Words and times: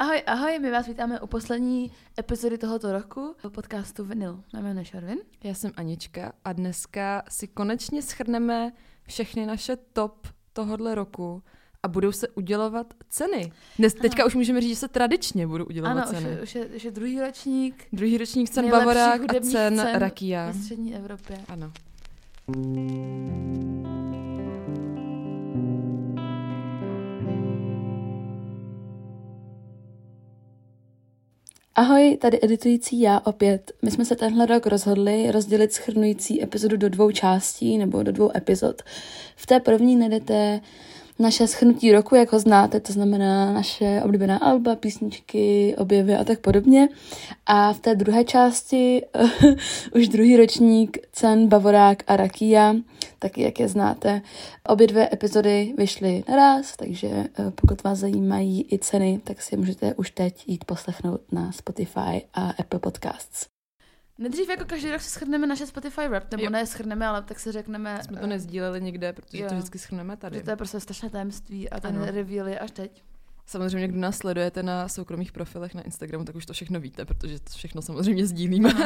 Ahoj, 0.00 0.22
ahoj, 0.26 0.58
my 0.58 0.70
vás 0.70 0.86
vítáme 0.86 1.20
u 1.20 1.26
poslední 1.26 1.92
epizody 2.18 2.58
tohoto 2.58 2.92
roku 2.92 3.34
podcastu 3.48 4.04
Vinyl. 4.04 4.40
Mé 4.52 4.62
jméno 4.62 4.80
je 4.80 4.84
Šarvin. 4.84 5.18
Já 5.44 5.54
jsem 5.54 5.72
Anička 5.76 6.32
a 6.44 6.52
dneska 6.52 7.22
si 7.28 7.48
konečně 7.48 8.02
schrneme 8.02 8.72
všechny 9.06 9.46
naše 9.46 9.76
top 9.76 10.28
tohohle 10.52 10.94
roku 10.94 11.42
a 11.82 11.88
budou 11.88 12.12
se 12.12 12.28
udělovat 12.28 12.94
ceny. 13.08 13.52
Dnes, 13.78 13.94
teďka 13.94 14.24
už 14.24 14.34
můžeme 14.34 14.60
říct, 14.60 14.70
že 14.70 14.76
se 14.76 14.88
tradičně 14.88 15.46
budou 15.46 15.64
udělovat 15.64 16.02
ano, 16.02 16.06
ceny. 16.06 16.42
Už, 16.42 16.54
je, 16.54 16.62
už, 16.62 16.70
je, 16.70 16.76
už 16.76 16.84
je 16.84 16.90
druhý 16.90 17.20
ročník. 17.20 17.86
Druhý 17.92 18.18
ročník 18.18 18.50
cen 18.50 18.70
Bavorák 18.70 19.20
a 19.20 19.40
cen, 19.40 19.76
cen 19.76 19.98
Rakia. 19.98 20.46
Ve 20.46 20.54
střední 20.54 20.94
Evropě. 20.94 21.38
Ano. 21.48 21.72
Ahoj, 31.74 32.16
tady 32.20 32.38
editující 32.42 33.00
já 33.00 33.20
opět. 33.24 33.72
My 33.82 33.90
jsme 33.90 34.04
se 34.04 34.16
tenhle 34.16 34.46
rok 34.46 34.66
rozhodli 34.66 35.30
rozdělit 35.30 35.72
schrnující 35.72 36.42
epizodu 36.42 36.76
do 36.76 36.88
dvou 36.88 37.10
částí 37.10 37.78
nebo 37.78 38.02
do 38.02 38.12
dvou 38.12 38.36
epizod. 38.36 38.82
V 39.36 39.46
té 39.46 39.60
první 39.60 39.96
najdete 39.96 40.60
naše 41.20 41.46
schrnutí 41.46 41.92
roku, 41.92 42.14
jak 42.14 42.32
ho 42.32 42.38
znáte, 42.38 42.80
to 42.80 42.92
znamená 42.92 43.52
naše 43.52 44.02
oblíbená 44.04 44.36
alba, 44.36 44.76
písničky, 44.76 45.74
objevy 45.78 46.14
a 46.14 46.24
tak 46.24 46.40
podobně. 46.40 46.88
A 47.46 47.72
v 47.72 47.78
té 47.78 47.94
druhé 47.94 48.24
části 48.24 49.02
už 49.94 50.08
druhý 50.08 50.36
ročník 50.36 50.98
cen 51.12 51.48
Bavorák 51.48 52.02
a 52.06 52.16
Rakia, 52.16 52.74
taky 53.18 53.42
jak 53.42 53.60
je 53.60 53.68
znáte. 53.68 54.22
Obě 54.68 54.86
dvě 54.86 55.08
epizody 55.12 55.74
vyšly 55.78 56.24
naraz, 56.28 56.76
takže 56.76 57.08
eh, 57.08 57.50
pokud 57.54 57.82
vás 57.82 57.98
zajímají 57.98 58.66
i 58.72 58.78
ceny, 58.78 59.20
tak 59.24 59.42
si 59.42 59.56
můžete 59.56 59.94
už 59.94 60.10
teď 60.10 60.44
jít 60.46 60.64
poslechnout 60.64 61.20
na 61.32 61.52
Spotify 61.52 62.22
a 62.34 62.50
Apple 62.58 62.78
Podcasts. 62.78 63.59
Nejdřív 64.20 64.48
jako 64.48 64.64
každý 64.64 64.90
rok 64.90 65.00
si 65.00 65.10
schrneme 65.10 65.46
naše 65.46 65.66
Spotify 65.66 66.00
rap, 66.08 66.30
nebo 66.30 66.44
Jo. 66.44 66.50
ne 66.50 66.66
schrneme, 66.66 67.06
ale 67.06 67.22
tak 67.22 67.40
si 67.40 67.52
řekneme, 67.52 68.00
Jsme 68.04 68.20
to 68.20 68.26
nezdíleli 68.26 68.80
nikde, 68.80 69.12
protože 69.12 69.42
Jo. 69.42 69.48
to 69.48 69.54
vždycky 69.54 69.78
schrneme 69.78 70.16
tady. 70.16 70.42
to 70.42 70.50
je 70.50 70.56
prostě 70.56 70.80
strašné 70.80 71.10
tajemství 71.10 71.70
a 71.70 71.80
ten 71.80 71.96
Ano. 71.96 72.06
reveal 72.12 72.48
je 72.48 72.58
až 72.58 72.70
teď. 72.70 73.02
Samozřejmě, 73.46 73.88
kdo 73.88 73.98
nás 74.00 74.16
sledujete 74.16 74.62
na 74.62 74.88
soukromých 74.88 75.32
profilech 75.32 75.74
na 75.74 75.82
Instagramu, 75.82 76.24
tak 76.24 76.34
už 76.36 76.46
to 76.46 76.52
všechno 76.52 76.80
víte, 76.80 77.04
protože 77.04 77.40
to 77.40 77.50
všechno 77.50 77.82
samozřejmě 77.82 78.26
sdílíme. 78.26 78.70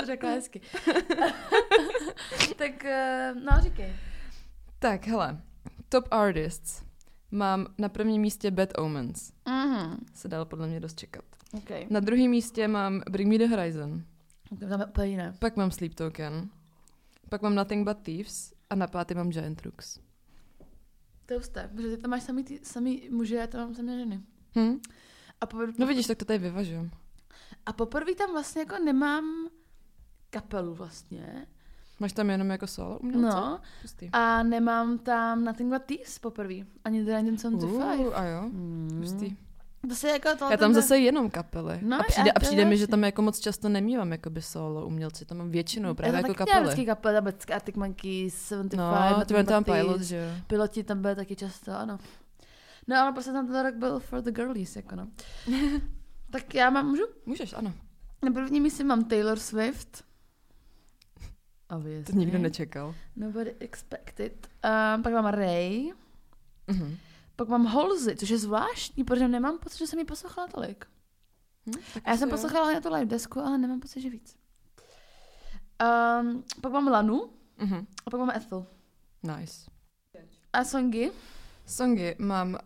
To 0.00 0.06
řekla 0.06 0.30
hezky. 0.30 0.60
tak, 2.56 2.84
eh, 2.84 3.32
no 3.44 3.60
říkej. 3.62 3.92
tak, 4.78 5.06
hele. 5.06 5.40
Top 5.88 6.04
artists. 6.10 6.82
Mám 7.30 7.66
na 7.78 7.88
prvním 7.88 8.22
místě 8.22 8.50
Bad 8.50 8.68
Omens. 8.78 9.32
Mhm, 9.48 9.96
Se 10.14 10.28
dalo 10.28 10.44
podle 10.44 10.66
mě 10.66 10.80
dost 10.80 10.98
čekat. 10.98 11.24
Okay. 11.56 11.86
Na 11.90 12.00
druhém 12.00 12.30
místě 12.30 12.68
mám 12.68 13.02
Bring 13.10 13.28
Me 13.32 13.38
The 13.38 13.46
Horizon. 13.46 14.02
Tam 14.68 14.84
úplně 14.88 15.06
jiné. 15.06 15.34
Pak 15.38 15.56
mám 15.56 15.70
Sleep 15.70 15.94
Token. 15.94 16.48
Pak 17.28 17.42
mám 17.42 17.54
Nothing 17.54 17.88
But 17.88 17.98
Thieves. 18.02 18.52
A 18.70 18.74
na 18.74 18.86
pátý 18.86 19.14
mám 19.14 19.30
Giant 19.30 19.62
Rooks. 19.62 19.98
To 21.26 21.34
je 21.34 21.38
husté, 21.38 21.70
protože 21.74 21.96
ty 21.96 22.02
tam 22.02 22.10
máš 22.10 22.22
samý, 22.22 22.44
ty, 22.44 22.60
samý 22.62 23.08
muže, 23.10 23.34
já 23.36 23.46
tam 23.46 23.60
mám 23.60 23.74
samé 23.74 23.98
ženy. 23.98 24.20
Hm? 24.58 24.78
A, 25.40 25.46
popr- 25.46 25.74
No 25.78 25.86
vidíš, 25.86 26.06
tak 26.06 26.18
to 26.18 26.24
tady 26.24 26.38
vyvažujem. 26.38 26.90
a 27.66 27.72
poprvé 27.72 28.14
tam 28.14 28.32
vlastně 28.32 28.60
jako 28.62 28.84
nemám 28.84 29.24
kapelu 30.30 30.74
vlastně. 30.74 31.46
Máš 32.00 32.12
tam 32.12 32.30
jenom 32.30 32.50
jako 32.50 32.66
solo 32.66 32.98
umělce? 32.98 33.26
No. 33.36 33.60
Pustý. 33.82 34.08
A 34.12 34.42
nemám 34.42 34.98
tam 34.98 35.44
Nothing 35.44 35.72
But 35.72 35.82
Thieves 35.82 36.18
poprvé. 36.18 36.54
Ani 36.84 37.04
The 37.04 37.10
1975. 37.10 38.06
Uh, 38.06 38.16
a 38.18 38.24
jo, 38.24 38.42
Mm. 38.42 38.98
pustý. 39.00 39.36
To 39.88 39.94
se 39.94 40.08
jako 40.08 40.28
to, 40.38 40.50
Já 40.50 40.56
tam 40.56 40.74
zase 40.74 40.98
jenom 40.98 41.30
kapely. 41.30 41.78
No, 41.82 42.00
a 42.00 42.02
přijde, 42.02 42.32
a 42.32 42.40
přijde 42.40 42.64
mi, 42.64 42.76
že 42.78 42.86
tam 42.86 43.04
jako 43.04 43.22
moc 43.22 43.40
často 43.40 43.68
nemývám 43.68 44.12
jakoby 44.12 44.42
solo 44.42 44.86
umělci, 44.86 45.24
tam 45.24 45.38
mám 45.38 45.50
většinou 45.50 45.94
právě 45.94 46.12
já 46.12 46.16
jako 46.16 46.28
taky 46.28 46.38
kapely. 46.38 46.62
vždycky 46.64 46.86
kapely, 46.86 47.14
tam 47.14 47.24
byly 47.24 47.34
Arctic 47.54 47.76
Monkeys, 47.76 48.34
75, 48.34 49.36
No, 49.38 49.44
tam 49.44 49.64
pilot, 49.64 50.00
že 50.00 50.16
jo. 50.16 50.42
Piloti 50.46 50.84
tam 50.84 51.02
byly 51.02 51.14
taky 51.16 51.36
často, 51.36 51.72
ano. 51.72 51.98
No 52.86 52.96
ale 52.96 53.12
prostě 53.12 53.32
tam 53.32 53.46
ten 53.46 53.62
rok 53.66 53.74
byl 53.74 54.00
for 54.00 54.20
the 54.20 54.30
girlies, 54.30 54.76
jako 54.76 54.96
no. 54.96 55.08
tak 56.30 56.54
já 56.54 56.70
mám, 56.70 56.86
můžu? 56.86 57.02
Můžeš, 57.26 57.52
ano. 57.52 57.72
Na 58.24 58.30
prvním 58.32 58.62
místě 58.62 58.84
mám 58.84 59.04
Taylor 59.04 59.38
Swift. 59.38 60.04
Obviously. 61.70 62.12
To 62.12 62.18
nikdo 62.18 62.38
nečekal. 62.38 62.94
Nobody 63.16 63.54
expected. 63.60 64.48
Um, 64.96 65.02
pak 65.02 65.12
mám 65.12 65.26
Ray. 65.26 65.92
Mhm. 66.66 66.96
Pak 67.38 67.48
mám 67.48 67.66
Halsey, 67.66 68.16
což 68.16 68.28
je 68.28 68.38
zvláštní, 68.38 69.04
protože 69.04 69.28
nemám 69.28 69.58
pocit, 69.58 69.78
že 69.78 69.86
jsem 69.86 69.98
ji 69.98 70.04
poslouchala 70.04 70.46
tolik. 70.48 70.86
Hm, 71.66 71.80
A 72.04 72.10
já 72.10 72.16
jsem 72.16 72.30
poslouchala 72.30 72.72
na 72.72 72.80
tu 72.80 72.88
live 72.92 73.06
desku, 73.06 73.40
ale 73.40 73.58
nemám 73.58 73.80
pocit, 73.80 74.00
že 74.00 74.10
víc. 74.10 74.36
Um, 76.22 76.44
pak 76.60 76.72
mám 76.72 76.88
Lanu 76.88 77.30
Mhm. 77.58 77.86
a 78.06 78.10
pak 78.10 78.20
mám 78.20 78.30
Ethel. 78.30 78.66
Nice. 79.22 79.70
A 80.52 80.64
songy. 80.64 81.10
Songy 81.66 82.14
mám 82.18 82.48
uh, 82.54 82.58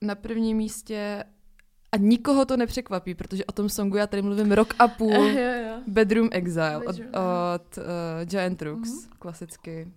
na 0.00 0.14
prvním 0.14 0.56
místě 0.56 1.24
a 1.92 1.96
nikoho 1.96 2.44
to 2.44 2.56
nepřekvapí, 2.56 3.14
protože 3.14 3.44
o 3.44 3.52
tom 3.52 3.68
songu 3.68 3.96
já 3.96 4.06
tady 4.06 4.22
mluvím 4.22 4.52
rok 4.52 4.74
a 4.78 4.88
půl. 4.88 5.12
jo, 5.14 5.52
jo. 5.66 5.80
Bedroom 5.86 6.28
Exile 6.32 6.76
od, 6.76 6.86
Bedroom, 6.86 7.10
ano. 7.14 7.26
od 7.54 7.78
uh, 7.78 7.84
Giant 8.24 8.62
Rooks, 8.62 8.88
Mhm. 8.90 9.12
klasicky. 9.18 9.92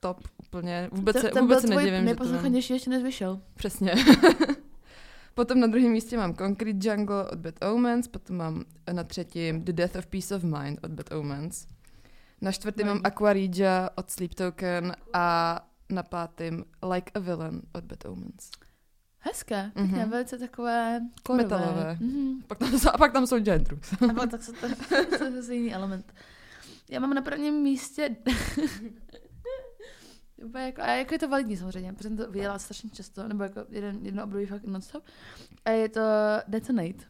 Top, 0.00 0.20
úplně. 0.54 0.88
Vůbec, 0.92 1.16
se, 1.20 1.28
ten 1.28 1.42
vůbec 1.42 1.62
byl 1.62 1.68
se 1.70 1.74
nedivím, 1.76 1.86
že 1.86 1.90
to 1.92 1.96
mám. 1.96 2.04
nejposlouchanější 2.04 2.72
ještě 2.72 2.90
než 2.90 3.02
vyšel. 3.02 3.40
Přesně. 3.54 3.94
potom 5.34 5.60
na 5.60 5.66
druhém 5.66 5.90
místě 5.92 6.16
mám 6.16 6.34
Concrete 6.36 6.88
Jungle 6.88 7.24
od 7.30 7.38
Bad 7.38 7.54
Omens, 7.72 8.08
potom 8.08 8.36
mám 8.36 8.64
na 8.92 9.04
třetím 9.04 9.64
The 9.64 9.72
Death 9.72 9.96
of 9.96 10.06
Peace 10.06 10.36
of 10.36 10.42
Mind 10.42 10.78
od 10.84 10.90
Bad 10.90 11.12
Omens. 11.12 11.66
Na 12.40 12.52
čtvrtém 12.52 12.86
mám 12.86 12.96
Fajn. 12.96 13.06
Aquarija 13.06 13.90
od 13.94 14.10
Sleep 14.10 14.34
Token 14.34 14.96
a 15.12 15.60
na 15.90 16.02
pátém 16.02 16.64
Like 16.92 17.10
a 17.14 17.18
Villain 17.18 17.62
od 17.72 17.84
Bad 17.84 18.04
Omens. 18.04 18.50
Hezké, 19.18 19.70
pěkně, 19.74 19.98
Mhm. 20.00 20.10
velice 20.10 20.38
takové 20.38 21.00
korové. 21.22 21.42
Metalové. 21.44 21.96
Mhm. 22.00 22.42
Pak 22.46 22.58
tam, 22.58 22.70
a 22.94 22.98
pak 22.98 23.12
tam 23.12 23.26
jsou 23.26 23.36
Rooks. 23.68 23.92
A 24.10 24.14
pak 24.14 24.30
tak 24.30 24.42
se 24.42 24.52
to, 24.52 24.66
to 25.18 25.24
je 25.24 25.54
jiný 25.56 25.74
element. 25.74 26.12
Já 26.90 27.00
mám 27.00 27.14
na 27.14 27.22
prvním 27.22 27.54
místě 27.54 28.16
Úplně 30.44 30.64
jako, 30.64 30.82
a 30.82 30.86
jako 30.86 31.14
je 31.14 31.18
to 31.18 31.28
validní 31.28 31.56
samozřejmě, 31.56 31.92
protože 31.92 32.08
jsem 32.08 32.16
to 32.16 32.30
viděla 32.30 32.58
strašně 32.58 32.90
často, 32.90 33.28
nebo 33.28 33.42
jako 33.42 33.60
jeden, 33.68 33.98
jedno 34.06 34.24
období 34.24 34.46
fakt 34.46 34.64
non-stop. 34.64 35.04
A 35.64 35.70
je 35.70 35.88
to 35.88 36.00
Detonate. 36.48 37.04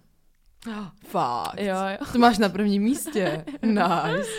Fakt. 1.04 1.60
Jo, 1.60 1.76
jo. 1.90 2.06
To 2.12 2.18
máš 2.18 2.38
na 2.38 2.48
prvním 2.48 2.82
místě. 2.82 3.44
Nice. 3.62 4.30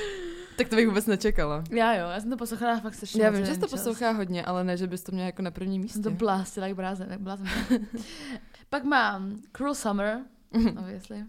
Tak 0.58 0.70
to 0.70 0.76
bych 0.76 0.88
vůbec 0.88 1.06
nečekala. 1.06 1.64
Já 1.72 1.94
jo, 1.96 2.08
já 2.10 2.20
jsem 2.20 2.30
to 2.30 2.38
poslouchala 2.38 2.80
fakt 2.80 2.94
strašně 2.94 3.24
Já 3.24 3.30
vím, 3.30 3.46
že 3.46 3.54
jsi 3.54 3.60
to 3.60 3.68
poslouchá 3.68 4.12
hodně, 4.12 4.46
ale 4.46 4.64
ne, 4.64 4.78
že 4.78 4.88
bys 4.88 5.04
to 5.04 5.12
měla 5.12 5.26
jako 5.26 5.42
na 5.42 5.52
prvním 5.52 5.82
místě. 5.82 5.94
Jsem 5.94 6.04
to 6.04 6.12
blástila 6.12 6.68
jak 6.68 6.76
brázen, 6.76 7.08
jak 7.12 7.20
blázen. 7.20 7.48
Pak 8.70 8.84
mám 8.84 9.36
Cruel 9.58 9.76
Summer, 9.76 10.20
Mhm. 10.54 10.78
obviously. 10.78 11.24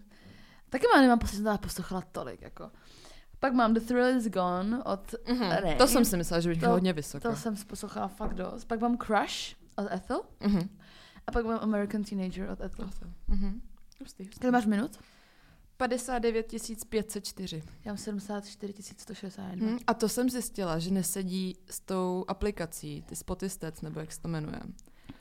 Taky 0.69 0.85
mám, 0.93 1.01
nemám 1.01 1.19
pocit, 1.19 1.35
že 1.35 1.43
jsem 1.43 1.51
to 1.51 1.57
poslouchala 1.57 2.03
tolik, 2.11 2.41
jako. 2.41 2.71
Pak 3.39 3.53
mám 3.53 3.73
The 3.73 3.79
Thrill 3.79 4.17
is 4.17 4.27
Gone 4.27 4.83
od 4.83 5.15
Mhm. 5.27 5.49
Ray. 5.51 5.75
To 5.77 5.87
jsem 5.87 6.05
si 6.05 6.17
myslela, 6.17 6.41
že 6.41 6.49
bych 6.49 6.61
To- 6.61 6.69
hodně 6.69 6.93
vysoko. 6.93 7.29
To 7.29 7.35
jsem 7.35 7.55
poslouchala 7.55 8.07
fakt 8.07 8.33
dost. 8.33 8.65
Pak 8.65 8.79
mám 8.79 8.97
Crush 8.97 9.55
od 9.75 9.87
Ethel. 9.91 10.21
Mhm. 10.39 10.69
A 11.27 11.31
pak 11.31 11.45
mám 11.45 11.59
American 11.61 12.03
Teenager 12.03 12.49
od 12.49 12.61
Ethel. 12.61 12.89
Mhm. 13.27 13.61
Hustý, 14.01 14.23
hustý. 14.23 14.39
Kolik 14.39 14.53
máš 14.53 14.65
minut? 14.65 14.99
59 15.77 16.53
504. 16.89 17.63
Já 17.85 17.91
mám 17.91 17.97
74 17.97 18.73
161. 18.97 19.67
Hm, 19.71 19.77
a 19.87 19.93
to 19.93 20.09
jsem 20.09 20.29
zjistila, 20.29 20.79
že 20.79 20.91
nesedí 20.91 21.57
s 21.69 21.79
tou 21.79 22.25
aplikací, 22.27 23.01
ty 23.07 23.15
Spotistec, 23.15 23.81
nebo 23.81 23.99
jak 23.99 24.11
se 24.11 24.21
to 24.21 24.27
jmenuje. 24.27 24.59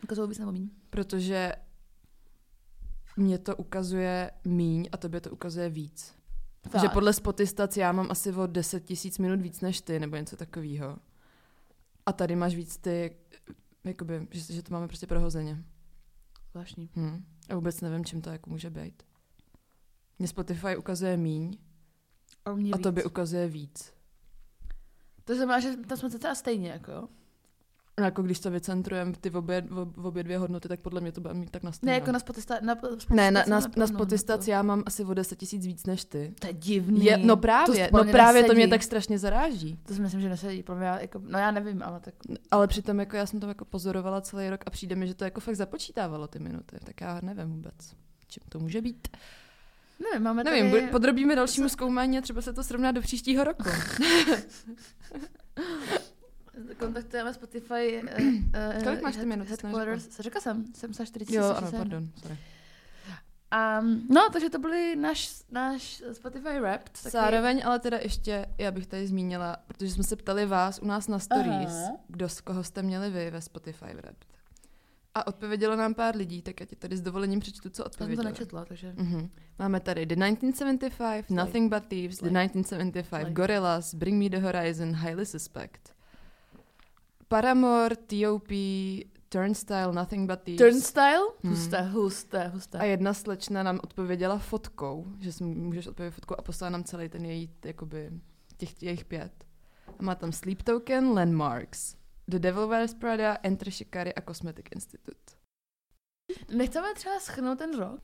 Jako 0.02 0.14
to 0.14 0.20
vůbec 0.22 0.38
nebo 0.38 0.52
míň. 0.52 0.70
Protože 0.90 1.52
mě 3.16 3.38
to 3.38 3.56
ukazuje 3.56 4.30
míň 4.44 4.88
a 4.92 4.96
tobě 4.96 5.20
to 5.20 5.30
ukazuje 5.30 5.68
víc. 5.70 6.14
Fakt. 6.68 6.82
Že 6.82 6.88
podle 6.88 7.12
Spotistac 7.12 7.76
já 7.76 7.92
mám 7.92 8.10
asi 8.10 8.32
o 8.32 8.46
10 8.46 8.84
tisíc 8.84 9.18
minut 9.18 9.40
víc 9.40 9.60
než 9.60 9.80
ty, 9.80 10.00
nebo 10.00 10.16
něco 10.16 10.36
takového. 10.36 10.98
A 12.06 12.12
tady 12.12 12.36
máš 12.36 12.54
víc 12.54 12.76
ty, 12.76 13.16
jakoby, 13.84 14.26
že, 14.30 14.54
že 14.54 14.62
to 14.62 14.74
máme 14.74 14.88
prostě 14.88 15.06
prohozeně. 15.06 15.64
Zvláštní. 16.50 16.90
Hm. 16.96 17.24
A 17.48 17.54
vůbec 17.54 17.80
nevím, 17.80 18.04
čím 18.04 18.22
to 18.22 18.30
jako 18.30 18.50
může 18.50 18.70
být. 18.70 19.02
Mně 20.18 20.28
Spotify 20.28 20.76
ukazuje 20.76 21.16
míň 21.16 21.58
A, 22.44 22.54
mě 22.54 22.72
a 22.72 22.76
víc. 22.76 22.82
tobě 22.82 23.04
ukazuje 23.04 23.48
víc. 23.48 23.92
To 25.24 25.34
znamená, 25.34 25.60
že 25.60 25.76
tam 25.76 25.98
jsme 25.98 26.08
docela 26.08 26.34
stejně, 26.34 26.68
jako 26.68 26.92
jo? 26.92 27.08
No, 28.00 28.04
jako 28.04 28.22
když 28.22 28.40
to 28.40 28.50
vycentrujeme, 28.50 29.12
ty 29.20 29.30
obě, 29.30 29.64
ob- 29.82 29.98
obě 29.98 30.22
dvě 30.22 30.38
hodnoty, 30.38 30.68
tak 30.68 30.80
podle 30.80 31.00
mě 31.00 31.12
to 31.12 31.20
bude 31.20 31.34
mít 31.34 31.50
tak 31.50 31.62
na 31.62 31.70
Ne, 31.82 31.92
jako 31.94 32.12
na 32.12 32.18
Spotify. 32.18 32.52
Na, 32.62 32.74
ne, 33.10 33.30
na, 33.30 33.44
na, 33.48 33.60
na 33.76 33.86
Spotify 33.86 34.24
hodnotu. 34.28 34.50
já 34.50 34.62
mám 34.62 34.82
asi 34.86 35.04
o 35.04 35.14
10 35.14 35.38
tisíc 35.38 35.66
víc 35.66 35.86
než 35.86 36.04
ty. 36.04 36.34
To 36.40 36.46
je 36.46 36.52
divný. 36.52 37.04
Je, 37.04 37.18
no 37.18 37.36
To 37.36 37.40
právě, 37.42 37.86
spolu 37.88 38.04
no 38.04 38.12
právě 38.12 38.44
to 38.44 38.54
mě 38.54 38.68
tak 38.68 38.82
strašně 38.82 39.18
zaráží. 39.18 39.78
To 39.86 39.94
si 39.94 40.00
myslím, 40.00 40.20
že 40.20 40.28
nesedí. 40.28 40.62
Pro 40.62 40.76
mě, 40.76 40.86
jako, 40.86 41.20
no 41.24 41.38
já 41.38 41.50
nevím, 41.50 41.82
ale 41.82 42.00
tak... 42.00 42.14
Ale 42.50 42.66
přitom 42.68 43.00
jako 43.00 43.16
já 43.16 43.26
jsem 43.26 43.40
to 43.40 43.48
jako 43.48 43.64
pozorovala 43.64 44.20
celý 44.20 44.50
rok 44.50 44.60
a 44.66 44.70
přijde 44.70 44.96
mi, 44.96 45.06
že 45.06 45.14
to 45.14 45.24
jako 45.24 45.40
fakt 45.40 45.56
započítávalo 45.56 46.26
ty 46.28 46.38
minuty. 46.38 46.76
Tak 46.84 47.00
já 47.00 47.20
nevím 47.22 47.52
vůbec, 47.52 47.74
čím 48.28 48.42
to 48.48 48.58
může 48.58 48.80
být. 48.80 49.08
Nevím, 50.02 50.24
máme 50.24 50.44
Nevím, 50.44 50.70
tady... 50.70 50.86
bu- 50.86 50.90
podrobíme 50.90 51.36
dalšímu 51.36 51.68
zkoumání 51.68 52.18
a 52.18 52.20
třeba 52.20 52.42
se 52.42 52.52
to 52.52 52.64
srovná 52.64 52.92
do 52.92 53.00
příštího 53.00 53.44
roku. 53.44 53.64
Kontaktujeme 56.78 57.34
Spotify. 57.34 58.02
Uh, 58.02 58.82
Kolik 58.84 59.02
máš 59.02 59.16
ty 59.16 59.26
minut? 59.26 59.48
Headquarters. 59.48 60.20
Řekla 60.20 60.40
jsem, 60.40 60.64
740 60.74 61.34
jo, 61.34 61.44
ano, 61.44 61.70
pardon. 61.72 62.08
Sorry. 62.22 62.38
Um, 63.80 64.06
no, 64.10 64.28
takže 64.32 64.50
to 64.50 64.58
byly 64.58 64.96
náš, 64.96 65.42
náš 65.50 66.02
Spotify 66.12 66.60
Wrapped. 66.60 66.92
takový- 66.92 67.10
Zároveň 67.12 67.62
ale 67.64 67.78
teda 67.78 67.98
ještě, 67.98 68.46
já 68.58 68.70
bych 68.70 68.86
tady 68.86 69.06
zmínila, 69.06 69.56
protože 69.66 69.90
jsme 69.90 70.04
se 70.04 70.16
ptali 70.16 70.46
vás 70.46 70.78
u 70.78 70.86
nás 70.86 71.08
na 71.08 71.18
stories, 71.18 71.70
Aha. 71.84 71.96
kdo 72.08 72.28
z 72.28 72.40
koho 72.40 72.64
jste 72.64 72.82
měli 72.82 73.10
vy 73.10 73.30
ve 73.30 73.40
Spotify 73.40 73.94
Wrapped. 73.94 74.26
A 75.14 75.26
odpovědělo 75.26 75.76
nám 75.76 75.94
pár 75.94 76.16
lidí, 76.16 76.42
tak 76.42 76.60
já 76.60 76.66
ti 76.66 76.76
tady 76.76 76.96
s 76.96 77.00
dovolením 77.00 77.40
přečtu, 77.40 77.70
co 77.70 77.82
Já 77.82 78.06
jsem 78.06 78.16
to 78.16 78.22
nečetla, 78.22 78.64
takže... 78.64 78.92
Mhm. 78.96 79.30
Máme 79.58 79.80
tady 79.80 80.06
The 80.06 80.14
1975, 80.14 81.30
Nothing 81.30 81.74
But 81.74 81.86
Thieves, 81.86 82.18
The 82.18 82.24
Like. 82.24 82.38
1975, 82.48 83.18
Like. 83.18 83.32
Gorillaz, 83.32 83.94
Bring 83.94 84.22
Me 84.22 84.28
The 84.38 84.46
Horizon, 84.46 84.94
Highly 84.96 85.26
Suspect. 85.26 85.95
Paramore, 87.28 87.96
T.O.P., 87.96 88.54
Turnstile, 89.28 89.92
Nothing 89.92 90.30
But 90.30 90.40
Thieves. 90.42 90.58
Turnstile? 90.58 91.26
Hmm. 91.42 91.52
Husté, 91.52 91.82
husté, 91.82 92.48
husté. 92.48 92.78
A 92.78 92.84
jedna 92.84 93.14
slečna 93.14 93.62
nám 93.62 93.80
odpověděla 93.82 94.38
fotkou, 94.38 95.06
že 95.20 95.32
si 95.32 95.44
můžeš 95.44 95.86
odpovědět 95.86 96.14
fotkou 96.14 96.34
a 96.38 96.42
poslala 96.42 96.70
nám 96.70 96.84
celý 96.84 97.08
ten 97.08 97.24
její, 97.24 97.50
jakoby, 97.64 98.10
těch 98.56 98.82
jejich 98.82 99.04
pět. 99.04 99.44
A 99.98 100.02
má 100.02 100.14
tam 100.14 100.32
Sleep 100.32 100.62
Token, 100.62 101.08
Landmarks, 101.08 101.96
The 102.28 102.38
Devil 102.38 102.68
Wears 102.68 102.94
Prada, 102.94 103.38
Enter 103.42 103.70
Shikari 103.70 104.14
a 104.14 104.20
Cosmetic 104.20 104.66
Institute. 104.74 105.32
Nechceme 106.54 106.94
třeba 106.94 107.20
schrnout 107.20 107.58
ten 107.58 107.78
rok? 107.78 108.00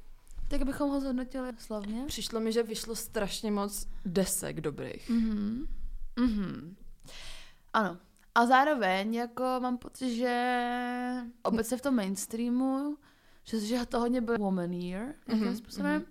Tak 0.49 0.63
bychom 0.63 0.91
ho 0.91 1.01
zhodnotili 1.01 1.53
slavně. 1.59 2.05
Přišlo 2.07 2.41
mi, 2.41 2.53
že 2.53 2.63
vyšlo 2.63 2.97
strašně 2.97 3.51
moc 3.51 3.89
desek 4.05 4.61
dobrých. 4.61 5.11
Mhm. 5.11 5.67
Mhm. 6.19 6.77
Ano. 7.73 7.99
A 8.35 8.47
zároveň 8.47 9.15
jako 9.15 9.43
mám 9.61 9.79
pocit, 9.79 10.15
že 10.17 11.17
obecně 11.43 11.77
v 11.77 11.81
tom 11.83 11.95
mainstreamu, 11.95 12.97
že, 13.45 13.61
že 13.61 13.87
to 13.87 14.01
hodně 14.01 14.21
byl 14.21 14.39
woman 14.39 14.73
year, 14.73 15.15
nějakým 15.29 15.47
Mhm, 15.47 15.57
způsobem. 15.57 15.95
mhm. 15.95 16.05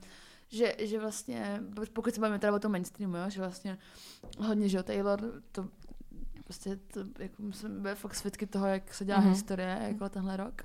Že, 0.54 0.76
že 0.80 1.00
vlastně, 1.00 1.62
pokud 1.94 2.14
se 2.16 2.22
bavíme 2.22 2.40
teda 2.40 2.54
o 2.54 2.60
tom 2.60 2.72
mainstreamu, 2.72 3.18
jo, 3.18 3.30
že 3.30 3.40
vlastně 3.42 3.78
hodně, 4.40 4.70
že 4.70 4.78
jo, 4.78 4.84
Taylor, 4.84 5.42
to 5.52 5.68
prostě 6.44 6.76
to, 6.76 7.00
jako 7.20 7.44
jsme 7.52 7.70
byli 7.70 7.96
fakt 7.96 8.16
svědky 8.16 8.48
toho, 8.48 8.68
jak 8.68 8.94
se 8.94 9.06
dělá 9.06 9.20
Mhm. 9.20 9.30
historie, 9.30 9.80
jako 9.88 10.10
tenhle 10.10 10.38
rok, 10.38 10.62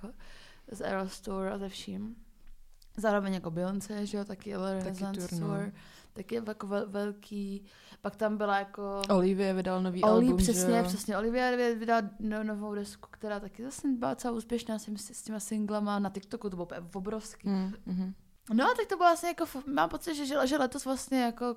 z 0.72 0.80
Eras 0.80 1.20
Tour 1.20 1.46
a 1.48 1.58
ze 1.58 1.68
vším. 1.68 2.16
Zároveň 2.96 3.34
jako 3.34 3.50
Beyoncé, 3.50 4.06
že 4.06 4.18
jo, 4.18 4.24
taky 4.24 4.56
Renaissance 4.56 5.28
tour, 5.40 5.72
no. 6.16 6.22
Tour, 6.22 6.44
taky 6.44 6.50
jako 6.50 6.66
vel, 6.66 6.86
velký. 6.88 7.64
Pak 8.02 8.16
tam 8.16 8.36
byla 8.36 8.58
jako... 8.58 9.02
Olivia 9.10 9.54
vydal 9.54 9.82
nový 9.82 10.02
Oli, 10.02 10.12
album, 10.12 10.36
přesně, 10.36 10.74
že 10.76 10.82
přesně. 10.82 11.18
Olivia 11.18 11.50
vydala 11.74 12.02
no, 12.20 12.44
novou 12.44 12.74
desku, 12.74 13.08
která 13.10 13.40
taky 13.40 13.62
zase 13.62 13.88
byla 13.88 14.14
celá 14.14 14.34
úspěšná 14.34 14.78
s, 14.78 14.88
s 15.12 15.22
těma 15.22 15.40
singlama 15.40 15.98
na 15.98 16.10
TikToku, 16.10 16.50
to 16.50 16.56
bylo 16.56 16.68
obrovský. 16.94 17.48
Mm, 17.48 17.72
mhm. 17.86 18.14
No, 18.54 18.64
tak 18.76 18.86
to 18.86 18.96
bylo 18.96 19.08
vlastně 19.08 19.28
jako, 19.28 19.44
mám 19.66 19.88
pocit, 19.88 20.14
že, 20.14 20.26
že, 20.26 20.36
že 20.44 20.58
letos 20.58 20.84
vlastně 20.84 21.22
jako, 21.22 21.56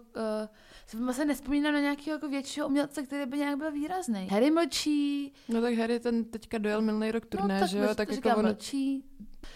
uh, 0.94 1.06
vlastně 1.06 1.26
nespomínám 1.26 1.74
na 1.74 1.80
nějakého 1.80 2.16
jako 2.16 2.30
většího 2.30 2.68
umělce, 2.68 3.04
který 3.04 3.26
by 3.26 3.38
nějak 3.38 3.58
byl 3.58 3.72
výrazný. 3.72 4.28
Harry 4.28 4.52
mlčí, 4.52 5.34
No 5.50 5.62
tak 5.62 5.74
Harry 5.74 6.00
ten 6.00 6.26
teďka 6.26 6.58
dojel 6.58 6.82
milný 6.82 7.12
rok 7.12 7.26
turné, 7.26 7.54
no, 7.54 7.60
tak, 7.60 7.70
že 7.70 7.78
jo? 7.78 7.96
Tak 7.96 8.12
jako 8.12 8.30
on... 8.30 8.46
mlčí. 8.46 9.04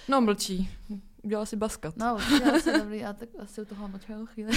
No 0.08 0.22
mlčí. 0.22 0.70
Udělal 1.24 1.46
si 1.46 1.56
baskat. 1.56 1.98
No, 1.98 2.16
určitě 2.16 2.52
asi 2.52 2.74
dobrý, 2.80 2.98
já 3.00 3.14
tak 3.14 3.30
asi 3.40 3.62
u 3.62 3.66
toho 3.66 3.88
mlčel 3.88 4.26
chvíli. 4.26 4.52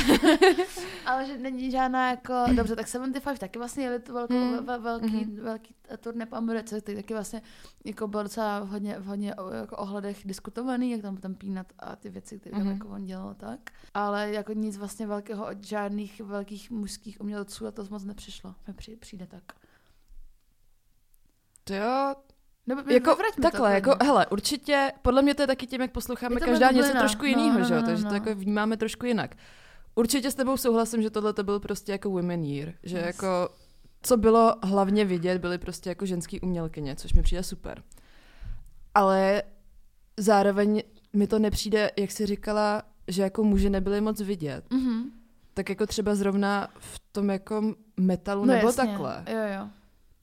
Ale 1.07 1.27
že 1.27 1.39
není 1.39 1.71
žádná 1.71 2.11
jako, 2.11 2.35
dobře, 2.57 2.77
tak 2.77 2.89
75 2.89 3.39
taky 3.41 3.59
vlastně 3.59 3.85
jeli 3.85 3.99
to 4.01 4.13
velkou, 4.13 4.35
Hmm, 4.35 4.67
ve, 4.67 4.79
velký, 4.79 5.17
mhm. 5.25 5.37
velký 5.41 5.75
turné 6.01 6.27
po 6.27 6.37
Americe, 6.37 6.81
který 6.81 6.97
taky 6.97 7.15
vlastně 7.15 7.43
jako 7.85 8.09
byl 8.09 8.23
docela 8.23 8.61
v 8.61 8.69
hodně, 8.69 8.99
v 8.99 9.05
hodně 9.05 9.35
jako 9.59 9.77
ohledech 9.77 10.27
diskutovaný, 10.27 10.91
jak 10.91 11.03
tam 11.03 11.17
tam 11.17 11.35
pínat 11.35 11.67
a 11.79 11.97
ty 11.97 12.09
věci, 12.11 12.39
které 12.39 12.53
tam 12.53 12.63
Mhm. 12.67 12.73
jako 12.73 12.89
on 12.89 13.05
dělal 13.05 13.35
tak. 13.35 13.61
Ale 13.95 14.31
jako 14.33 14.53
nic 14.53 14.77
vlastně 14.77 15.07
velkého 15.07 15.47
od 15.47 15.65
žádných 15.65 16.21
velkých 16.21 16.71
mužských 16.71 17.21
umělců 17.21 17.67
a 17.67 17.71
to 17.71 17.87
moc 17.91 18.05
nepřišlo. 18.05 18.55
Mi 18.69 18.75
přijde, 18.75 18.99
přijde 19.01 19.27
tak. 19.27 19.43
To 21.65 21.75
jo, 21.75 22.15
Nebo 22.67 22.81
jako 22.81 23.11
vyvraťme 23.11 23.37
to 23.37 23.43
takhle, 23.43 23.75
jako 23.75 23.91
klidně. 23.91 24.07
hele, 24.07 24.27
určitě, 24.27 24.93
podle 25.03 25.23
mě 25.23 25.35
to 25.35 25.43
je 25.43 25.47
taky 25.47 25.67
tím, 25.67 25.81
jak 25.81 25.91
posloucháme 25.93 26.41
každá 26.41 26.71
něco 26.71 26.93
trošku 26.93 27.23
No, 27.23 27.29
jiného, 27.29 27.59
no, 27.59 27.65
že 27.65 27.75
jo, 27.75 27.81
no, 27.81 27.87
takže 27.87 28.05
no. 28.05 28.09
to 28.09 28.15
jako 28.15 28.35
vnímáme 28.35 28.77
trošku 28.77 29.07
jinak. 29.07 29.35
Určitě 29.95 30.31
s 30.31 30.35
tebou 30.35 30.57
souhlasím, 30.57 31.03
že 31.03 31.11
tohle 31.11 31.33
to 31.33 31.45
byl 31.45 31.61
prostě 31.61 31.93
jako 31.93 32.11
women 32.11 32.45
year, 32.45 32.73
že 32.83 32.97
Yes. 32.97 33.07
jako 33.07 33.49
co 34.03 34.17
bylo 34.17 34.55
hlavně 34.63 35.05
vidět, 35.05 35.39
byly 35.41 35.59
prostě 35.59 35.89
jako 35.89 36.07
ženský 36.07 36.41
umělkyně, 36.41 36.97
což 36.97 37.13
mi 37.13 37.23
přijde 37.23 37.43
super. 37.43 37.83
Ale 38.95 39.43
zároveň 40.17 40.83
mi 41.13 41.27
to 41.27 41.39
nepřijde, 41.39 41.91
jak 41.99 42.11
jsi 42.11 42.27
říkala, 42.27 42.83
že 43.09 43.23
jako 43.23 43.45
muži 43.45 43.71
nebyli 43.71 44.01
moc 44.01 44.21
vidět. 44.21 44.65
Mhm. 44.71 45.03
Tak 45.55 45.69
jako 45.69 45.87
třeba 45.87 46.15
zrovna 46.15 46.69
v 46.79 47.01
tom 47.13 47.31
jako 47.31 47.75
metalu 47.97 48.45
No 48.45 48.55
nebo 48.55 48.67
jasně, 48.69 48.85
takhle. 48.87 49.25
Jo, 49.29 49.39
jo. 49.61 49.69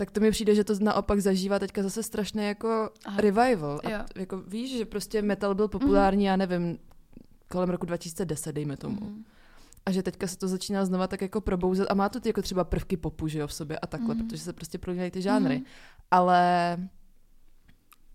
Tak 0.03 0.11
to 0.11 0.19
mi 0.19 0.31
přijde, 0.31 0.55
že 0.55 0.63
to 0.63 0.73
naopak 0.81 1.19
zažívá 1.21 1.59
teďka 1.59 1.83
zase 1.83 2.03
strašný 2.03 2.43
jako 2.45 2.89
Aha. 3.05 3.21
revival. 3.21 3.81
A 3.83 3.89
Jo. 3.89 3.99
jako 4.15 4.37
víš, 4.37 4.77
že 4.77 4.85
prostě 4.85 5.21
metal 5.21 5.55
byl 5.55 5.67
populární, 5.67 6.23
já 6.25 6.35
nevím, 6.35 6.77
kolem 7.51 7.69
roku 7.69 7.85
2010, 7.85 8.51
dejme 8.51 8.77
tomu. 8.77 8.99
Mhm. 9.01 9.23
A 9.85 9.91
že 9.91 10.03
teďka 10.03 10.27
se 10.27 10.37
to 10.37 10.47
začíná 10.47 10.85
znova 10.85 11.07
tak 11.07 11.21
jako 11.21 11.41
probouzet 11.41 11.87
a 11.91 11.93
má 11.93 12.09
to 12.09 12.19
ty 12.19 12.29
jako 12.29 12.41
třeba 12.41 12.63
prvky 12.63 12.97
popu, 12.97 13.27
že 13.27 13.39
jo, 13.39 13.47
v 13.47 13.53
sobě 13.53 13.79
a 13.79 13.87
takhle, 13.87 14.15
Mhm. 14.15 14.27
protože 14.27 14.41
se 14.43 14.53
prostě 14.53 14.77
prolínají 14.77 15.11
ty 15.11 15.21
žánry. 15.21 15.55
Mhm. 15.55 15.65
Ale 16.11 16.77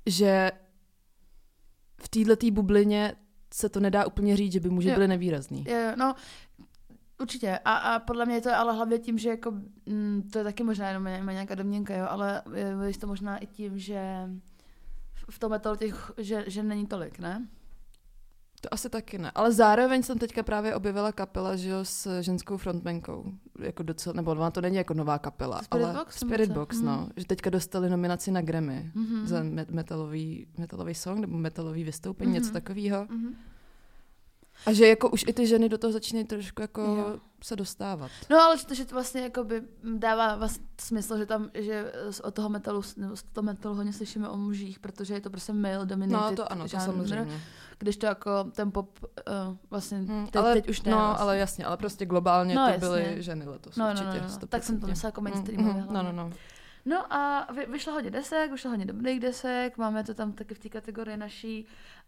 že 0.06 0.50
v 2.02 2.08
této 2.08 2.50
bublině 2.50 3.14
se 3.54 3.68
to 3.68 3.80
nedá 3.80 4.06
úplně 4.06 4.36
říct, 4.36 4.52
že 4.52 4.60
by 4.60 4.70
muži 4.70 4.88
Jo. 4.88 4.94
byli 4.94 5.08
nevýrazný. 5.08 5.64
Jo, 5.68 5.92
no, 5.96 6.14
určitě. 7.20 7.58
A, 7.64 7.72
a 7.76 7.98
podle 7.98 8.26
mě 8.26 8.40
to 8.40 8.48
je 8.48 8.54
ale 8.54 8.72
hlavně 8.72 8.98
tím, 8.98 9.18
že 9.18 9.28
jako, 9.28 9.50
mm, 9.86 10.28
to 10.32 10.38
je 10.38 10.44
taky 10.44 10.64
možná 10.64 10.88
jenom 10.88 11.04
ně- 11.04 11.22
nějaká 11.32 11.54
domněnka, 11.54 11.96
jo, 11.96 12.06
ale 12.08 12.42
je, 12.54 12.98
to 12.98 13.06
možná 13.06 13.38
i 13.38 13.46
tím, 13.46 13.78
že 13.78 14.02
v- 15.14 15.38
tom 15.38 15.50
metalu 15.50 15.76
těch, 15.76 16.10
že, 16.18 16.44
že 16.46 16.62
není 16.62 16.86
tolik, 16.86 17.18
ne? 17.18 17.48
To 18.60 18.74
asi 18.74 18.90
taky 18.90 19.18
ne. 19.18 19.30
Ale 19.34 19.52
zároveň 19.52 20.02
jsem 20.02 20.18
teďka 20.18 20.42
právě 20.42 20.74
objevila 20.74 21.12
kapela, 21.12 21.56
že 21.56 21.68
jo, 21.68 21.78
s 21.82 22.20
ženskou 22.22 22.56
frontmankou. 22.56 23.32
Jako 23.60 23.82
docela, 23.82 24.12
nebo 24.14 24.30
ona 24.30 24.50
to 24.50 24.60
není 24.60 24.76
jako 24.76 24.94
nová 24.94 25.18
kapela. 25.18 25.62
Spirit 25.62 25.84
ale 25.84 25.94
Box, 25.94 26.16
Spirit? 26.16 26.50
Box, 26.50 26.80
no. 26.80 26.96
Mhm. 27.00 27.10
Že 27.16 27.24
teďka 27.26 27.50
dostali 27.50 27.90
nominaci 27.90 28.30
na 28.30 28.40
Grammy. 28.42 28.90
Mhm. 28.94 29.26
za 29.26 29.42
me- 29.42 29.66
metalový, 29.70 30.46
metalový 30.58 30.94
song 30.94 31.18
nebo 31.20 31.38
metalový 31.38 31.84
vystoupení, 31.84 32.30
Mhm. 32.30 32.34
něco 32.40 32.52
takového. 32.52 33.06
Mhm. 33.10 33.34
A 34.66 34.72
že 34.72 34.88
jako 34.88 35.08
už 35.10 35.24
i 35.28 35.32
ty 35.32 35.46
ženy 35.46 35.68
do 35.68 35.78
toho 35.78 35.92
začínají 35.92 36.24
trošku 36.26 36.62
jako 36.62 36.80
Jo. 36.82 37.18
se 37.42 37.56
dostávat. 37.56 38.10
No 38.30 38.40
ale 38.40 38.58
že 38.58 38.66
to, 38.66 38.74
že 38.74 38.84
to 38.84 38.94
vlastně 38.94 39.20
jako 39.22 39.44
by 39.44 39.62
dává 39.94 40.36
vlastně 40.36 40.64
smysl, 40.80 41.18
že 41.18 41.26
tam, 41.26 41.50
že 41.54 41.92
z- 42.10 42.20
od 42.20 42.34
toho 42.34 42.48
metalu, 42.48 42.82
nebo 42.96 43.16
z 43.16 43.22
toho 43.22 43.42
metalu 43.44 43.74
hodně 43.74 43.92
slyšíme 43.92 44.28
o 44.28 44.36
mužích, 44.36 44.78
protože 44.78 45.14
je 45.14 45.20
to 45.20 45.30
prostě 45.30 45.52
male 45.52 45.86
dominated 45.86 46.30
No 46.30 46.36
to 46.36 46.52
ano, 46.52 46.62
to 46.64 46.68
žánr, 46.68 46.84
samozřejmě. 46.84 47.40
Když 47.78 47.96
to 47.96 48.06
jako 48.06 48.44
ten 48.44 48.72
pop 48.72 48.98
uh, 49.02 49.56
vlastně 49.70 49.98
Hm, 49.98 50.24
teď, 50.26 50.36
ale, 50.36 50.52
teď 50.54 50.68
už 50.68 50.82
ne. 50.82 50.90
no, 50.92 50.98
vlastně. 50.98 51.22
ale 51.22 51.38
jasně, 51.38 51.64
ale 51.64 51.76
prostě 51.76 52.06
globálně 52.06 52.54
No, 52.54 52.64
to 52.64 52.70
jasně. 52.70 52.88
byly 52.88 53.16
ženy 53.22 53.44
letos 53.44 53.76
No, 53.76 53.84
no, 53.84 53.90
určitě. 53.90 54.06
no, 54.08 54.14
no, 54.14 54.20
no. 54.22 54.28
100%. 54.28 54.46
Tak 54.48 54.64
jsem 54.64 54.80
to 54.80 54.86
myslela 54.86 55.08
jako 55.08 55.20
Mm, 55.20 55.24
mainstreamově 55.30 55.82
mhm, 55.82 55.94
No, 55.94 56.02
no, 56.02 56.12
no. 56.12 56.30
No 56.84 57.12
a 57.12 57.52
vy, 57.52 57.66
vyšlo 57.66 57.92
hodně 57.92 58.10
desek, 58.10 58.50
vyšlo 58.52 58.70
hodně 58.70 58.86
dobrých 58.86 59.20
desek, 59.20 59.78
máme 59.78 60.04
to 60.04 60.14
tam 60.14 60.32
taky 60.32 60.54
v 60.54 60.58
té 60.58 60.68
kategorii 60.68 61.16
naší. 61.16 61.66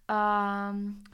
A 0.08 0.70
um, 0.74 1.04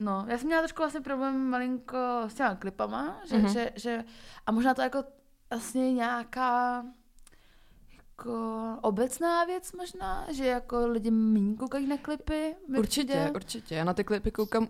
no, 0.00 0.24
já 0.28 0.38
jsem 0.38 0.46
měla 0.46 0.62
trošku 0.62 0.82
vlastně 0.82 1.00
problém 1.00 1.50
malinko 1.50 1.96
s 2.26 2.34
těma 2.34 2.54
klipama, 2.54 3.20
že, 3.28 3.36
Mhm. 3.36 3.46
mm-hmm. 3.46 3.52
že, 3.52 3.70
že, 3.76 4.04
a 4.46 4.52
možná 4.52 4.74
to 4.74 4.82
jako 4.82 5.04
vlastně 5.50 5.92
nějaká 5.92 6.84
jako 8.08 8.78
obecná 8.82 9.44
věc 9.44 9.72
možná, 9.72 10.26
že 10.32 10.46
jako 10.46 10.86
lidi 10.86 11.10
méně 11.10 11.56
koukají 11.56 11.86
na 11.86 11.96
klipy. 11.98 12.54
Určitě, 12.78 13.12
přijde. 13.12 13.30
určitě. 13.34 13.74
Já 13.74 13.84
na 13.84 13.94
ty 13.94 14.04
klipy 14.04 14.30
koukám 14.30 14.68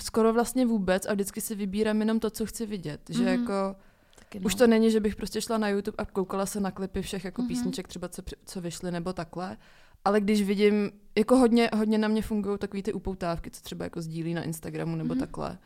skoro 0.00 0.32
vlastně 0.32 0.66
vůbec 0.66 1.06
a 1.06 1.12
vždycky 1.12 1.40
si 1.40 1.54
vybírám 1.54 2.00
jenom 2.00 2.20
to, 2.20 2.30
co 2.30 2.46
chci 2.46 2.66
vidět. 2.66 3.00
Že 3.08 3.22
Mhm. 3.22 3.28
jako 3.40 3.76
taky 4.18 4.40
no. 4.40 4.46
Už 4.46 4.54
to 4.54 4.66
není, 4.66 4.90
že 4.90 5.00
bych 5.00 5.16
prostě 5.16 5.40
šla 5.40 5.58
na 5.58 5.68
YouTube 5.68 5.94
a 5.98 6.04
koukala 6.04 6.46
se 6.46 6.60
na 6.60 6.70
klipy 6.70 7.02
všech 7.02 7.24
jako 7.24 7.42
Mhm. 7.42 7.46
mm-hmm. 7.50 7.54
písniček 7.54 7.88
třeba, 7.88 8.08
co, 8.08 8.22
co 8.44 8.60
vyšly 8.60 8.90
nebo 8.90 9.12
takhle. 9.12 9.56
Ale 10.04 10.20
když 10.20 10.42
vidím, 10.42 10.90
jako 11.18 11.36
hodně, 11.36 11.70
hodně 11.76 11.98
na 11.98 12.08
mě 12.08 12.22
fungují 12.22 12.58
takový 12.58 12.82
ty 12.82 12.92
upoutávky, 12.92 13.50
co 13.50 13.60
třeba 13.62 13.84
jako 13.84 14.00
sdílí 14.02 14.34
na 14.34 14.42
Instagramu 14.42 14.96
nebo 14.96 15.14
mm-hmm. 15.14 15.18
takhle. 15.20 15.58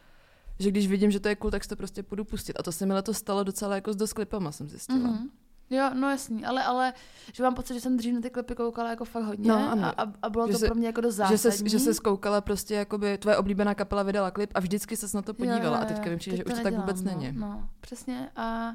Že 0.59 0.71
když 0.71 0.88
vidím, 0.88 1.11
že 1.11 1.21
to 1.21 1.28
je 1.28 1.37
cool, 1.37 1.50
tak 1.50 1.62
si 1.62 1.68
to 1.68 1.76
prostě 1.76 2.02
půjdu 2.02 2.25
pustit. 2.25 2.57
A 2.59 2.62
to 2.62 2.73
se 2.73 2.87
mi 2.87 2.95
letos 2.95 3.16
stalo 3.16 3.45
docela 3.45 3.75
jako 3.75 3.92
s 3.92 3.97
dost 3.97 4.12
klipama, 4.12 4.52
jsem 4.52 4.68
zjistila. 4.68 4.99
Mm-hmm. 4.99 5.12
Mhm. 5.12 5.28
Jo, 5.71 5.90
no 5.95 6.11
jasný, 6.11 6.45
ale, 6.45 6.64
ale 6.64 6.92
že 7.33 7.42
mám 7.42 7.54
pocit, 7.54 7.75
že 7.75 7.80
jsem 7.80 7.97
dřív 7.97 8.14
na 8.14 8.21
ty 8.21 8.30
klipy 8.30 8.54
koukala 8.54 8.90
jako 8.90 9.04
fakt 9.04 9.25
hodně 9.25 9.49
No, 9.49 9.71
ano. 9.73 10.00
a, 10.00 10.12
a, 10.23 10.30
bylo 10.30 10.47
Že 10.47 10.52
to 10.52 10.59
se- 10.59 10.66
pro 10.66 10.75
mě 10.75 10.87
jako 10.87 11.02
Že 11.02 11.11
zásadní. 11.12 11.38
se, 11.38 11.68
že 11.68 11.78
se 11.78 11.95
zkoukala 11.95 12.40
prostě, 12.40 12.75
jakoby 12.75 13.18
tvoje 13.18 13.37
oblíbená 13.37 13.75
kapela 13.75 14.02
vydala 14.02 14.30
klip 14.30 14.50
a 14.54 14.61
vždycky 14.61 14.97
se 14.97 15.16
na 15.16 15.23
to 15.23 15.35
podívala. 15.35 15.78
a 15.78 15.85
teďka 15.85 16.11
mi 16.11 16.16
přijde, 16.16 16.37
že 16.37 16.45
teď 16.45 16.52
už 16.52 16.59
to 16.59 16.62
tak 16.64 16.75
vůbec 16.75 17.02
no, 17.02 17.11
není. 17.11 17.38
No, 17.38 17.68
přesně 17.80 18.30
a, 18.37 18.73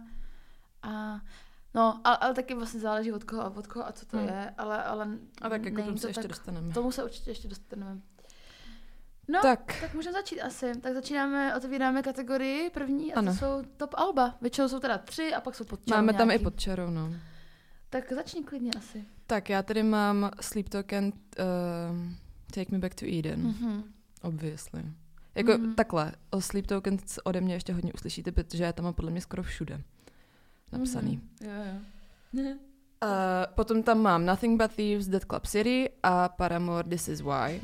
a 0.84 1.20
No, 1.76 2.02
ale, 2.04 2.18
ale 2.18 2.34
taky 2.34 2.56
vlastně 2.56 2.80
záleží 2.80 3.12
od 3.12 3.24
koho 3.24 3.42
a 3.42 3.50
od 3.58 3.68
koho 3.68 3.88
a 3.88 3.92
co 3.92 4.06
to 4.06 4.18
Hmm. 4.18 4.28
je, 4.28 4.54
ale, 4.58 4.84
ale 4.84 5.08
A 5.42 5.50
tak 5.50 5.66
jako 5.66 5.82
tomu 5.84 5.98
se 5.98 6.02
to 6.02 6.08
ještě 6.08 6.22
tak, 6.22 6.30
dostaneme. 6.30 6.74
Tomu 6.74 6.92
se 6.92 7.04
určitě 7.04 7.32
ještě 7.32 7.48
dostaneme. 7.48 7.98
No, 9.28 9.40
tak, 9.42 9.74
Tak, 9.82 9.94
můžeme 9.94 10.14
začít 10.14 10.42
asi. 10.42 10.72
Tak 10.82 10.94
začínáme, 10.94 11.56
otevíráme 11.58 12.04
kategorii 12.04 12.70
první 12.70 13.14
a 13.14 13.20
Ano. 13.20 13.32
to 13.32 13.38
jsou 13.38 13.64
top 13.78 13.94
alba. 13.98 14.38
Většinou 14.42 14.70
jsou 14.70 14.80
teda 14.80 14.98
tři 14.98 15.34
a 15.34 15.42
pak 15.42 15.56
jsou 15.56 15.64
pod 15.64 15.86
čarou 15.86 15.98
máme 15.98 16.14
tam 16.14 16.28
i 16.28 16.30
nějaký. 16.30 16.44
pod 16.44 16.60
čarou, 16.60 16.90
no. 16.90 17.14
Tak 17.90 18.12
začni 18.14 18.44
klidně 18.44 18.72
asi. 18.78 19.06
Tak 19.28 19.50
já 19.50 19.64
tady 19.64 19.84
mám 19.84 20.32
Sleep 20.42 20.70
Token 20.70 21.06
uh, 21.06 21.12
Take 22.54 22.72
Me 22.72 22.80
Back 22.80 22.96
to 22.96 23.06
Eden, 23.20 23.40
mm. 23.40 23.48
Mhm. 23.48 23.84
obviously. 24.22 24.84
Jako 25.36 25.52
Mhm. 25.52 25.62
mm. 25.68 25.76
takhle, 25.76 26.12
o 26.30 26.42
Sleep 26.42 26.68
Token 26.68 26.98
ode 27.24 27.42
mě 27.42 27.54
ještě 27.54 27.74
hodně 27.74 27.94
uslyšíte, 27.94 28.32
protože 28.32 28.64
já 28.64 28.74
tam 28.74 28.84
mám 28.86 28.94
podle 28.94 29.12
mě 29.12 29.22
skoro 29.22 29.44
všude 29.44 29.82
napsaný. 30.78 31.14
Mhm. 31.16 31.48
Jo, 31.48 31.54
jo. 31.54 32.56
Uh, 33.04 33.44
potom 33.60 33.84
tam 33.84 34.00
mám 34.00 34.24
Nothing 34.24 34.56
But 34.56 34.72
Thieves, 34.80 35.12
Dead 35.12 35.28
Club 35.28 35.44
City 35.44 35.92
a 36.04 36.32
Paramore 36.32 36.88
This 36.88 37.12
Is 37.12 37.20
Why. 37.20 37.60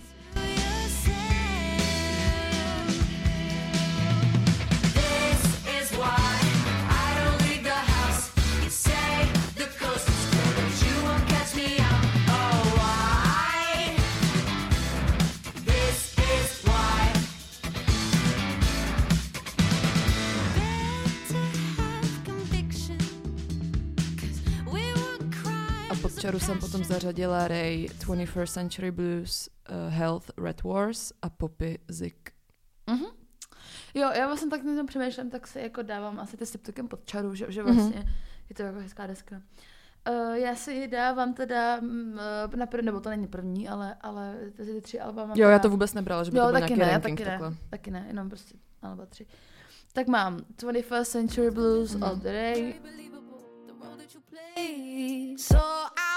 Čaru 26.30 26.40
jsem 26.40 26.60
potom 26.60 26.84
zařadila 26.84 27.48
Ray, 27.48 27.88
21st 28.00 28.48
Century 28.54 28.92
Blues, 28.92 29.50
uh, 29.70 29.94
Health, 29.94 30.32
Red 30.38 30.64
Wars 30.64 31.12
a 31.22 31.30
Poppy, 31.30 31.80
Zik. 31.88 32.32
Mhm. 32.90 33.06
Jo, 33.94 34.10
já 34.14 34.28
vlastně 34.28 34.50
tak 34.50 34.64
na 34.64 34.76
tom 34.76 34.86
přemýšlím, 34.86 35.30
tak 35.30 35.48
si 35.48 35.60
jako 35.60 35.82
dávám 35.82 36.20
asi 36.20 36.38
ty 36.38 36.46
stiptokem 36.46 36.88
pod 36.88 37.06
čaru, 37.06 37.36
že, 37.36 37.46
že 37.50 37.64
Mhm. 37.64 37.76
vlastně 37.76 38.06
je 38.50 38.56
to 38.56 38.64
jako 38.64 38.80
hezká 38.80 39.08
deska. 39.08 39.42
Uh, 40.10 40.34
já 40.34 40.56
si 40.56 40.88
dávám 40.88 41.34
teda 41.34 41.80
mm, 41.82 42.20
uh, 42.52 42.56
na 42.56 42.66
první, 42.66 42.86
nebo 42.86 43.00
to 43.00 43.10
není 43.10 43.28
první, 43.28 43.70
ale, 43.70 43.96
ale 44.02 44.38
ty, 44.58 44.66
ty 44.66 44.82
tři 44.82 45.00
alba 45.00 45.22
mám 45.22 45.30
Jo, 45.30 45.36
teda, 45.36 45.50
já 45.52 45.60
to 45.60 45.70
vůbec 45.70 45.94
nebrala, 45.94 46.24
že 46.24 46.32
by 46.32 46.38
jo, 46.38 46.46
to 46.46 46.52
byl 46.52 46.60
taky 46.62 46.74
nějaký 46.74 46.80
ne, 46.80 46.92
ranking 46.92 47.18
taky 47.20 47.30
takhle. 47.30 47.50
ne, 47.50 47.58
taky 47.70 47.92
ne, 47.92 48.06
jenom 48.08 48.30
prostě 48.30 48.56
alba 48.82 49.06
tři. 49.06 49.26
Tak 49.94 50.08
mám 50.08 50.38
21st 50.58 51.04
Century 51.12 51.52
Blues 51.52 51.94
Mhm. 51.96 52.04
All 52.04 52.16
the 52.16 52.24
Day, 52.32 52.74
So 55.38 55.58
I'll 55.98 56.09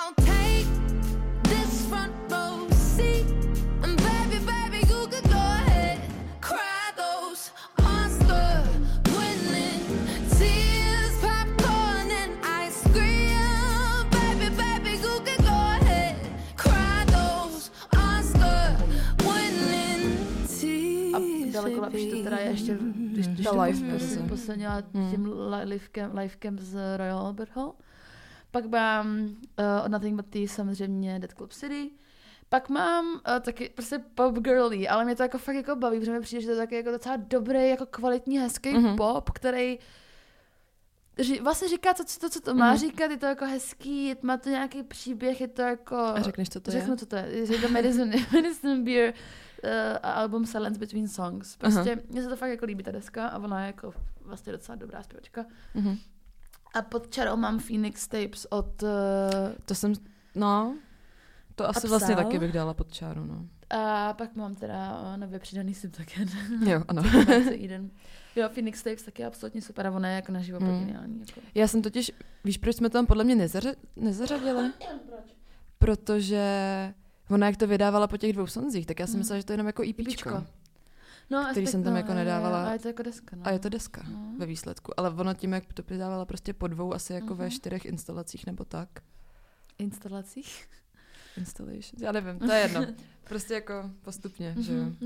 lepší 22.04 22.18
to 22.18 22.25
teda 22.25 22.37
je 22.38 22.50
ještě, 22.50 22.78
když, 22.94 23.28
když 23.28 23.47
Ta 23.47 23.52
to 23.52 23.62
live 23.62 23.88
verze. 23.90 24.23
posledně 24.28 24.68
Hmm. 24.68 25.11
tím 25.11 25.25
li- 25.26 25.64
livecam, 25.64 26.16
livecam 26.18 26.59
z 26.59 26.97
Royal 26.97 27.18
Albert 27.18 27.50
Hall. 27.56 27.75
Pak 28.50 28.66
mám 28.66 29.16
uh, 29.26 29.88
Nothing 29.88 30.16
But 30.16 30.26
Thieves, 30.26 30.52
samozřejmě 30.52 31.18
Dead 31.18 31.32
Club 31.35 31.52
City. 31.52 31.90
Pak 32.49 32.68
mám 32.68 33.06
uh, 33.06 33.21
taky 33.40 33.68
prostě 33.75 33.99
pop 34.14 34.38
girly, 34.38 34.88
ale 34.88 35.04
mě 35.04 35.16
to 35.16 35.23
jako 35.23 35.38
fakt 35.38 35.54
jako 35.56 35.76
baví, 35.76 35.99
protože 35.99 36.12
mi 36.12 36.21
přijde, 36.21 36.40
že 36.40 36.47
to 36.47 36.52
je 36.52 36.59
taky 36.59 36.75
jako 36.75 36.90
docela 36.90 37.16
dobrý, 37.16 37.68
jako 37.68 37.87
kvalitní, 37.87 38.38
hezký 38.38 38.73
Mhm. 38.75 38.85
mm-hmm. 38.87 38.97
pop, 38.97 39.30
který 39.30 39.78
ři, 41.18 41.40
vlastně 41.40 41.68
říká 41.68 41.94
to, 41.94 42.04
co 42.04 42.21
to, 42.21 42.30
co 42.30 42.40
to 42.40 42.54
má 42.54 42.68
Mhm. 42.68 42.78
říkat, 42.78 43.11
je 43.11 43.16
to 43.16 43.26
jako 43.26 43.44
hezký, 43.44 44.14
má 44.23 44.37
to 44.37 44.49
nějaký 44.49 44.82
příběh, 44.82 45.40
je 45.40 45.49
to 45.49 45.62
jako... 45.62 45.97
A 45.97 46.23
řekneš, 46.23 46.49
co 46.49 46.61
to 46.61 46.71
Řeknu, 46.71 46.92
je? 46.92 46.97
co 46.97 47.06
to 47.06 47.16
je. 47.16 47.26
Je 47.30 47.59
to 47.59 47.68
Medicine, 47.68 48.16
Medicine 48.32 48.82
Beer 48.82 49.14
album 50.02 50.47
Silence 50.47 50.78
Between 50.81 51.09
Songs. 51.09 51.57
Prostě 51.57 52.02
mně 52.11 52.23
se 52.23 52.28
to 52.28 52.37
fakt 52.37 52.50
jako 52.50 52.64
líbí 52.66 52.83
ta 52.85 52.90
deska 52.90 53.28
a 53.28 53.38
ona 53.38 53.61
je 53.61 53.66
jako 53.66 53.92
vlastně 54.25 54.52
docela 54.52 54.76
dobrá 54.76 55.02
zpěvačka. 55.02 55.45
Mhm. 55.75 55.97
A 56.75 56.83
pod 56.83 57.11
čarou 57.14 57.37
mám 57.37 57.59
Phoenix 57.59 58.09
Tapes 58.09 58.47
od... 58.50 58.83
Uh, 58.83 58.88
To 59.64 59.75
jsem, 59.75 59.92
no, 60.35 60.76
to 61.54 61.69
asi 61.69 61.88
vlastně 61.88 62.16
taky 62.16 62.38
bych 62.38 62.52
dala 62.52 62.75
pod 62.75 62.92
čáru, 62.92 63.25
no. 63.25 63.47
a 63.71 64.12
pak 64.12 64.37
mám 64.37 64.54
teda 64.54 65.00
uh, 65.00 65.16
nově 65.16 65.38
přidaný 65.38 65.75
Subtoken. 65.75 66.28
Jo, 66.71 66.83
ano. 66.88 67.02
Jo, 68.37 68.49
Phoenix 68.49 68.83
Tapes 68.83 69.02
taky 69.02 69.23
je 69.23 69.26
absolutně 69.26 69.62
super 69.62 69.87
a 69.87 69.90
ona 69.90 70.09
je 70.09 70.14
jako 70.14 70.33
naživo 70.33 70.59
Hmm. 70.59 70.78
geniální. 70.81 71.21
Jako. 71.28 71.40
Já 71.54 71.69
jsem 71.69 71.83
totiž, 71.83 72.12
víš, 72.45 72.59
proč 72.59 72.76
jsme 72.76 72.90
to 72.90 72.99
tam 72.99 73.07
podle 73.07 73.25
mě 73.25 73.37
nezařa- 73.37 73.75
nezařadili? 73.97 74.73
Protože 75.78 76.45
ona 77.32 77.46
jak 77.46 77.56
to 77.56 77.66
vydávala 77.66 78.06
po 78.06 78.16
těch 78.16 78.32
dvou 78.32 78.46
sonzích, 78.46 78.86
tak 78.86 79.00
já 79.00 79.06
jsem 79.06 79.12
Hmm. 79.12 79.18
myslela, 79.20 79.40
že 79.40 79.46
to 79.46 79.52
je 79.52 79.54
jenom 79.54 79.66
jako 79.66 79.82
EPčko. 79.82 80.10
EPčko. 80.10 80.46
No, 81.30 81.48
Který 81.50 81.66
jsem 81.66 81.82
tam 81.82 81.96
jako 81.96 82.14
nedávala. 82.14 82.68
A 82.68 82.72
je 82.72 82.78
to 82.78 82.88
jako 82.88 83.02
deska. 83.02 83.36
No. 83.36 83.42
A 83.46 83.50
je 83.50 83.58
to 83.58 83.68
deska 83.68 84.02
No. 84.12 84.32
ve 84.38 84.46
výsledku. 84.46 84.92
Ale 85.00 85.10
ona 85.10 85.34
tím, 85.34 85.52
jak 85.52 85.72
to 85.72 85.82
vydávala 85.88 86.24
prostě 86.24 86.52
po 86.52 86.66
dvou, 86.66 86.94
asi 86.94 87.12
jako 87.12 87.34
ve 87.34 87.44
Mhm. 87.44 87.50
čtyřech 87.50 87.84
instalacích 87.84 88.46
nebo 88.46 88.64
tak. 88.64 88.88
Instalacích. 89.78 90.68
Installations. 91.36 92.02
Já 92.02 92.12
nevím, 92.12 92.38
to 92.38 92.52
je 92.52 92.60
jedno. 92.60 92.86
Prostě 93.28 93.54
jako 93.54 93.90
postupně, 94.02 94.54
že 94.60 94.72
jo. 94.74 94.82
Mhm. 94.82 94.96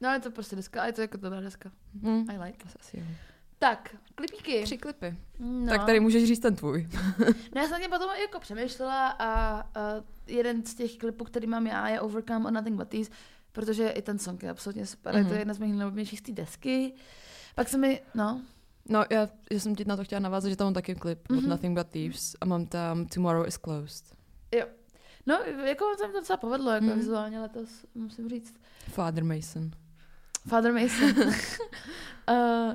No, 0.00 0.08
ale 0.08 0.16
je 0.16 0.20
to 0.20 0.30
prostě 0.30 0.56
deska 0.56 0.82
a 0.82 0.86
je 0.86 0.92
to 0.92 1.00
jako 1.00 1.16
dobrá 1.16 1.40
deska. 1.40 1.70
Hm. 2.02 2.26
I 2.30 2.38
like. 2.38 2.64
Asi- 2.64 2.78
Asi 2.80 2.96
jo. 2.98 3.04
Tak, 3.62 3.96
klipíky. 4.14 4.62
Tři 4.62 4.78
klipy. 4.78 5.16
No. 5.38 5.66
Tak 5.70 5.84
tady 5.86 6.00
můžeš 6.00 6.24
říct 6.28 6.38
ten 6.38 6.56
tvůj. 6.56 6.88
No 7.54 7.60
já 7.62 7.68
jsem 7.68 7.80
tě 7.82 7.88
potom 7.88 8.10
jako 8.20 8.40
přemýšlela 8.40 9.08
a, 9.08 9.24
a 9.60 9.64
jeden 10.26 10.64
z 10.66 10.74
těch 10.74 10.96
klipů, 10.98 11.24
který 11.24 11.46
mám 11.46 11.66
já, 11.66 11.88
je 11.88 12.00
Overcome 12.00 12.46
on 12.48 12.54
Nothing 12.54 12.76
But 12.76 12.88
These, 12.88 13.10
protože 13.52 13.88
i 13.88 14.02
ten 14.02 14.18
song 14.18 14.42
je 14.42 14.50
absolutně 14.50 14.86
super. 14.86 15.14
Mm-hmm. 15.14 15.18
Je 15.18 15.24
to 15.24 15.30
Mhm. 15.30 15.38
jedna 15.38 15.54
z 15.54 15.58
mých 15.58 15.72
nejoblíbenějších 15.74 16.18
z 16.18 16.22
té 16.22 16.32
desky. 16.32 16.92
Pak 17.54 17.68
se 17.68 17.78
mi, 17.78 18.00
no, 18.14 18.40
No, 18.88 19.04
já, 19.10 19.28
já 19.52 19.60
jsem 19.60 19.74
ti 19.74 19.84
na 19.84 19.96
to 19.96 20.04
chtěla 20.04 20.18
navázat, 20.20 20.50
že 20.50 20.56
tam 20.56 20.66
mám 20.66 20.74
taky 20.74 20.94
klip 20.94 21.28
mm-hmm. 21.28 21.36
od 21.36 21.40
Mhm. 21.40 21.50
Nothing 21.50 21.78
But 21.78 21.86
Thieves 21.88 22.36
a 22.40 22.44
mám 22.46 22.66
tam 22.66 23.06
Tomorrow 23.06 23.46
is 23.46 23.56
Closed. 23.58 24.04
no, 25.26 25.34
jako 25.64 25.84
se 25.98 26.06
mi 26.06 26.12
to 26.12 26.20
docela 26.20 26.36
povedlo, 26.36 26.70
jako 26.70 26.84
Mhm. 26.84 26.94
mm. 26.94 27.00
vizuálně 27.00 27.40
letos, 27.40 27.68
musím 27.94 28.28
říct. 28.28 28.54
Father 28.88 29.24
Mason. 29.24 29.70
Father 30.48 30.72
Mason. 30.72 31.10
uh, 31.28 31.34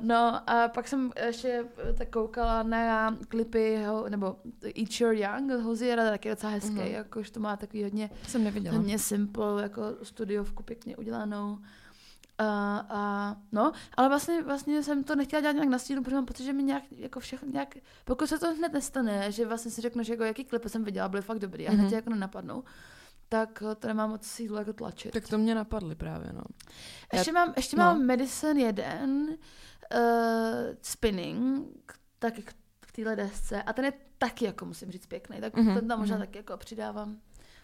no 0.02 0.50
a 0.50 0.68
pak 0.68 0.88
jsem 0.88 1.10
ještě 1.26 1.64
tak 1.98 2.08
koukala 2.10 2.62
na 2.62 3.16
klipy, 3.28 3.78
nebo 4.08 4.36
Eat 4.64 5.00
Your 5.00 5.12
Young 5.14 5.50
od 5.52 5.60
Hoziera, 5.60 6.10
taky 6.10 6.28
docela 6.30 6.52
hezký, 6.52 6.70
Mhm. 6.74 6.84
mm. 6.84 6.90
jakož 6.92 7.30
to 7.30 7.40
má 7.40 7.56
takový 7.56 7.82
hodně 7.84 8.10
Jsem 8.28 8.44
neviděla. 8.44 8.76
hodně 8.76 8.98
simple, 8.98 9.62
jako 9.62 9.82
studiovku 10.02 10.62
pěkně 10.62 10.96
udělanou. 10.96 11.58
A, 12.40 12.78
a, 12.90 13.36
no, 13.52 13.72
ale 13.96 14.08
vlastně, 14.08 14.42
vlastně 14.42 14.82
jsem 14.82 15.04
to 15.04 15.16
nechtěla 15.16 15.40
dělat 15.40 15.52
nějak 15.52 15.68
na 15.68 15.78
stínu, 15.78 16.02
protože 16.02 16.14
mám 16.16 16.26
pocit, 16.26 16.44
že 16.44 16.52
mi 16.52 16.62
nějak, 16.62 16.82
jako 16.90 17.20
všechno 17.20 17.48
nějak, 17.52 17.74
pokud 18.04 18.26
se 18.28 18.38
to 18.38 18.54
hned 18.54 18.72
nestane, 18.72 19.32
že 19.32 19.46
vlastně 19.46 19.70
si 19.70 19.80
řeknu, 19.80 20.02
že 20.02 20.12
jako 20.12 20.24
jaký 20.24 20.44
klipy 20.44 20.68
jsem 20.68 20.84
viděla, 20.84 21.08
byly 21.08 21.22
fakt 21.22 21.38
dobrý 21.38 21.68
a 21.68 21.70
hned 21.70 21.80
Mhm. 21.80 21.88
tě 21.90 21.94
jako 21.96 22.10
nenapadnou, 22.10 22.64
tak 23.28 23.62
eh, 23.70 23.74
to 23.74 23.88
nemám 23.88 24.10
moc 24.10 24.26
sílu 24.26 24.56
jako 24.56 24.72
tlačit. 24.72 25.12
Tak 25.12 25.28
to 25.28 25.38
mě 25.38 25.54
napadly 25.54 25.94
právě, 25.94 26.32
no. 26.32 26.42
ještě 27.12 27.32
mám, 27.32 27.52
ještě 27.56 27.76
no. 27.76 27.84
mám 27.84 28.02
Medicine 28.02 28.60
1, 28.60 28.84
uh, 29.04 30.00
Spinning, 30.82 31.66
tak 32.18 32.34
v 32.86 32.92
téhle 32.92 33.16
desce 33.16 33.62
a 33.62 33.72
ten 33.72 33.84
je 33.84 33.92
taky, 34.18 34.44
jako 34.44 34.64
musím 34.64 34.90
říct, 34.90 35.06
pěkný, 35.06 35.40
tak 35.40 35.56
Mhm, 35.56 35.74
ten 35.74 35.88
tam 35.88 35.98
možná 35.98 36.16
mhm. 36.16 36.26
taky 36.26 36.38
jako 36.38 36.56
přidávám. 36.56 37.18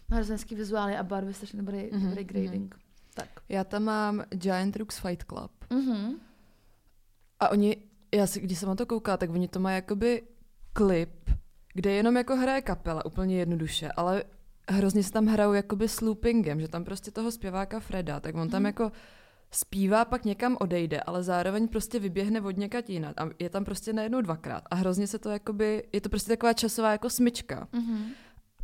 Má 0.09 0.17
hezký 0.17 0.55
vizuály 0.55 0.97
a 0.97 1.03
barvy, 1.03 1.35
strašně 1.35 1.59
dobrý, 1.59 1.79
Mhm, 1.93 2.01
mm-hmm, 2.01 2.09
dobrý 2.09 2.25
mhm. 2.25 2.27
grading. 2.27 2.75
Tak. 3.15 3.29
Já 3.49 3.65
tam 3.65 3.83
mám 3.83 4.25
Giant 4.31 4.77
Rooks 4.77 4.99
Fight 4.99 5.25
Club 5.25 5.51
Mm-hmm. 5.71 6.19
a 7.41 7.49
oni 7.49 7.77
já 8.15 8.27
si, 8.27 8.41
když 8.41 8.59
jsem 8.59 8.69
na 8.69 8.75
to 8.75 8.87
koukala, 8.87 9.17
tak 9.17 9.31
oni 9.31 9.49
to 9.49 9.61
mají 9.61 9.75
jakoby 9.75 10.23
klip, 10.73 11.31
kde 11.75 11.93
jenom 11.93 12.17
jako 12.17 12.37
hraje 12.37 12.63
kapela, 12.63 13.07
úplně 13.07 13.39
jednoduše, 13.39 13.89
ale 13.97 14.25
hrozně 14.69 15.03
se 15.03 15.13
tam 15.13 15.27
hrajou 15.27 15.53
jakoby 15.53 15.89
s 15.89 16.01
loopingem, 16.01 16.61
že 16.61 16.69
tam 16.69 16.85
prostě 16.85 17.11
toho 17.11 17.31
zpěváka 17.33 17.81
Freda, 17.81 18.21
tak 18.21 18.35
on 18.35 18.49
tam 18.49 18.61
Mhm. 18.61 18.67
jako 18.67 18.93
zpívá, 19.51 20.05
pak 20.05 20.25
někam 20.25 20.57
odejde, 20.61 21.01
ale 21.01 21.23
zároveň 21.23 21.69
prostě 21.69 21.99
vyběhne 21.99 22.41
od 22.41 22.57
někať 22.57 22.91
jinat 22.91 23.21
a 23.21 23.29
je 23.39 23.51
tam 23.51 23.65
prostě 23.65 23.93
najednou 23.93 24.21
dvakrát 24.21 24.63
a 24.71 24.75
hrozně 24.75 25.07
se 25.07 25.19
to 25.19 25.31
jakoby, 25.31 25.83
je 25.93 26.01
to 26.01 26.09
prostě 26.09 26.29
taková 26.33 26.53
časová 26.53 26.93
jako 26.93 27.11
smyčka. 27.11 27.69
Mhm. 27.73 28.05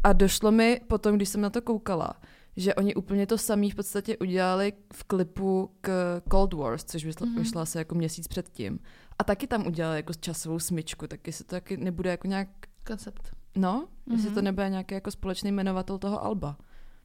A 0.04 0.12
došlo 0.12 0.50
mi 0.52 0.80
potom, 0.88 1.16
když 1.16 1.28
jsem 1.28 1.40
na 1.40 1.50
to 1.50 1.62
koukala, 1.62 2.20
že 2.56 2.74
oni 2.74 2.94
úplně 2.94 3.26
to 3.26 3.38
samý 3.38 3.70
v 3.70 3.74
podstatě 3.74 4.16
udělali 4.18 4.72
v 4.94 5.04
klipu 5.04 5.70
k 5.80 6.20
Cold 6.30 6.52
Wars, 6.54 6.84
což 6.84 7.04
vyšlo, 7.04 7.26
Mhm. 7.26 7.38
mm-hmm. 7.42 7.60
asi 7.60 7.78
jako 7.78 7.94
měsíc 7.94 8.28
předtím. 8.28 8.78
A 9.18 9.24
taky 9.24 9.46
tam 9.46 9.66
udělali 9.66 9.96
jako 9.96 10.12
časovou 10.14 10.58
smyčku, 10.58 11.06
tak 11.06 11.26
jestli 11.26 11.44
to 11.44 11.50
taky 11.50 11.76
nebude 11.76 12.10
jako 12.10 12.26
nějak, 12.26 12.48
Koncept. 12.86 13.30
No, 13.56 13.80
mm-hmm. 14.06 14.12
jestli 14.12 14.26
Mhm. 14.28 14.34
to 14.34 14.42
nebude 14.42 14.68
nějaký 14.68 14.94
jako 14.94 15.10
společný 15.10 15.52
jmenovatel 15.52 15.98
toho 15.98 16.24
alba. 16.24 16.56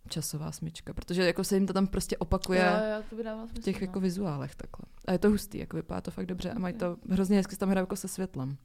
Časová 0.10 0.52
smyčka, 0.52 0.94
protože 0.94 1.26
jako 1.26 1.44
se 1.44 1.56
jim 1.56 1.68
to 1.68 1.74
tam 1.74 1.88
prostě 1.88 2.18
opakuje 2.18 2.60
Jo, 2.80 2.96
jo, 2.98 3.04
to 3.10 3.16
by 3.16 3.24
dávalo 3.24 3.48
v 3.48 3.50
smysl. 3.50 3.64
těch 3.64 3.82
no. 3.82 3.86
jako 3.88 4.00
vizuálech 4.00 4.56
takhle. 4.56 4.86
A 5.08 5.12
je 5.12 5.20
to 5.20 5.30
hustý, 5.30 5.58
jako 5.58 5.78
vypadá 5.78 6.02
to 6.02 6.12
fakt 6.12 6.26
dobře 6.26 6.52
a 6.52 6.60
mají 6.60 6.74
to 6.74 6.98
hrozně 7.10 7.38
hezky 7.38 7.56
se 7.56 7.60
tam 7.60 7.70
hrají 7.70 7.82
jako 7.84 7.96
se 7.96 8.08
světlem. 8.08 8.58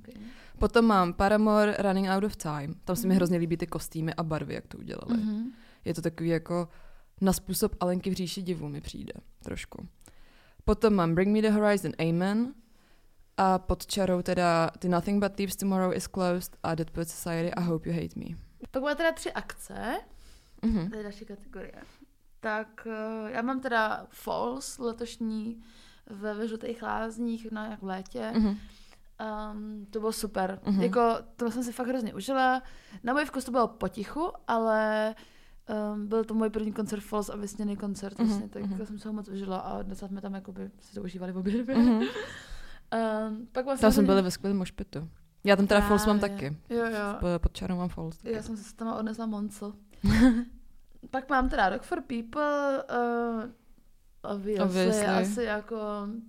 Okay. 0.00 0.14
Potom 0.58 0.84
mám 0.84 1.12
Paramore 1.12 1.76
Running 1.78 2.08
Out 2.08 2.24
of 2.24 2.36
Time. 2.36 2.74
Tam 2.84 2.96
se 2.96 3.02
mi 3.02 3.08
Mhm. 3.08 3.16
hrozně 3.16 3.38
líbí 3.38 3.56
ty 3.56 3.66
kostýmy 3.66 4.14
a 4.14 4.22
barvy, 4.22 4.54
jak 4.54 4.66
to 4.66 4.78
udělali. 4.78 5.16
Mhm. 5.16 5.50
Je 5.84 5.94
to 5.94 6.02
takový 6.02 6.28
jako 6.28 6.68
na 7.20 7.32
způsob 7.32 7.72
Alenky 7.80 8.10
v 8.10 8.14
říši 8.14 8.42
divu 8.42 8.68
mi 8.68 8.80
přijde 8.80 9.12
trošku. 9.42 9.88
Potom 10.64 10.94
mám 10.94 11.14
Bring 11.14 11.32
Me 11.32 11.42
the 11.42 11.50
Horizon 11.50 11.92
Amen 12.08 12.54
a 13.40 13.58
pod 13.58 13.86
čarou 13.86 14.22
teda 14.22 14.70
ty 14.78 14.88
Nothing 14.88 15.22
But 15.24 15.32
Thieves 15.34 15.56
Tomorrow 15.56 15.92
is 15.96 16.06
Closed 16.06 16.56
a 16.62 16.74
Dead 16.74 16.90
Poets 16.90 17.14
Society 17.14 17.54
a 17.54 17.60
Hope 17.60 17.88
You 17.88 17.94
Hate 18.02 18.20
Me. 18.20 18.36
Pak 18.70 18.82
má 18.82 18.94
teda 18.94 19.12
tři 19.12 19.32
akce, 19.32 19.96
Mhm. 20.62 20.90
to 20.90 20.96
je 20.96 21.02
další 21.02 21.24
kategorie. 21.24 21.72
Tak 22.40 22.86
eh, 22.90 23.30
já 23.32 23.42
mám 23.42 23.60
teda 23.60 24.06
Falls 24.10 24.78
letošní 24.78 25.62
ve, 26.10 26.34
ve 26.34 26.48
Žlutých 26.48 26.82
lázních 26.82 27.50
na 27.50 27.66
jak 27.70 27.82
v 27.82 27.86
létě. 27.86 28.30
Mhm. 28.34 28.48
Um, 29.52 29.86
to 29.90 30.00
bylo 30.00 30.12
super. 30.12 30.60
Mhm. 30.66 30.82
Jako, 30.82 31.00
to 31.36 31.50
jsem 31.50 31.64
si 31.64 31.72
fakt 31.72 31.86
hrozně 31.88 32.14
užila. 32.14 32.62
Na 33.04 33.12
můj 33.12 33.24
vkus 33.24 33.44
to 33.44 33.50
bylo 33.50 33.68
potichu, 33.68 34.32
ale 34.48 35.14
um, 35.94 36.06
byl 36.06 36.24
to 36.24 36.34
můj 36.34 36.50
první 36.50 36.72
koncert 36.72 37.00
Falls 37.00 37.28
a 37.30 37.36
vysněný 37.36 37.76
koncert, 37.76 38.18
Mhm, 38.18 38.28
vlastně, 38.28 38.48
tak 38.48 38.62
mhm. 38.62 38.86
jsem 38.86 38.98
se 38.98 39.08
ho 39.08 39.14
moc 39.14 39.28
užila 39.28 39.58
a 39.58 39.82
dnes 39.82 39.98
jsme 39.98 40.20
tam 40.20 40.34
jakoby 40.34 40.70
si 40.80 40.94
to 40.94 41.02
užívali 41.02 41.32
obě 41.32 41.62
dvě. 41.62 41.76
Mhm. 41.78 42.02
Um, 43.28 43.46
pak 43.52 43.66
mám 43.66 43.78
Tam 43.78 43.92
jsme 43.92 44.02
byli 44.02 44.22
ve 44.22 44.30
skvělém 44.30 44.58
mošpitu. 44.58 45.08
Já 45.44 45.56
tam 45.56 45.66
teda 45.66 45.80
Falls 45.80 46.06
mám 46.06 46.18
Právě. 46.18 46.36
taky. 46.36 46.56
Jo, 46.70 46.84
jo. 46.86 47.16
Po- 47.20 47.26
Pod 47.38 47.52
čarou 47.52 47.76
mám 47.76 47.88
Falls. 47.88 48.16
taky. 48.16 48.32
Já 48.34 48.42
jsem 48.42 48.56
se 48.56 48.76
tam 48.76 48.92
odnesla 48.98 49.26
Moncel. 49.26 49.72
Pak 51.10 51.30
mám 51.30 51.48
teda 51.48 51.68
Rock 51.68 51.82
for 51.82 52.00
People, 52.02 52.84
uh, 52.90 53.50
obviously, 54.22 54.64
Obviously. 54.64 55.06
asi 55.06 55.42
jako 55.42 55.78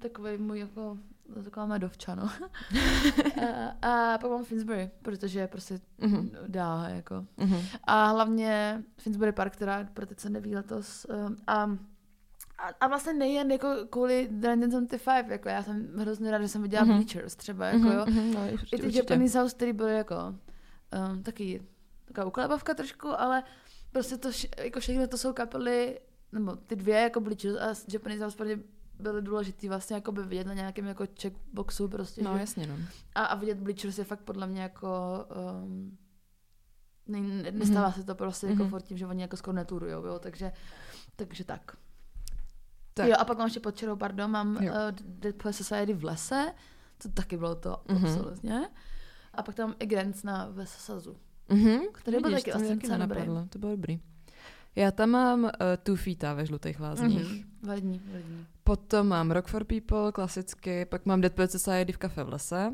takový 0.02 0.38
můj 0.38 0.60
jako 0.60 0.98
taková 1.44 1.66
moje 1.66 1.80
dovča, 1.80 2.16
no. 2.16 2.24
a, 3.82 4.14
a 4.14 4.18
pak 4.18 4.32
mám 4.32 4.44
Finsbury, 4.44 4.92
protože 5.02 5.48
prostě 5.48 5.80
Mhm. 5.98 6.32
dá, 6.48 6.86
jako. 6.90 7.26
Mhm. 7.38 7.58
A 7.84 8.06
hlavně 8.08 8.84
Finsbury 8.98 9.32
Park, 9.32 9.54
která 9.54 9.84
pro 9.94 10.06
teď 10.06 10.20
se 10.20 10.30
neví 10.30 10.56
letos. 10.56 11.06
Um, 11.28 11.36
a, 11.48 11.78
a, 12.62 12.68
a 12.80 12.88
vlastně 12.88 13.14
nejen 13.14 13.52
jako 13.52 13.68
kvůli 13.90 14.28
Brandon 14.32 14.72
75, 14.72 15.28
jako 15.32 15.50
já 15.50 15.64
jsem 15.64 15.98
hrozně 15.98 16.32
ráda, 16.32 16.44
že 16.44 16.48
jsem 16.48 16.62
viděla 16.62 16.84
Mhm. 16.84 16.94
Bleachers 16.96 17.36
třeba, 17.36 17.66
jako 17.66 17.78
Mhm, 17.78 17.92
jo. 17.92 18.06
mhm, 18.08 18.34
no, 18.34 18.40
I 18.50 18.54
určitě, 18.54 18.78
ty 18.78 18.84
určitě. 18.84 18.98
Japanese 18.98 19.40
House, 19.40 19.56
který 19.56 19.74
byly 19.74 19.96
jako 19.96 20.16
um, 21.12 21.24
taky 21.24 21.62
taková 22.06 22.26
uklebavka 22.28 22.74
trošku, 22.74 23.08
ale 23.22 23.44
prostě 23.92 24.18
to 24.18 24.30
jako 24.58 24.80
všechno 24.80 25.08
to 25.08 25.18
jsou 25.18 25.34
kapely, 25.34 26.00
nebo 26.32 26.56
ty 26.56 26.76
dvě 26.76 26.96
jako 27.00 27.20
Bleachers 27.20 27.56
a 27.58 27.92
Japanese 27.94 28.24
House 28.24 28.38
prostě 28.38 28.60
byly 29.00 29.22
důležitý 29.22 29.68
vlastně 29.70 29.96
jako 29.96 30.12
by 30.12 30.24
vidět 30.24 30.48
na 30.48 30.54
nějakém 30.54 30.86
jako 30.86 31.06
checkboxu 31.22 31.88
prostě. 31.88 32.24
No 32.24 32.34
že? 32.34 32.40
jasně, 32.40 32.68
no. 32.68 32.76
A, 33.16 33.24
a 33.26 33.36
vidět 33.36 33.58
Bleachers 33.58 33.98
je 33.98 34.04
fakt 34.04 34.20
podle 34.22 34.48
mě 34.48 34.62
jako 34.62 34.90
um, 35.64 35.98
ne, 37.08 37.20
ne, 37.22 37.52
nestává 37.52 37.88
Mhm. 37.88 37.94
se 37.94 38.04
to 38.04 38.16
prostě 38.16 38.48
jako 38.48 38.62
Mhm. 38.64 38.70
furt 38.70 38.82
tím, 38.82 38.98
že 38.98 39.06
oni 39.08 39.22
jako 39.22 39.38
skoro 39.38 39.56
neturujou, 39.56 40.06
jo, 40.06 40.20
takže, 40.20 40.52
takže 41.16 41.44
tak. 41.44 41.78
Tak. 42.94 43.08
Jo, 43.08 43.16
a 43.20 43.26
pak 43.26 43.38
mám 43.38 43.48
ještě 43.48 43.60
pod 43.60 43.76
čarou, 43.76 43.96
pardon, 43.96 44.32
mám 44.32 44.58
Jo. 44.62 44.74
uh, 44.74 44.78
Dead 45.20 45.36
Poets 45.36 45.58
Society 45.58 45.94
v 45.94 46.04
lese, 46.04 46.54
to 47.04 47.10
taky 47.10 47.38
bylo 47.38 47.56
to 47.56 47.82
Mhm. 47.90 48.06
absolutně. 48.06 48.70
A 49.34 49.44
pak 49.44 49.56
tam 49.56 49.76
i 49.80 49.86
Grants 49.86 50.24
na 50.24 50.48
Vesasazu. 50.52 51.16
Mhm. 51.50 51.80
Který 51.94 52.18
byl 52.22 52.32
taky 52.32 52.52
to 52.52 52.58
taky 52.60 52.76
docela 52.76 52.98
dobrý. 52.98 53.20
nenapadlo, 53.20 53.48
To 53.50 53.60
bylo 53.60 53.72
dobrý. 53.72 54.00
Já 54.76 54.92
tam 54.92 55.10
mám 55.10 55.44
uh, 55.44 55.50
Two 55.84 55.96
Feeta 55.96 56.34
ve 56.34 56.46
žlutých 56.46 56.80
lázních. 56.80 57.28
Mhm. 57.32 57.44
Vadní, 57.64 58.02
vadní. 58.14 58.46
Potom 58.64 59.08
mám 59.08 59.32
Rock 59.32 59.48
for 59.48 59.64
People, 59.64 60.12
klasicky, 60.12 60.86
pak 60.86 61.06
mám 61.06 61.22
Dead 61.22 61.34
Poets 61.34 61.52
Society 61.52 61.92
v 61.92 61.98
kafe 61.98 62.24
v 62.24 62.30
lese. 62.30 62.74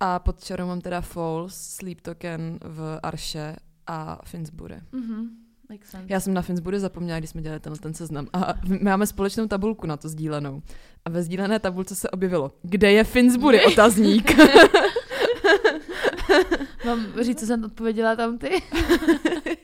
A 0.00 0.18
pod 0.18 0.44
čarou 0.44 0.66
mám 0.66 0.80
teda 0.80 1.00
Falls, 1.00 1.54
Sleep 1.54 2.00
Token 2.00 2.58
v 2.62 2.98
Arše 3.02 3.56
a 3.86 4.18
Finsbury. 4.24 4.80
Mhm. 4.92 5.28
Sense. 5.84 6.06
Já 6.08 6.20
jsem 6.20 6.34
na 6.34 6.42
Finsbury 6.42 6.80
zapomněla, 6.80 7.18
když 7.18 7.30
jsme 7.30 7.42
dělali 7.42 7.60
ten, 7.60 7.76
ten 7.76 7.94
seznam. 7.94 8.28
A 8.32 8.54
my 8.68 8.78
máme 8.82 9.06
společnou 9.06 9.46
tabulku 9.46 9.86
na 9.86 9.96
to 9.96 10.08
sdílenou. 10.08 10.62
A 11.04 11.10
ve 11.10 11.22
sdílené 11.22 11.58
tabulce 11.58 11.94
se 11.94 12.10
objevilo, 12.10 12.52
kde 12.62 12.92
je 12.92 13.04
Finsbury, 13.04 13.64
otazník. 13.64 14.32
Mám 16.86 17.06
říct, 17.20 17.40
co 17.40 17.46
jsem 17.46 17.64
odpověděla 17.64 18.16
tam 18.16 18.38
ty? 18.38 18.50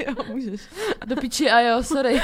jo, 0.07 0.15
můžeš. 0.29 0.61
Do 1.07 1.17
piči 1.17 1.51
a 1.51 1.61
jo, 1.61 1.83
sorry. 1.83 2.21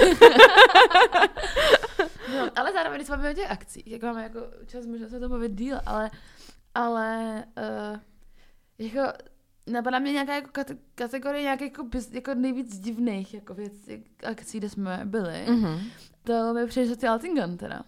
no, 2.32 2.50
ale 2.56 2.72
zároveň, 2.72 2.98
když 2.98 3.08
máme 3.08 3.30
o 3.30 3.34
těch 3.34 3.50
akcích, 3.50 3.86
jak 3.86 4.02
máme 4.02 4.22
jako 4.22 4.40
čas, 4.66 4.86
možná 4.86 5.08
se 5.08 5.20
to 5.20 5.28
mluvit 5.28 5.52
díl, 5.52 5.80
ale, 5.86 6.10
ale 6.74 7.44
uh, 7.58 7.98
jako 8.78 9.12
napadá 9.66 9.98
mě 9.98 10.12
nějaká 10.12 10.34
jako 10.34 10.48
kate- 10.50 10.76
kategorie 10.94 11.42
nějakých 11.42 11.66
jako, 11.70 11.82
biz- 11.84 12.14
jako 12.14 12.34
nejvíc 12.34 12.78
divných 12.78 13.34
jako 13.34 13.54
věcí, 13.54 14.04
akcí, 14.24 14.58
kde 14.58 14.70
jsme 14.70 15.00
byli. 15.04 15.46
Mm. 15.48 15.54
Mhm. 15.60 15.80
To 16.24 16.54
mi 16.54 16.86
že 16.86 16.96
ty 16.96 17.06
Altingan 17.08 17.56
teda. 17.56 17.82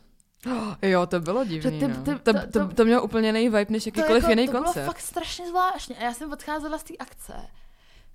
Jo, 0.82 1.06
to 1.06 1.20
bylo 1.20 1.44
divný, 1.44 1.80
ty- 1.80 1.88
no. 1.88 1.96
ty- 1.96 2.04
to, 2.04 2.18
to- 2.18 2.32
to, 2.32 2.46
to- 2.68 2.74
to, 2.74 2.84
mělo 2.84 3.02
úplně 3.02 3.28
jiný 3.28 3.48
vibe 3.48 3.66
než 3.68 3.84
To, 3.84 3.88
jakýkoliv 3.88 4.22
jako, 4.22 4.30
jiný 4.30 4.46
to 4.46 4.52
koncert. 4.52 4.74
bylo 4.74 4.86
fakt 4.86 5.00
strašně 5.00 5.48
zvláštně. 5.48 5.96
A 5.96 6.02
já 6.02 6.14
jsem 6.14 6.32
odcházela 6.32 6.78
z 6.78 6.82
té 6.84 6.94
akce 6.96 7.34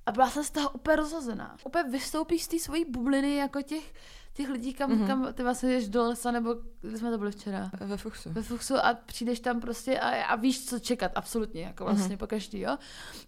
a 0.06 0.12
byla 0.12 0.30
jsem 0.30 0.44
z 0.44 0.52
toho 0.52 0.70
úplně 0.70 0.96
rozhozená. 0.96 1.56
Úplně 1.66 1.84
vystoupíš 1.90 2.44
z 2.44 2.48
té 2.48 2.60
svojí 2.60 2.86
bubliny 2.86 3.36
jako 3.36 3.62
těch, 3.62 3.94
těch 4.40 4.50
lidí, 4.50 4.74
kam, 4.74 4.90
Mhm. 4.92 5.04
mm-hmm. 5.04 5.08
kam 5.08 5.34
ty 5.34 5.44
vlastně 5.44 5.70
jdeš 5.70 5.90
do 5.90 6.04
lesa, 6.04 6.32
nebo 6.32 6.56
kde 6.82 6.98
jsme 6.98 7.12
to 7.12 7.18
byli 7.18 7.32
včera. 7.32 7.72
Ve 7.80 7.98
Fuchsu. 7.98 8.30
Ve 8.32 8.42
Fuchsu 8.42 8.76
a 8.78 8.94
přijdeš 9.06 9.40
tam 9.40 9.60
prostě 9.60 10.00
a, 10.00 10.24
a 10.24 10.36
víš, 10.36 10.66
co 10.66 10.80
čekat, 10.80 11.12
absolutně, 11.16 11.64
jako 11.64 11.84
Mhm. 11.86 11.96
vlastně 11.96 12.16
mm-hmm. 12.16 12.20
po 12.20 12.28
každý, 12.28 12.60
jo. 12.60 12.78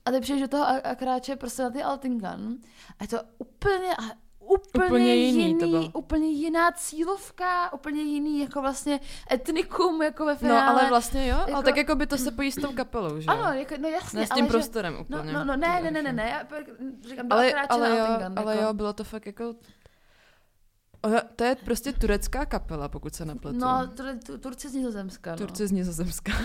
A 0.05 0.11
ty 0.11 0.19
přijdeš 0.19 0.41
do 0.41 0.47
toho 0.47 0.63
a, 0.63 0.71
a 0.91 0.95
kráče 0.95 1.35
prostě 1.35 1.63
na 1.63 1.69
ty 1.69 1.83
Altingan 1.83 2.55
a 2.99 3.03
je 3.03 3.07
to 3.07 3.17
úplně, 3.37 3.95
a 3.99 4.31
úplně, 4.39 4.85
Úplně 4.85 5.15
jiný 5.15 5.47
jiný, 5.47 5.59
to 5.91 5.99
úplně 5.99 6.27
jiná 6.29 6.71
cílovka, 6.71 7.73
úplně 7.73 8.01
jiný 8.01 8.39
jako 8.39 8.61
vlastně 8.61 8.99
etnikum, 9.31 10.01
jako 10.01 10.25
ve 10.25 10.31
No, 10.31 10.37
finále. 10.37 10.65
ale 10.81 10.89
vlastně 10.89 11.27
jo, 11.27 11.37
jako... 11.39 11.53
ale 11.55 11.63
tak 11.63 11.77
jako 11.77 11.95
by 11.95 12.07
to 12.07 12.17
se 12.17 12.31
pojí 12.31 12.51
s 12.51 12.55
tou 12.55 12.71
kapelou, 12.73 13.19
že? 13.19 13.25
Ano, 13.27 13.53
jako, 13.59 13.75
no 13.79 13.89
jasně, 13.89 14.19
ne 14.19 14.25
s 14.25 14.29
tím 14.29 14.43
ale 14.43 14.47
že, 14.47 14.51
prostorem 14.51 14.93
No, 14.93 14.99
úplně. 15.19 15.33
no, 15.33 15.43
no, 15.45 15.55
ne, 15.57 15.81
ne, 15.83 15.91
ne, 15.91 16.01
ne, 16.01 16.13
ne, 16.13 16.29
já 16.29 16.59
říkám, 17.09 17.27
Ale, 17.29 17.53
ale, 17.53 17.89
jo, 17.97 18.05
Altingan, 18.05 18.33
ale 18.39 18.51
jako. 18.55 18.65
jo, 18.67 18.73
bylo 18.73 18.93
to 18.93 19.03
fakt 19.03 19.25
jako... 19.25 19.55
To 21.35 21.43
je 21.43 21.55
prostě 21.55 21.93
turecká 21.93 22.45
kapela, 22.45 22.89
pokud 22.89 23.15
se 23.15 23.25
nepletu. 23.25 23.57
No, 23.57 23.87
tur, 23.87 24.05
tu, 24.25 24.37
Turci 24.37 24.69
z 24.69 24.73
Nizozemska, 24.73 25.31
no. 25.31 25.37
Turci 25.37 25.67
z 25.67 25.71
Nizozemska. 25.71 26.31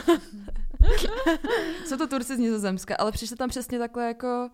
Jsou 1.86 1.96
to 1.96 2.06
Turci 2.06 2.36
z 2.36 2.38
Nizozemska, 2.38 2.96
ale 2.96 3.12
přišli 3.12 3.36
tam 3.36 3.48
přesně 3.48 3.78
takhle 3.78 4.06
jako 4.06 4.50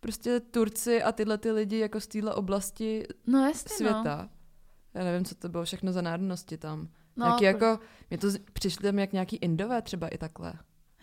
prostě 0.00 0.40
Turci 0.40 1.02
a 1.02 1.12
tyhle 1.12 1.38
ty 1.38 1.50
lidi 1.50 1.78
jako 1.78 2.00
z 2.00 2.06
téhle 2.06 2.34
oblasti 2.34 3.06
No 3.26 3.46
jasně, 3.46 3.76
světa. 3.76 4.28
Já 4.94 5.04
nevím, 5.04 5.24
co 5.24 5.34
to 5.34 5.48
bylo 5.48 5.64
všechno 5.64 5.92
za 5.92 6.02
národnosti 6.02 6.58
tam. 6.58 6.88
No, 7.16 7.26
nějaký 7.26 7.44
no 7.44 7.48
jako, 7.48 7.78
mě 8.10 8.18
to 8.18 8.28
přišli 8.52 8.82
tam 8.82 8.98
jak 8.98 9.12
nějaký 9.12 9.36
Indové 9.36 9.82
třeba 9.82 10.08
i 10.08 10.18
takhle. 10.18 10.52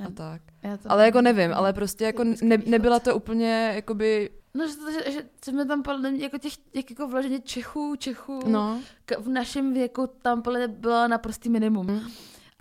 A 0.06 0.10
tak. 0.10 0.42
já 0.64 0.78
to 0.78 0.92
Ale 0.92 1.06
jako 1.06 1.22
nevím, 1.22 1.54
ale 1.54 1.74
prostě 1.74 2.06
jako 2.06 2.24
Blízký 2.24 2.48
ne, 2.48 2.58
nebyla 2.58 3.00
to 3.00 3.16
úplně 3.16 3.72
jakoby, 3.76 4.30
No, 4.54 4.68
že, 4.68 4.76
to- 4.76 4.92
že, 4.92 5.12
že 5.12 5.30
jsme 5.46 5.66
tam 5.66 5.84
podle 5.84 6.12
mě 6.12 6.24
jako 6.24 6.38
těch, 6.38 6.58
těch 6.58 6.90
jako 6.90 7.08
vloženě 7.08 7.40
Čechů, 7.40 7.96
Čechů, 7.98 8.40
no. 8.48 8.80
k, 9.06 9.20
v 9.20 9.30
našem 9.30 9.74
věku 9.74 10.10
tam 10.22 10.42
podle 10.42 10.60
mě 10.60 10.68
bylo 10.68 11.08
naprostý 11.08 11.50
minimum. 11.50 11.88
Mm. 11.88 12.00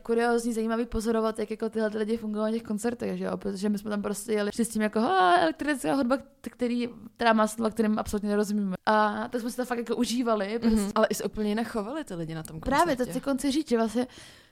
Kuriozní, 0.03 0.53
zajímavý 0.53 0.87
pozorovat, 0.87 1.39
jak 1.39 1.51
jako 1.51 1.69
tyhle 1.71 1.91
ty 1.91 1.99
lidi 1.99 2.17
fungují 2.17 2.45
na 2.45 2.51
těch 2.51 2.63
koncertech, 2.63 3.19
že 3.19 3.25
jo? 3.25 3.37
protože 3.37 3.69
my 3.69 3.79
jsme 3.79 3.91
tam 3.91 4.03
prostě 4.03 4.33
jeli 4.33 4.51
s 4.55 4.69
tím 4.69 4.83
jako 4.83 5.01
"Ha, 5.01 5.37
elektronická 5.37 5.95
hudba, 5.95 6.19
který, 6.41 6.89
která 7.17 7.33
má 7.33 7.47
slova, 7.47 7.71
kterým 7.71 7.99
absolutně 7.99 8.29
nerozumíme. 8.29 8.77
A 8.87 9.29
tak 9.29 9.41
jsme 9.41 9.51
si 9.51 9.57
to 9.57 9.65
fakt 9.65 9.79
jako 9.79 9.97
užívali. 9.97 10.59
Prostě. 10.59 10.77
Mhm. 10.81 10.93
Ale 10.95 11.07
i 11.11 11.15
se 11.15 11.25
úplně 11.25 11.49
jinak 11.49 11.69
chovali 11.69 12.05
ty 12.05 12.15
lidi 12.15 12.35
na 12.35 12.43
tom 12.43 12.61
koncertě. 12.61 12.85
Právě, 12.85 12.97
to 12.97 13.11
chci 13.11 13.21
konci 13.21 13.51
říct, 13.51 13.69
že 13.69 13.77
vlastně 13.77 14.07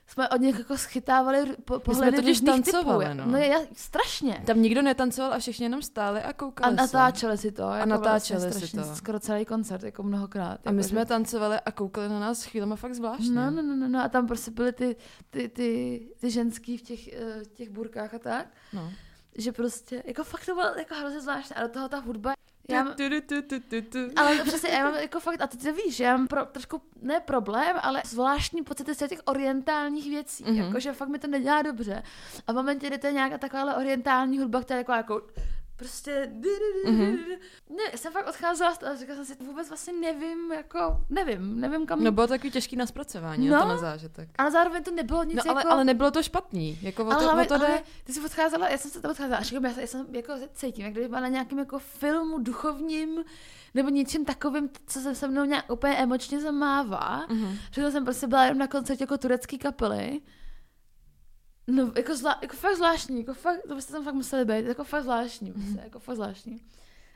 jsme 0.09 0.29
od 0.29 0.41
nich 0.41 0.59
jako 0.59 0.77
schytávali 0.77 1.55
po, 1.65 1.73
jsme 1.73 1.79
pohledy 1.79 2.17
totiž 2.17 2.39
různých 2.39 2.51
tancovali, 2.65 3.05
typů. 3.05 3.17
no. 3.17 3.25
no 3.25 3.37
já, 3.37 3.59
strašně. 3.73 4.43
Tam 4.45 4.61
nikdo 4.61 4.81
netancoval 4.81 5.33
a 5.33 5.39
všichni 5.39 5.65
jenom 5.65 5.81
stáli 5.81 6.21
a 6.21 6.29
A 6.29 6.33
koukali 6.33 6.75
se. 6.75 6.81
natáčeli 6.81 7.37
si 7.37 7.51
to. 7.51 7.61
Jako 7.61 7.89
natáčeli 7.89 8.39
vlastně 8.41 8.61
si 8.61 8.67
strašně, 8.67 8.89
to. 8.89 8.95
Skoro 8.95 9.19
celý 9.19 9.45
koncert, 9.45 9.83
jako 9.83 10.03
mnohokrát. 10.03 10.67
A 10.67 10.71
my 10.71 10.77
jako, 10.77 10.89
jsme 10.89 11.01
že- 11.01 11.05
tancovali 11.05 11.59
a 11.65 11.71
koukali 11.71 12.09
na 12.09 12.19
nás 12.19 12.43
chvílema 12.43 12.75
fakt 12.75 12.93
zvláštně. 12.95 13.29
No, 13.31 13.51
no, 13.51 13.61
no, 13.61 13.75
no, 13.75 13.87
no, 13.87 13.99
a 14.03 14.09
tam 14.09 14.27
prostě 14.27 14.51
byly 14.51 14.71
ty, 14.73 14.95
ty, 15.29 15.49
ty, 15.49 16.01
ty 16.19 16.31
ženský 16.31 16.77
v 16.77 16.81
těch, 16.81 17.07
eh, 17.07 17.41
těch 17.53 17.69
burkách 17.69 18.13
a 18.13 18.19
tak, 18.19 18.47
no. 18.73 18.91
že 19.37 19.51
prostě, 19.51 20.03
jako 20.05 20.23
fakt 20.23 20.45
to 20.45 20.53
bylo 20.55 20.75
jako 20.77 20.95
hrozně 20.95 21.21
zvláštní 21.21 21.55
a 21.55 21.61
do 21.61 21.69
toho 21.73 21.89
ta 21.89 21.99
hudba, 21.99 22.33
já, 22.69 22.83
mám- 22.83 22.93
Tu, 22.93 23.09
tu, 23.09 23.21
tu, 23.21 23.41
tu, 23.41 23.59
tu, 23.59 23.81
tu. 23.81 23.99
ale 24.15 24.37
to 24.37 24.43
přesně, 24.45 24.69
já 24.69 24.83
mám 24.83 24.95
jako 24.95 25.19
fakt, 25.19 25.41
a 25.41 25.47
ty 25.47 25.57
to 25.57 25.73
víš, 25.73 25.99
já 25.99 26.17
mám 26.17 26.27
pro, 26.27 26.45
trošku, 26.45 26.81
ne 27.01 27.19
problém, 27.19 27.75
ale 27.81 28.01
zvláštní 28.05 28.63
pocity 28.63 28.95
z 28.95 29.07
těch 29.07 29.19
orientálních 29.25 30.09
věcí, 30.09 30.43
Mhm. 30.43 30.53
mm-hmm. 30.55 30.65
jakože 30.65 30.93
fakt 30.93 31.09
mi 31.09 31.19
to 31.19 31.27
nedělá 31.27 31.61
dobře. 31.61 32.03
A 32.47 32.51
v 32.51 32.55
momentě, 32.55 32.87
kdy 32.87 32.97
to 32.97 33.07
je 33.07 33.13
nějaká 33.13 33.37
taková 33.37 33.75
orientální 33.77 34.39
hudba, 34.39 34.61
která 34.61 34.77
je 34.77 34.81
jako, 34.81 34.91
jako 34.93 35.21
prostě 35.79 36.31
Mhm. 36.85 37.15
ne, 37.69 37.83
já 37.91 37.97
jsem 37.97 38.13
fakt 38.13 38.27
odcházela 38.27 38.69
a 38.91 38.95
říkala 38.95 39.15
jsem 39.15 39.25
si, 39.25 39.43
vůbec 39.43 39.67
vlastně 39.69 39.93
nevím, 39.93 40.51
jako, 40.51 40.97
nevím, 41.09 41.59
nevím 41.59 41.85
kam, 41.85 42.03
No 42.03 42.11
bylo 42.11 42.27
to 42.27 42.33
takový 42.33 42.51
těžký 42.51 42.75
na 42.75 42.85
zpracování, 42.85 43.49
No. 43.49 43.61
to 43.61 43.67
na 43.67 43.77
zážitek. 43.77 44.29
ale 44.37 44.51
zároveň 44.51 44.83
to 44.83 44.91
nebylo 44.91 45.23
nic 45.23 45.35
No 45.35 45.51
ale, 45.51 45.59
jako... 45.61 45.71
ale 45.71 45.83
nebylo 45.83 46.11
to 46.11 46.23
špatný, 46.23 46.79
jako 46.81 47.03
o 47.05 47.11
ale, 47.11 47.15
to, 47.15 47.23
hlavně, 47.23 47.43
o 47.43 47.47
to 47.47 47.57
jde. 47.57 47.67
ale 47.67 47.81
ty 48.03 48.13
jsi 48.13 48.21
odcházela, 48.25 48.69
já 48.69 48.77
jsem 48.77 48.91
se 48.91 49.01
tam 49.01 49.11
odcházela 49.11 49.37
a 49.37 49.43
říkám, 49.43 49.65
já, 49.65 49.71
jsem- 49.73 49.81
já 49.81 49.87
jsem 49.87 50.15
jako 50.15 50.33
cítím, 50.53 50.83
jak 50.85 50.93
kdyby 50.93 51.07
byla 51.07 51.21
na 51.21 51.27
nějakém 51.27 51.59
jako 51.59 51.79
filmu 51.79 52.39
duchovním 52.39 53.23
nebo 53.73 53.89
něčím 53.89 54.25
takovým, 54.25 54.69
co 54.87 54.99
se 54.99 55.15
se 55.15 55.27
mnou 55.27 55.43
nějak 55.45 55.71
úplně 55.71 55.95
emočně 55.97 56.39
zamává. 56.41 57.25
Mhm. 57.29 57.57
Protože 57.69 57.91
jsem 57.91 58.03
prostě 58.05 58.27
byla 58.27 58.43
jenom 58.43 58.57
na 58.57 58.67
koncertě 58.67 59.03
jako 59.03 59.17
turecký 59.17 59.57
kapely. 59.57 60.21
No, 61.69 61.91
jako, 61.95 62.15
zvlá, 62.15 62.39
jako 62.41 62.55
fakt 62.55 62.75
zvláštní, 62.75 63.19
jako 63.19 63.33
fakt, 63.33 63.59
to 63.67 63.75
byste 63.75 63.93
tam 63.93 64.03
fakt 64.03 64.13
museli 64.13 64.45
být, 64.45 64.65
jako 64.65 64.83
fakt 64.83 65.03
zvláštní, 65.03 65.51
prostě, 65.51 65.79
jako 65.83 65.99
fakt 65.99 66.15
zvláštní. 66.15 66.61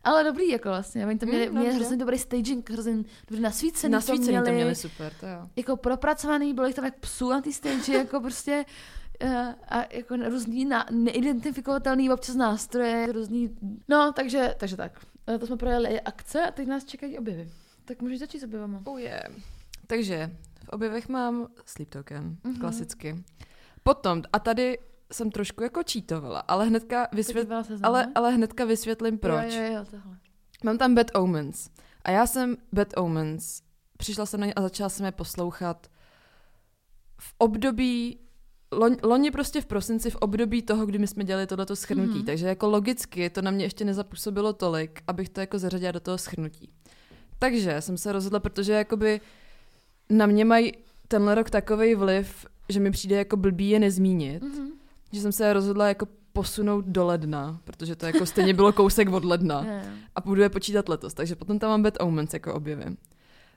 Ale 0.04 0.24
dobrý, 0.24 0.50
jako 0.50 0.70
vlastně, 0.70 1.08
oni 1.08 1.20
to 1.20 1.26
měli, 1.26 1.50
Mm, 1.50 1.58
měli 1.60 1.76
hrozně 1.76 1.98
dobrý 1.98 2.18
staging, 2.18 2.70
hrozně 2.70 3.04
dobrý 3.30 3.42
nasvícený, 3.44 3.92
Nasvícený 3.92 4.38
to 4.38 4.46
to 4.46 4.52
měli 4.52 4.76
super, 4.76 5.14
to 5.20 5.26
jo. 5.28 5.50
jako 5.56 5.78
propracovaný, 5.78 6.54
bylo 6.54 6.68
jich 6.68 6.76
tam 6.76 6.86
jak 6.86 7.00
psů 7.00 7.30
na 7.30 7.42
té 7.42 7.52
stage, 7.52 7.94
jako 7.98 8.20
prostě 8.20 8.66
uh, 9.24 9.30
a 9.70 9.84
jako 9.92 10.16
různý 10.16 10.66
na, 10.66 10.86
neidentifikovatelný 10.92 12.10
občas 12.12 12.36
nástroje, 12.36 13.12
různý, 13.12 13.58
no, 13.90 14.14
takže, 14.16 14.56
takže 14.60 14.78
tak. 14.78 15.00
Eh, 15.28 15.38
To 15.38 15.48
jsme 15.48 15.58
projeli 15.58 16.02
akce 16.02 16.42
a 16.42 16.52
teď 16.52 16.68
nás 16.68 16.84
čekají 16.86 17.18
objevy. 17.20 17.50
Tak 17.86 18.02
můžeš 18.02 18.20
začít 18.20 18.40
s 18.40 18.44
objevama. 18.44 18.82
Oh 18.86 19.00
yeah. 19.02 19.24
Takže 19.88 20.32
v 20.66 20.70
objevech 20.70 21.10
mám 21.10 21.48
Sleep 21.66 21.90
Token, 21.90 22.24
Mhm. 22.24 22.38
mm-hmm. 22.44 22.60
klasicky. 22.60 23.24
Potom, 23.84 24.22
a 24.34 24.40
tady 24.40 24.78
jsem 25.12 25.32
trošku 25.32 25.64
jako 25.64 25.82
cheatovala, 25.92 26.40
ale 26.40 26.66
hnedka, 26.66 27.08
vysvět, 27.12 27.50
ale, 27.84 28.08
ale 28.16 28.32
hnedka 28.32 28.66
vysvětlím 28.66 29.18
proč. 29.18 29.54
Jo, 29.54 29.62
jo, 29.62 29.74
jo, 29.74 29.86
tohle. 29.92 30.18
Mám 30.64 30.78
tam 30.78 30.96
Bad 30.96 31.08
Omens. 31.16 31.70
A 32.04 32.12
já 32.12 32.28
jsem 32.28 32.58
Bad 32.74 32.88
Omens, 32.98 33.62
přišla 33.98 34.26
jsem 34.26 34.40
na 34.40 34.46
ně 34.46 34.54
a 34.54 34.62
začala 34.62 34.90
jsem 34.90 35.06
je 35.06 35.12
poslouchat 35.12 35.88
v 37.20 37.34
období, 37.38 38.20
loni 39.04 39.32
prostě 39.32 39.62
v 39.62 39.66
prosinci, 39.66 40.10
v 40.10 40.16
období 40.16 40.62
toho, 40.62 40.86
kdy 40.86 41.00
my 41.00 41.08
jsme 41.08 41.24
dělali 41.24 41.48
tohleto 41.48 41.76
schrnutí. 41.76 42.10
Mhm. 42.10 42.22
Mm-hmm. 42.22 42.26
Takže 42.26 42.48
jako 42.48 42.70
logicky 42.70 43.30
to 43.30 43.42
na 43.42 43.52
mě 43.52 43.66
ještě 43.66 43.86
nezapůsobilo 43.86 44.54
tolik, 44.54 45.02
abych 45.08 45.30
to 45.30 45.40
jako 45.40 45.60
zařadila 45.60 45.92
do 45.92 46.00
toho 46.00 46.18
schrnutí. 46.18 46.74
Takže 47.40 47.82
jsem 47.82 47.98
se 47.98 48.12
rozhodla, 48.12 48.40
protože 48.40 48.74
jakoby 48.74 49.22
na 50.10 50.26
mě 50.26 50.46
mají 50.46 50.74
tenhle 51.08 51.36
rok 51.36 51.50
takový 51.50 51.96
vliv, 51.96 52.46
že 52.70 52.80
mi 52.80 52.92
přijde 52.92 53.16
jako 53.16 53.38
blbý 53.38 53.70
je 53.70 53.80
nezmínit, 53.80 54.44
Mhm. 54.44 54.68
že 55.12 55.22
jsem 55.22 55.32
se 55.32 55.54
rozhodla 55.54 55.88
jako 55.88 56.08
posunout 56.34 56.86
do 56.86 57.06
ledna, 57.06 57.62
protože 57.64 57.96
to 57.96 58.06
jako 58.06 58.26
stejně 58.26 58.54
bylo 58.54 58.74
kousek 58.74 59.10
od 59.10 59.26
ledna 59.26 59.66
a 60.16 60.22
budu 60.22 60.42
je 60.42 60.50
počítat 60.50 60.90
letos. 60.90 61.14
Takže 61.14 61.36
potom 61.36 61.60
tam 61.60 61.70
mám 61.70 61.84
Bad 61.84 61.94
Omens 62.02 62.34
jako 62.34 62.54
objevy. 62.54 62.86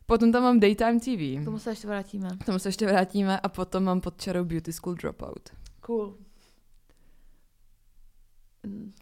Potom 0.06 0.32
tam 0.32 0.42
mám 0.42 0.60
Daytime 0.60 1.00
TV. 1.00 1.42
K 1.42 1.44
tomu 1.44 1.58
se 1.58 1.70
ještě 1.70 1.86
vrátíme. 1.88 2.28
K 2.40 2.44
tomu 2.46 2.58
se 2.58 2.68
ještě 2.68 2.86
vrátíme 2.86 3.40
a 3.40 3.48
potom 3.48 3.84
mám 3.84 4.00
pod 4.00 4.20
čarou 4.20 4.44
Beauty 4.44 4.72
School 4.72 4.94
Dropout. 4.94 5.50
Cool. 5.80 6.16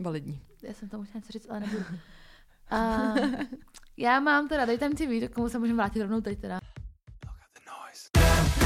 Validní. 0.00 0.40
Já 0.62 0.72
jsem 0.74 0.88
tomu 0.88 1.04
chtěla 1.04 1.18
něco 1.18 1.32
říct, 1.32 1.46
ale 1.50 1.60
nebudu. 1.60 1.84
A 2.70 3.02
já 3.96 4.20
mám 4.20 4.48
teda 4.48 4.64
Daytime 4.64 4.94
TV, 4.94 5.20
tak 5.20 5.30
k 5.32 5.34
tomu 5.34 5.48
se 5.48 5.58
můžeme 5.58 5.76
vrátit 5.76 6.02
rovnou 6.02 6.20
teď 6.20 6.38
teda. 6.40 6.58
Cut 7.54 8.63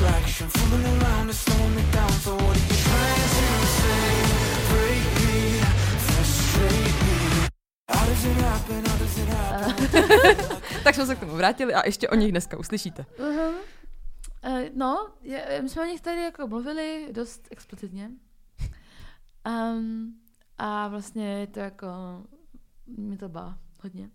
attraction. 0.00 0.48
Fooling 0.48 1.02
around 1.02 1.28
and 1.28 1.34
slowing 1.34 1.74
me 1.76 1.82
down. 1.92 2.10
So 2.24 2.34
what 2.34 2.56
are 2.56 2.66
you 2.70 2.78
trying 2.88 3.22
to 3.60 3.70
say? 3.80 4.08
Break 4.72 5.04
me, 5.18 5.38
frustrate 6.06 6.96
me. 7.06 7.18
How 7.88 8.06
does 8.06 8.24
it 8.24 8.36
happen? 8.36 8.80
How 8.86 8.96
does 8.98 9.18
it 9.18 9.28
happen? 9.28 10.60
Tak 10.84 10.94
jsme 10.94 11.06
se 11.06 11.16
k 11.16 11.20
tomu 11.20 11.36
vrátili 11.36 11.74
a 11.74 11.86
ještě 11.86 12.08
o 12.08 12.14
nich 12.14 12.30
dneska 12.30 12.58
uslyšíte. 12.58 13.06
Uh-huh. 13.18 13.54
Uh, 14.48 14.60
no, 14.74 15.08
je, 15.22 15.58
my 15.62 15.68
jsme 15.68 15.82
o 15.82 15.84
nich 15.84 16.00
tady 16.00 16.22
jako 16.22 16.46
mluvili 16.46 17.08
dost 17.12 17.48
explicitně. 17.50 18.10
Um, 19.46 20.14
a 20.58 20.88
vlastně 20.88 21.26
je 21.26 21.46
to 21.46 21.60
jako, 21.60 21.86
mě 22.86 23.18
to 23.18 23.28
bá 23.28 23.58
hodně. 23.82 24.10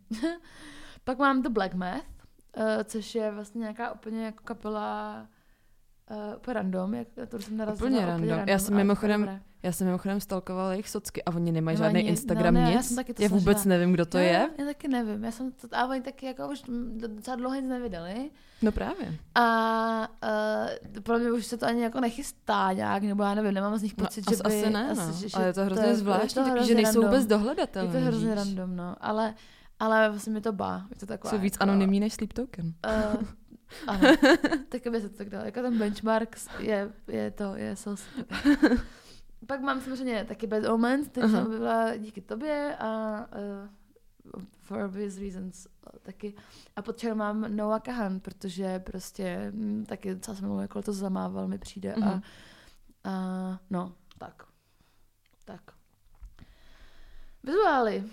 Pak 1.04 1.18
mám 1.18 1.42
The 1.42 1.50
Black 1.50 1.74
Math, 1.74 2.06
uh, 2.58 2.64
což 2.84 3.16
je 3.16 3.32
vlastně 3.32 3.60
nějaká 3.60 3.92
úplně 3.92 4.26
jako 4.26 4.44
kapela 4.44 5.28
uh, 6.12 6.18
úplně 6.38 6.54
random, 6.54 6.94
jak 6.94 7.08
to 7.30 7.40
jsem 7.40 7.58
narazila. 7.58 7.88
Úplně 7.90 8.06
random. 8.06 8.40
Já 8.48 8.60
jsem 8.60 8.76
mimochodem-. 8.76 9.40
Já 9.64 9.72
jsem 9.72 9.88
mimochodem 9.88 10.20
stalkovala 10.20 10.72
jejich 10.72 10.90
socky 10.90 11.24
a 11.24 11.36
oni 11.36 11.52
nemají 11.52 11.78
žádný 11.78 12.00
nic, 12.04 12.10
Instagram, 12.10 12.54
no, 12.54 12.60
ne, 12.62 12.66
nic. 12.68 12.76
já 12.76 12.82
jsem 12.84 12.96
taky 12.96 13.14
to 13.14 13.24
já 13.24 13.30
vůbec 13.30 13.58
snažila. 13.62 13.70
nevím, 13.80 13.94
kdo 13.94 14.06
to 14.06 14.18
Jo, 14.18 14.24
je. 14.24 14.50
Já 14.60 14.66
taky 14.66 14.88
nevím, 14.88 15.24
já 15.24 15.32
jsem 15.32 15.52
to, 15.52 15.68
a 15.72 15.88
oni 15.88 16.02
taky 16.02 16.26
jako 16.26 16.48
už 16.48 16.64
docela 17.08 17.36
dlouho 17.36 17.56
nic 17.56 17.66
nevydali. 17.70 18.30
No 18.62 18.72
právě. 18.72 19.14
A 19.36 20.08
uh, 20.96 21.02
pro 21.04 21.20
mě 21.20 21.32
už 21.32 21.46
se 21.46 21.58
to 21.58 21.66
ani 21.66 21.82
jako 21.82 22.00
nechystá 22.00 22.74
nějak, 22.74 23.04
nebo 23.04 23.24
já 23.24 23.34
nevím, 23.34 23.54
nemám 23.54 23.78
z 23.78 23.82
nich 23.84 23.98
No, 23.98 24.04
pocit, 24.06 24.28
as, 24.28 24.38
že 24.38 24.44
by... 24.44 24.56
asi 24.64 24.70
ne, 24.74 24.94
no. 24.98 25.12
že- 25.14 25.30
že 25.30 25.38
ale 25.38 25.46
je 25.46 25.54
to 25.54 25.66
hrozně 25.66 25.86
je- 25.86 25.96
zvláštní, 25.96 26.44
to 26.44 26.50
taky, 26.50 26.66
že 26.68 26.76
nejsou 26.76 26.92
random. 26.92 27.04
vůbec 27.12 27.26
dohledatelné. 27.26 27.94
Je 27.98 28.00
to 28.02 28.08
hrozně 28.08 28.28
víš. 28.28 28.36
random, 28.36 28.76
no. 28.76 28.96
Ale, 29.02 29.34
ale 29.80 30.10
vlastně 30.10 30.34
mi 30.34 30.42
to 30.42 30.52
bá. 30.54 30.86
Je 30.90 30.96
to 30.96 31.06
taková, 31.06 31.32
Jsou 31.32 31.38
víc 31.40 31.54
jako, 31.54 31.64
anonymní 31.64 32.00
než 32.00 32.14
Sleep 32.14 32.34
Token. 32.34 32.66
Uh, 32.66 33.22
ano, 33.88 34.16
tak 34.70 34.88
by 34.88 35.02
se 35.02 35.10
to 35.10 35.18
tak 35.18 35.30
dalo. 35.30 35.46
Jako 35.46 35.62
ten 35.62 35.78
benchmark 35.78 36.38
je, 36.60 36.92
je 37.08 37.32
to, 37.32 37.56
je 37.56 37.76
sos. 37.76 38.04
Pak 39.48 39.62
mám 39.62 39.82
samozřejmě 39.82 40.26
taky 40.26 40.48
Bad 40.48 40.66
Omens, 40.66 41.10
Aha. 41.18 41.30
jsem 41.30 41.46
objevila 41.46 41.96
díky 41.98 42.22
tobě 42.22 42.76
a 42.80 43.20
uh, 44.36 44.42
for 44.60 44.82
obvious 44.82 45.18
reasons 45.18 45.66
uh, 45.66 46.00
taky. 46.02 46.34
A 46.76 46.82
pod 46.82 47.04
mám 47.14 47.56
Noah 47.56 47.82
Kahan, 47.82 48.20
protože 48.20 48.80
prostě 48.80 49.52
mm, 49.52 49.86
taky 49.86 50.16
docela 50.16 50.38
jsem 50.38 50.60
jako 50.60 50.82
to 50.82 50.94
zamával, 50.94 51.48
mi 51.48 51.58
přijde. 51.58 51.94
A, 51.94 52.00
Mhm. 52.00 52.22
a 53.04 53.60
no, 53.70 53.96
tak. 54.18 54.44
Tak. 55.46 55.62
Vizuály. 57.44 58.04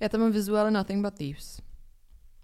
Já 0.00 0.08
tam 0.08 0.20
mám 0.20 0.32
vizuály 0.32 0.70
Nothing 0.70 1.04
But 1.04 1.14
Thieves. 1.14 1.60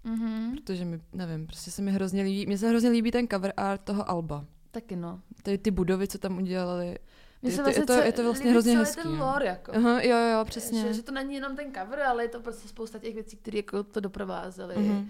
Mhm. 0.03 0.55
Protože 0.55 0.85
mi, 0.85 1.01
nevím, 1.13 1.47
prostě 1.47 1.71
se 1.71 1.81
mi 1.81 1.91
hrozně 1.91 2.23
líbí, 2.23 2.45
mně 2.45 2.57
se 2.57 2.69
hrozně 2.69 2.89
líbí 2.89 3.11
ten 3.11 3.27
cover 3.27 3.53
art 3.57 3.81
toho 3.81 4.09
Alba. 4.09 4.45
Taky 4.71 4.95
no. 4.95 5.21
Ty, 5.43 5.57
ty 5.57 5.71
budovy, 5.71 6.07
co 6.07 6.17
tam 6.17 6.37
udělali. 6.37 6.97
Mně 7.41 7.51
Je 7.51 7.55
se 7.55 7.63
to- 7.63 7.69
je 7.69 7.75
vlastně 7.75 7.85
to- 7.85 8.01
je 8.05 8.11
to 8.11 8.23
vlastně 8.23 8.51
hrozně 8.51 8.77
hezký, 8.77 9.01
ten 9.01 9.11
lore, 9.19 9.45
jako. 9.45 9.71
Aha, 9.75 10.01
jo, 10.01 10.17
jo, 10.17 10.45
přesně. 10.45 10.81
Že, 10.81 10.93
že, 10.93 11.03
to 11.03 11.11
není 11.11 11.35
jenom 11.35 11.55
ten 11.55 11.73
cover, 11.73 11.99
ale 12.01 12.23
je 12.23 12.29
to 12.29 12.39
prostě 12.39 12.67
spousta 12.67 12.99
těch 12.99 13.13
věcí, 13.13 13.37
které 13.37 13.57
jako 13.57 13.83
to 13.83 13.99
doprovázely. 13.99 14.75
Mhm, 14.77 15.09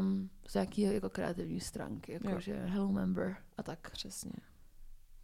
Um, 0.00 0.30
z 0.48 0.54
nějaký 0.54 0.80
jako 0.80 1.10
kreativní 1.10 1.60
stránky, 1.60 2.12
jako 2.12 2.28
Jo. 2.28 2.40
že 2.40 2.54
Hello 2.66 2.92
Member 2.92 3.36
a 3.58 3.62
tak. 3.62 3.90
Přesně. 3.90 4.32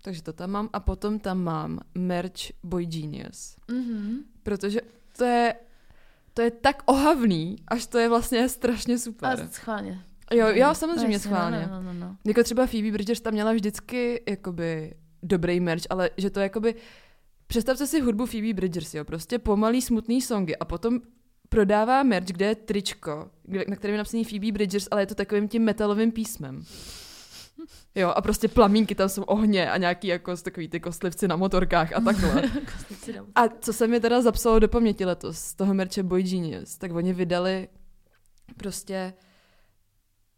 Takže 0.02 0.22
to 0.22 0.32
tam 0.32 0.50
mám 0.50 0.68
a 0.72 0.80
potom 0.80 1.18
tam 1.18 1.38
mám 1.42 1.80
merch 1.94 2.40
Boy 2.62 2.86
Genius. 2.86 3.56
Mhm. 3.70 4.18
Protože 4.42 4.80
to 5.16 5.24
je, 5.24 5.54
to 6.34 6.42
je 6.42 6.50
tak 6.50 6.82
ohavný, 6.86 7.56
až 7.68 7.86
to 7.86 7.98
je 7.98 8.08
vlastně 8.08 8.48
strašně 8.48 8.94
A 8.94 8.98
super. 8.98 9.48
schválně. 9.50 10.04
Jo, 10.32 10.46
jo, 10.48 10.74
samozřejmě 10.74 11.02
Jasně, 11.02 11.18
schválně. 11.18 11.68
No, 11.70 11.82
no, 11.82 11.92
no, 11.92 12.00
no. 12.00 12.16
Jako 12.24 12.42
třeba 12.42 12.66
Phoebe 12.66 12.90
Bridgers 12.90 13.20
tam 13.20 13.32
měla 13.32 13.52
vždycky 13.52 14.22
jakoby 14.28 14.94
dobrý 15.22 15.60
merch, 15.60 15.82
ale 15.90 16.10
že 16.16 16.30
to 16.30 16.40
jakoby... 16.40 16.74
Představte 17.46 17.86
si 17.86 18.00
hudbu 18.00 18.26
Phoebe 18.26 18.52
Bridgers, 18.52 18.94
jo, 18.94 19.04
prostě 19.04 19.38
pomalý 19.38 19.82
smutný 19.82 20.22
songy 20.22 20.56
a 20.56 20.64
potom 20.64 21.00
prodává 21.48 22.02
merch, 22.02 22.26
kde 22.26 22.46
je 22.46 22.54
tričko, 22.54 23.30
kde, 23.42 23.64
na 23.68 23.76
kterém 23.76 23.94
je 23.94 23.98
napsaný 23.98 24.24
Phoebe 24.24 24.52
Bridgers, 24.52 24.88
ale 24.90 25.02
je 25.02 25.06
to 25.06 25.14
takovým 25.14 25.48
tím 25.48 25.62
metalovým 25.62 26.12
písmem. 26.12 26.64
Jo, 27.94 28.08
a 28.08 28.22
prostě 28.22 28.48
plamínky, 28.48 28.94
tam 28.94 29.08
jsou 29.08 29.22
ohně 29.22 29.70
a 29.70 29.76
nějaký 29.76 30.06
jako 30.08 30.36
takový 30.36 30.68
ty 30.68 30.80
kostlivci 30.80 31.28
na 31.28 31.36
motorkách 31.36 31.92
a 31.92 32.00
takhle. 32.00 32.42
A 33.34 33.48
co 33.48 33.72
se 33.72 33.86
mi 33.86 34.00
teda 34.00 34.22
zapsalo 34.22 34.58
do 34.58 34.68
paměti 34.68 35.04
letos 35.04 35.38
z 35.38 35.54
toho 35.54 35.74
merče 35.74 36.02
Boy 36.02 36.22
Genius, 36.22 36.78
tak 36.78 36.92
oni 36.92 37.12
vydali 37.12 37.68
prostě 38.56 39.14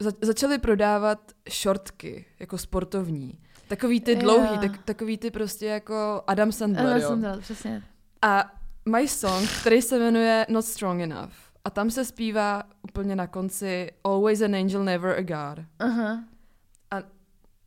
za, 0.01 0.11
začali 0.21 0.59
prodávat 0.59 1.33
šortky 1.49 2.27
jako 2.41 2.59
sportovní. 2.59 3.39
Takový 3.69 4.01
ty 4.01 4.17
dlouhý, 4.17 4.59
tak, 4.59 4.79
takový 4.85 5.19
ty 5.19 5.31
prostě 5.31 5.67
jako 5.67 6.23
Adam 6.27 6.53
Sandler, 6.53 6.87
Ale 6.87 7.03
jo. 7.03 7.17
dal, 7.17 7.41
přesně. 7.41 7.83
A 8.23 8.53
mají 8.85 9.09
song, 9.09 9.49
který 9.61 9.83
se 9.83 9.99
jmenuje 9.99 10.47
Not 10.49 10.65
Strong 10.65 11.01
Enough. 11.01 11.33
A 11.65 11.71
tam 11.71 11.91
se 11.91 12.05
zpívá 12.05 12.63
úplně 12.83 13.17
na 13.17 13.27
konci 13.27 13.91
Always 14.05 14.43
an 14.43 14.55
angel, 14.55 14.85
never 14.85 15.19
a 15.19 15.23
god. 15.23 15.65
Aha. 15.79 16.25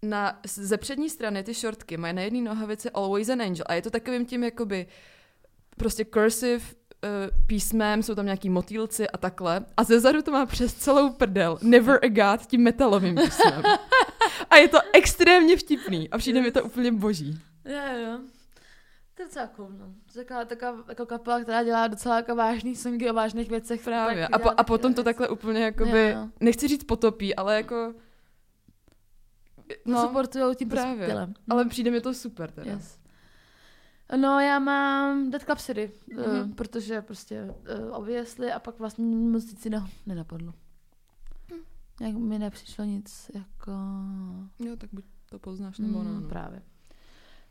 Na, 0.04 0.40
ze 0.46 0.78
přední 0.78 1.10
strany 1.10 1.44
ty 1.44 1.54
šortky 1.54 1.98
mají 1.98 2.14
na 2.14 2.22
jedné 2.22 2.42
nohavici 2.42 2.90
Always 2.90 3.30
an 3.30 3.42
angel. 3.42 3.66
A 3.70 3.74
je 3.74 3.82
to 3.82 3.90
takovým 3.90 4.26
tím 4.26 4.44
jakoby 4.44 4.88
prostě 5.78 6.06
cursive 6.06 6.66
uh, 6.66 7.38
písmem, 7.48 8.04
jsou 8.04 8.16
tam 8.16 8.26
nějaký 8.26 8.50
motýlci 8.50 9.10
a 9.10 9.18
takhle. 9.18 9.66
A 9.78 9.84
ze 9.84 10.00
zadu 10.00 10.22
to 10.22 10.32
má 10.32 10.46
přes 10.46 10.74
celou 10.74 11.10
prdel 11.10 11.60
Never 11.62 12.00
a 12.04 12.08
god 12.08 12.48
tím 12.48 12.64
metalovým 12.64 13.16
písmem. 13.16 13.64
A 14.50 14.56
je 14.56 14.68
to 14.68 14.78
extrémně 14.94 15.58
vtipný. 15.58 16.10
A 16.10 16.18
přijde 16.18 16.42
mi 16.42 16.52
to 16.52 16.64
úplně 16.64 16.92
boží. 16.92 17.40
Jo, 17.66 18.04
jo. 18.04 18.20
To 19.16 19.24
je 19.24 19.28
docela 19.28 19.48
cool, 19.48 19.70
no. 19.70 19.86
To 20.14 20.20
je 20.20 20.26
taková, 20.26 20.46
taková 20.46 20.84
jako 20.90 21.06
kapela, 21.06 21.40
která 21.40 21.64
dělá 21.64 21.88
docela 21.88 22.16
jako 22.16 22.36
vážný 22.36 22.76
songy 22.76 23.10
o 23.10 23.14
vážných 23.14 23.50
věcech. 23.50 23.82
Právě. 23.82 24.28
A, 24.28 24.40
po, 24.40 24.50
a 24.58 24.64
potom 24.64 24.94
to 24.94 25.04
takhle 25.04 25.30
úplně 25.30 25.64
jakoby, 25.64 26.10
Jo. 26.10 26.28
nechci 26.40 26.68
říct 26.68 26.84
potopí, 26.84 27.36
ale 27.36 27.56
jako... 27.56 27.94
No, 29.86 30.02
Supportujou 30.02 30.54
tím 30.54 30.70
právě. 30.70 31.06
stylem. 31.08 31.34
ale 31.50 31.66
přijde 31.66 31.92
mi 31.92 32.02
to 32.02 32.14
super 32.14 32.52
teda. 32.52 32.72
Yes. 32.72 33.00
No, 34.18 34.40
já 34.40 34.60
mám 34.60 35.30
Dead 35.32 35.44
Club 35.44 35.58
City, 35.60 35.92
Mhm. 36.14 36.24
mm-hmm. 36.24 36.56
protože 36.56 37.02
prostě 37.02 37.44
uh, 37.44 37.96
obvěsli 37.98 38.52
a 38.52 38.60
pak 38.60 38.80
vlastně 38.80 39.06
moc 39.06 39.46
nic 39.52 39.66
jiného 39.66 39.88
nenapadlo. 40.06 40.54
Hm. 41.54 41.60
Jak 42.02 42.16
mi 42.16 42.40
nepřišlo 42.40 42.86
nic 42.86 43.32
jako... 43.34 43.72
Jo, 44.60 44.76
tak 44.76 44.90
buď 44.94 45.06
to 45.30 45.40
poznáš, 45.40 45.80
nebo 45.80 46.04
ne. 46.04 46.10
Mm, 46.12 46.22
No. 46.24 46.30
Právě. 46.30 46.62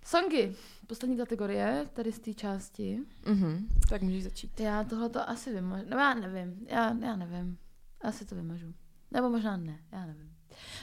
Songy, 0.04 0.54
poslední 0.86 1.16
kategorie, 1.16 1.86
tady 1.92 2.12
z 2.12 2.18
té 2.18 2.34
části. 2.34 2.98
Mhm, 3.26 3.68
tak 3.88 4.02
můžeš 4.02 4.24
začít. 4.24 4.60
Já 4.60 4.84
tohle 4.84 5.08
to 5.08 5.28
asi 5.30 5.52
vymažu. 5.52 5.84
No 5.90 5.96
já 5.98 6.14
nevím, 6.14 6.66
já, 6.68 6.94
já 6.98 7.16
nevím. 7.16 7.58
Asi 8.00 8.24
to 8.24 8.34
vymažu. 8.34 8.74
Nebo 9.10 9.30
možná 9.30 9.56
ne, 9.56 9.78
já 9.92 10.06
nevím. 10.06 10.32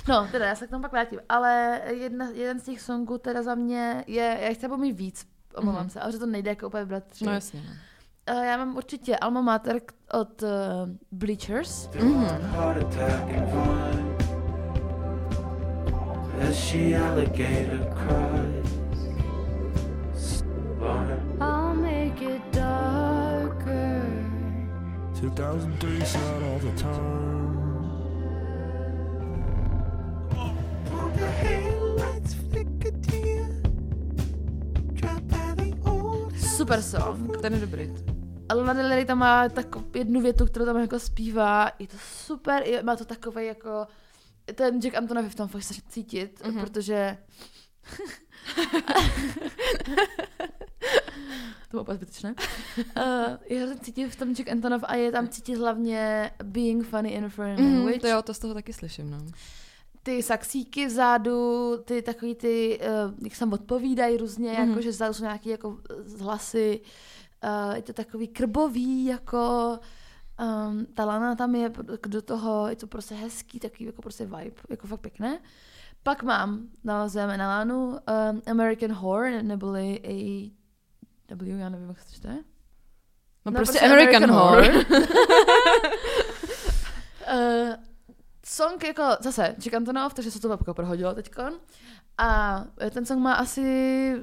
No, 0.07 0.27
teda 0.31 0.45
já 0.45 0.55
se 0.55 0.67
k 0.67 0.69
tomu 0.69 0.81
pak 0.81 0.91
vrátím, 0.91 1.19
ale 1.29 1.81
jedna, 1.93 2.27
jeden 2.33 2.59
z 2.59 2.63
těch 2.63 2.81
songů 2.81 3.17
teda 3.17 3.43
za 3.43 3.55
mě 3.55 4.03
je, 4.07 4.37
já 4.41 4.53
chci 4.53 4.67
mít 4.67 4.93
víc, 4.93 5.27
omlouvám 5.55 5.81
Mhm. 5.81 5.89
se, 5.89 5.99
ale 5.99 6.11
že 6.11 6.17
to 6.19 6.25
nejde 6.25 6.49
jako 6.51 6.67
úplně 6.67 6.83
vybrat 6.83 7.03
tři. 7.03 7.25
No 7.25 7.31
jasně. 7.33 7.61
No. 7.67 7.73
Eh, 8.27 8.45
já 8.45 8.57
mám 8.57 8.75
určitě 8.77 9.17
Alma 9.17 9.41
Mater 9.41 9.81
od 10.13 10.41
uh, 10.43 10.49
Bleachers. 11.11 11.89
Mhm. 11.99 12.25
Heart 12.41 12.77
attack 12.83 13.23
and 13.37 13.45
vine. 13.45 14.15
As 16.49 16.55
she 16.55 16.97
alligator 16.97 17.79
cries. 17.95 18.75
Spine. 20.15 21.17
I'll 21.39 21.73
make 21.75 22.21
it 22.35 22.41
darker. 22.51 24.01
2003 25.21 25.97
is 26.03 26.13
not 26.15 26.43
all 26.43 26.59
the 26.59 26.81
time. 26.83 27.64
Super 36.57 36.81
song. 36.81 37.37
Ten 37.41 37.53
je 37.53 37.59
dobrý. 37.59 37.93
Lana 38.55 38.73
Del 38.73 38.89
Rey 38.89 39.05
tam 39.05 39.17
má 39.17 39.49
tak 39.49 39.75
jednu 39.95 40.21
větu, 40.21 40.45
kterou 40.45 40.65
tam 40.65 40.77
jako 40.77 40.99
zpívá. 40.99 41.71
Je 41.79 41.87
to 41.87 41.97
super, 42.25 42.63
je, 42.67 42.83
má 42.83 42.95
to 42.95 43.05
takové 43.05 43.45
jako... 43.45 43.87
Ten 44.55 44.79
Jack 44.79 44.95
Antonoff 44.95 45.23
je 45.23 45.29
v 45.29 45.35
tom 45.35 45.47
fakt 45.47 45.63
strašně 45.63 45.83
cítit, 45.89 46.41
Mhm. 46.45 46.55
mm-hmm. 46.55 46.61
protože... 46.61 47.17
to 51.61 51.67
bylo 51.71 51.83
úplně 51.83 51.95
zbytečné. 51.95 52.35
Uh, 52.97 53.03
je 53.57 53.67
to 53.67 53.79
cítit 53.83 54.07
v 54.09 54.15
tom 54.15 54.29
Jack 54.33 54.49
Antonoff 54.51 54.83
a 54.87 54.95
je 54.95 55.11
tam 55.11 55.27
cítit 55.27 55.55
hlavně 55.55 56.31
being 56.43 56.87
funny 56.87 57.09
in 57.09 57.25
a 57.25 57.29
foreign 57.29 57.73
language. 57.75 57.99
to 57.99 58.07
jo, 58.07 58.21
to 58.21 58.33
z 58.33 58.39
toho 58.39 58.53
taky 58.53 58.73
slyším, 58.73 59.11
no. 59.11 59.17
Ty 60.05 60.23
saxíky 60.23 60.85
vzadu, 60.85 61.71
ty 61.85 62.01
takový 62.01 62.35
ty, 62.35 62.79
uh, 62.81 63.13
jak 63.23 63.33
se 63.33 63.39
tam 63.39 63.53
odpovídají 63.53 64.17
různě, 64.17 64.51
Mhm. 64.51 64.61
mm-hmm. 64.63 64.69
jako 64.69 64.81
že 64.81 64.89
vzadu 64.89 65.13
jsou 65.13 65.23
nějaký 65.23 65.49
jako 65.49 65.77
eh, 65.89 66.23
hlasy, 66.23 66.81
uh, 67.43 67.75
je 67.75 67.81
to 67.81 67.93
takový 67.93 68.27
krbový, 68.27 69.05
jako 69.05 69.79
um, 70.69 70.85
ta 70.85 71.05
lana 71.05 71.35
tam 71.35 71.55
je 71.55 71.71
do 72.07 72.21
toho, 72.21 72.67
je 72.67 72.75
to 72.75 72.87
prostě 72.87 73.15
hezký, 73.15 73.59
takový 73.59 73.85
jako 73.85 74.01
prostě 74.01 74.25
vibe, 74.25 74.61
jako 74.69 74.87
fakt 74.87 74.99
pěkné. 74.99 75.39
Pak 76.03 76.23
mám, 76.23 76.59
navazujeme 76.83 77.37
na 77.37 77.47
Lanu, 77.47 77.87
um, 77.87 77.97
American 78.51 78.91
Horror, 78.91 79.41
neboli 79.43 79.99
a 80.03 80.51
W, 81.35 81.59
já 81.59 81.69
nevím, 81.69 81.89
jak 81.89 81.99
se 81.99 82.15
čte. 82.15 82.27
No, 82.29 82.35
No, 83.45 83.51
prostě 83.51 83.79
prostě 83.79 83.85
American, 83.93 84.23
American 84.23 84.39
Horror. 84.39 84.85
Uh, 87.33 87.73
song 88.45 88.83
jako, 88.83 89.03
zase, 89.19 89.55
Jack 89.59 89.73
Antonoff, 89.73 90.13
takže 90.13 90.31
se 90.31 90.39
to 90.39 90.49
jako 90.49 90.73
prohodilo 90.73 91.13
teďkon. 91.13 91.53
A 92.17 92.63
ten 92.91 93.05
song 93.05 93.19
má 93.21 93.33
asi 93.33 94.15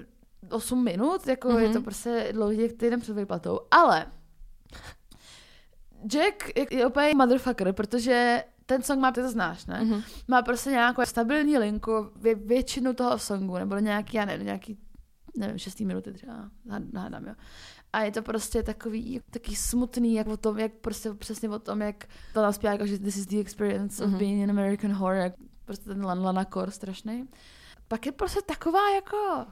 8 0.50 0.84
minut, 0.84 1.26
jako 1.26 1.48
mm-hmm. 1.48 1.58
je 1.58 1.68
to 1.68 1.74
Mhm. 1.74 1.82
prostě 1.84 2.28
dlouhý 2.32 2.62
jak 2.62 2.72
týden 2.72 3.00
před 3.00 3.16
výplatou. 3.16 3.60
Ale 3.70 4.06
Jack 6.06 6.56
je, 6.56 6.66
je 6.70 6.86
úplně 6.86 7.14
motherfucker, 7.14 7.72
protože 7.72 8.44
ten 8.66 8.82
song 8.82 9.00
má, 9.00 9.12
ty 9.12 9.20
to 9.22 9.28
znáš, 9.30 9.66
ne? 9.66 9.80
Mhm. 9.84 10.02
Má 10.28 10.42
prostě 10.42 10.70
nějakou 10.70 11.02
stabilní 11.04 11.58
linku 11.58 12.10
vě, 12.16 12.34
většinu 12.34 12.94
toho 12.94 13.18
songu, 13.18 13.58
nebo 13.58 13.78
nějaký, 13.78 14.16
já 14.16 14.24
nevím, 14.24 14.46
nějaký, 14.46 14.78
nevím, 15.36 15.58
šestý 15.58 15.84
minuty 15.84 16.12
třeba, 16.12 16.50
hád- 16.68 16.98
hádám, 16.98 17.26
jo. 17.26 17.34
A 17.92 18.00
je 18.02 18.12
to 18.12 18.22
prostě 18.22 18.62
takový, 18.62 19.20
takový 19.30 19.56
smutný, 19.56 20.14
jak 20.14 20.26
o 20.26 20.36
tom, 20.36 20.58
jak 20.58 20.72
prostě 20.72 21.14
přesně 21.14 21.48
o 21.48 21.58
tom, 21.58 21.82
jak 21.82 22.04
to 22.34 22.40
tam 22.40 22.52
zpívá, 22.52 22.72
jako, 22.72 22.86
že 22.86 22.98
this 22.98 23.16
is 23.16 23.26
the 23.26 23.40
experience 23.40 24.04
of 24.04 24.10
Mhm. 24.10 24.18
being 24.18 24.42
in 24.42 24.50
American 24.50 24.92
horror, 24.92 25.22
jak 25.22 25.32
prostě 25.64 25.84
ten 25.84 26.04
Lan 26.04 26.24
Lana 26.24 26.44
Core 26.44 26.70
strašný. 26.72 27.28
Pak 27.88 28.06
je 28.06 28.12
prostě 28.12 28.40
taková 28.46 28.90
jako 28.94 29.46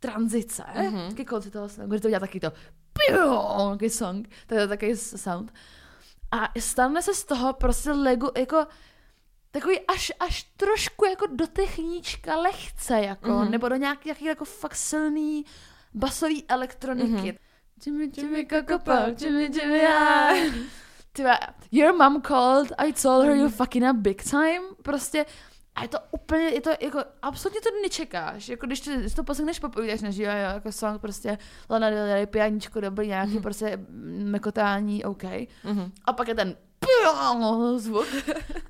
tranzice 0.00 0.64
Mhm. 0.74 0.94
mm-hmm. 0.96 1.14
ke 1.14 1.24
konci 1.24 1.50
toho 1.50 1.68
songu, 1.68 1.90
kde 1.90 2.00
to 2.00 2.08
udělá 2.08 2.20
taky 2.20 2.40
to 2.40 2.52
takový 3.70 3.90
song, 3.90 4.28
to 4.46 4.54
je 4.54 4.68
takový 4.68 4.96
sound. 4.96 5.52
A 6.30 6.60
stane 6.60 7.02
se 7.02 7.14
z 7.14 7.24
toho 7.24 7.52
prostě 7.52 7.90
lego, 7.92 8.30
jako 8.38 8.66
takový 9.50 9.80
až, 9.80 10.12
až 10.20 10.42
trošku 10.42 11.04
jako 11.04 11.26
do 11.26 11.46
techníčka 11.46 12.36
lehce, 12.36 13.00
jako, 13.00 13.28
Mhm. 13.30 13.38
mm-hmm. 13.46 13.50
nebo 13.50 13.68
do 13.68 13.76
nějaký, 13.76 14.08
nějaký 14.08 14.24
jako 14.24 14.44
fakt 14.44 14.76
silný 14.76 15.44
basový 15.94 16.44
elektroniky. 16.48 17.08
Mhm. 17.08 17.24
Mm-hmm. 17.24 17.38
Jimmy, 17.86 18.10
Jimmy, 18.16 18.46
Coco 18.46 18.78
Pop, 18.78 19.20
Jimmy, 19.20 19.42
Jimmy, 19.54 19.86
I. 19.86 20.52
Tyva, 21.12 21.38
your 21.72 21.92
mom 21.96 22.20
called, 22.22 22.72
I 22.78 22.92
told 22.92 23.24
her 23.24 23.34
you 23.36 23.48
fucking 23.48 23.84
up 23.90 23.96
big 23.96 24.22
time. 24.30 24.62
Prostě, 24.82 25.26
a 25.74 25.82
je 25.82 25.88
to 25.88 25.98
úplně, 26.10 26.42
je 26.44 26.60
to 26.60 26.70
jako, 26.80 27.04
absolutně 27.22 27.60
to 27.60 27.68
nečekáš. 27.82 28.48
Jako 28.48 28.66
když, 28.66 28.80
ty, 28.80 28.96
když 28.96 29.14
to 29.14 29.24
poslechneš 29.24 29.58
popovídáš, 29.58 30.00
než 30.00 30.16
jo, 30.16 30.24
jo, 30.30 30.54
jako 30.54 30.72
song 30.72 31.00
prostě 31.00 31.38
Lana 31.70 31.90
Del 31.90 32.06
Rey, 32.06 32.26
pianíčko 32.26 32.80
dobrý, 32.80 33.08
nějaký 33.08 33.32
Mhm. 33.32 33.42
prostě 33.42 33.78
mekotání, 34.24 35.04
OK. 35.04 35.22
Mhm. 35.64 35.92
A 36.04 36.12
pak 36.12 36.28
je 36.28 36.34
ten 36.34 36.56
zvuk. 37.76 38.06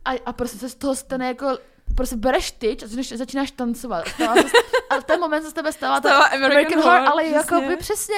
A, 0.05 0.11
a 0.27 0.33
prostě 0.33 0.59
se 0.59 0.69
z 0.69 0.75
toho 0.75 0.95
stane 0.95 1.27
jako 1.27 1.59
prostě 1.97 2.17
bereš 2.17 2.51
tyč 2.53 2.83
a 2.83 2.87
začínáš, 2.87 3.09
začínáš 3.09 3.51
tancovat. 3.51 4.09
Stává 4.09 4.35
se, 4.35 4.49
a 4.91 5.01
v 5.01 5.05
ten 5.05 5.21
moment 5.21 5.43
se 5.43 5.51
z 5.51 5.53
tebe 5.53 5.73
stává, 5.73 6.01
ta 6.01 6.09
Stává 6.09 6.25
American 6.25 6.83
Horror, 6.83 7.09
ale 7.09 7.27
jako 7.27 7.61
by 7.61 7.77
přesně, 7.77 8.15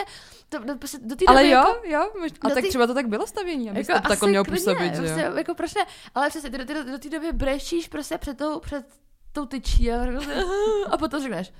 to, 0.50 0.58
do, 0.58 0.76
prostě 0.76 0.98
do 1.00 1.16
té 1.16 1.24
Ale 1.28 1.48
jo, 1.48 1.50
jako, 1.50 1.80
jo, 1.84 2.10
mož... 2.20 2.30
a 2.40 2.48
tak 2.50 2.64
ty- 2.64 2.68
třeba 2.68 2.86
to 2.86 2.94
tak 2.94 3.08
bylo 3.08 3.26
stavění, 3.26 3.70
aby 3.70 3.78
jako 3.78 4.02
to 4.02 4.08
takhle 4.08 4.28
mělo 4.28 4.44
působit, 4.44 4.94
že 4.94 5.00
prostě, 5.00 5.20
jo. 5.20 5.36
jako 5.36 5.54
proč 5.54 5.74
ne, 5.74 5.86
ale 6.14 6.28
přesně, 6.28 6.50
ty 6.50 6.58
do, 6.58 6.64
do, 6.74 6.84
do 6.84 6.98
té 6.98 7.08
doby 7.08 7.32
brečíš 7.32 7.88
prostě 7.88 8.18
před 8.18 8.38
tou, 8.38 8.60
před 8.60 8.86
tou 9.32 9.46
tyčí 9.46 9.92
a, 9.92 10.06
prostě, 10.12 10.44
a 10.90 10.96
potom 10.96 11.22
řekneš, 11.22 11.52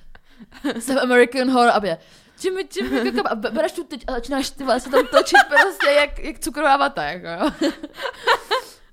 jsem 0.79 0.99
American 0.99 1.51
Horror, 1.51 1.73
aby 1.75 1.89
je, 1.89 1.99
Jimmy, 2.45 2.69
Jimmy, 2.77 3.07
jako, 3.07 3.29
a 3.29 3.35
be- 3.35 3.51
bereš 3.51 3.73
tu 3.73 3.85
tyč 3.85 4.05
a 4.07 4.13
začínáš 4.13 4.51
ty 4.51 4.65
se 4.79 4.91
tam 4.91 5.07
točit 5.07 5.39
prostě 5.49 5.91
jak, 5.91 6.19
jak 6.19 6.39
cukrová 6.39 6.77
vata, 6.77 7.05
jako 7.05 7.27
jo. 7.27 7.71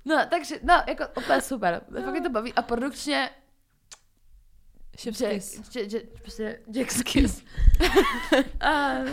No, 0.04 0.16
takže, 0.30 0.60
no, 0.62 0.74
jako 0.86 1.04
úplně 1.16 1.40
super. 1.40 1.80
Fakt 2.04 2.12
mě 2.12 2.20
to 2.20 2.30
baví 2.30 2.54
a 2.54 2.62
produkčně 2.62 3.30
Chef's 4.98 5.18
Jack, 5.20 5.32
kiss. 5.34 5.60
Jack, 5.70 5.86
Jack, 5.88 6.02
prostě 6.22 6.58
Jack's 6.72 7.02
Kiss. 7.04 7.42
a, 8.60 9.04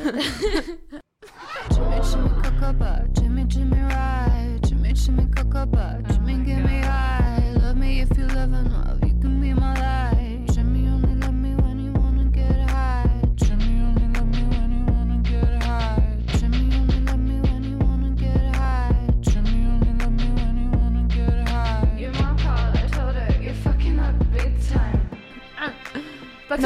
Jimmy, 1.70 2.02
Jimmy, 2.02 2.30
cocoa 2.42 2.74
bar, 2.74 3.08
Jimmy, 3.14 3.46
Jimmy, 3.46 3.78
ride, 3.82 4.60
Jimmy, 4.68 4.94
Jimmy, 4.94 5.28
cocoa 5.28 5.66
bar, 5.68 6.02
Jimmy, 6.12 6.44
give 6.44 6.64
me 6.64 6.82
high. 6.82 7.52
Love 7.62 7.78
me 7.78 8.02
if 8.02 8.18
you 8.18 8.26
love 8.26 8.52
enough, 8.54 8.75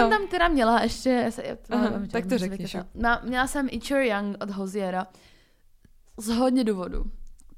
jsem 0.01 0.09
tam 0.09 0.27
teda 0.27 0.47
měla 0.47 0.81
ještě... 0.81 1.09
já 1.09 1.31
se- 1.31 1.43
já 1.47 1.55
to 1.55 1.73
Aha, 1.73 1.89
nevím, 1.89 2.07
tak 2.07 2.25
to 2.25 2.38
řekni, 2.38 2.65
měla 3.23 3.47
jsem 3.47 3.67
i 3.71 3.79
Cher 3.79 4.01
Young 4.01 4.38
od 4.43 4.49
Hoziera 4.49 5.07
z 6.17 6.27
hodně 6.29 6.63
důvodů. 6.63 7.03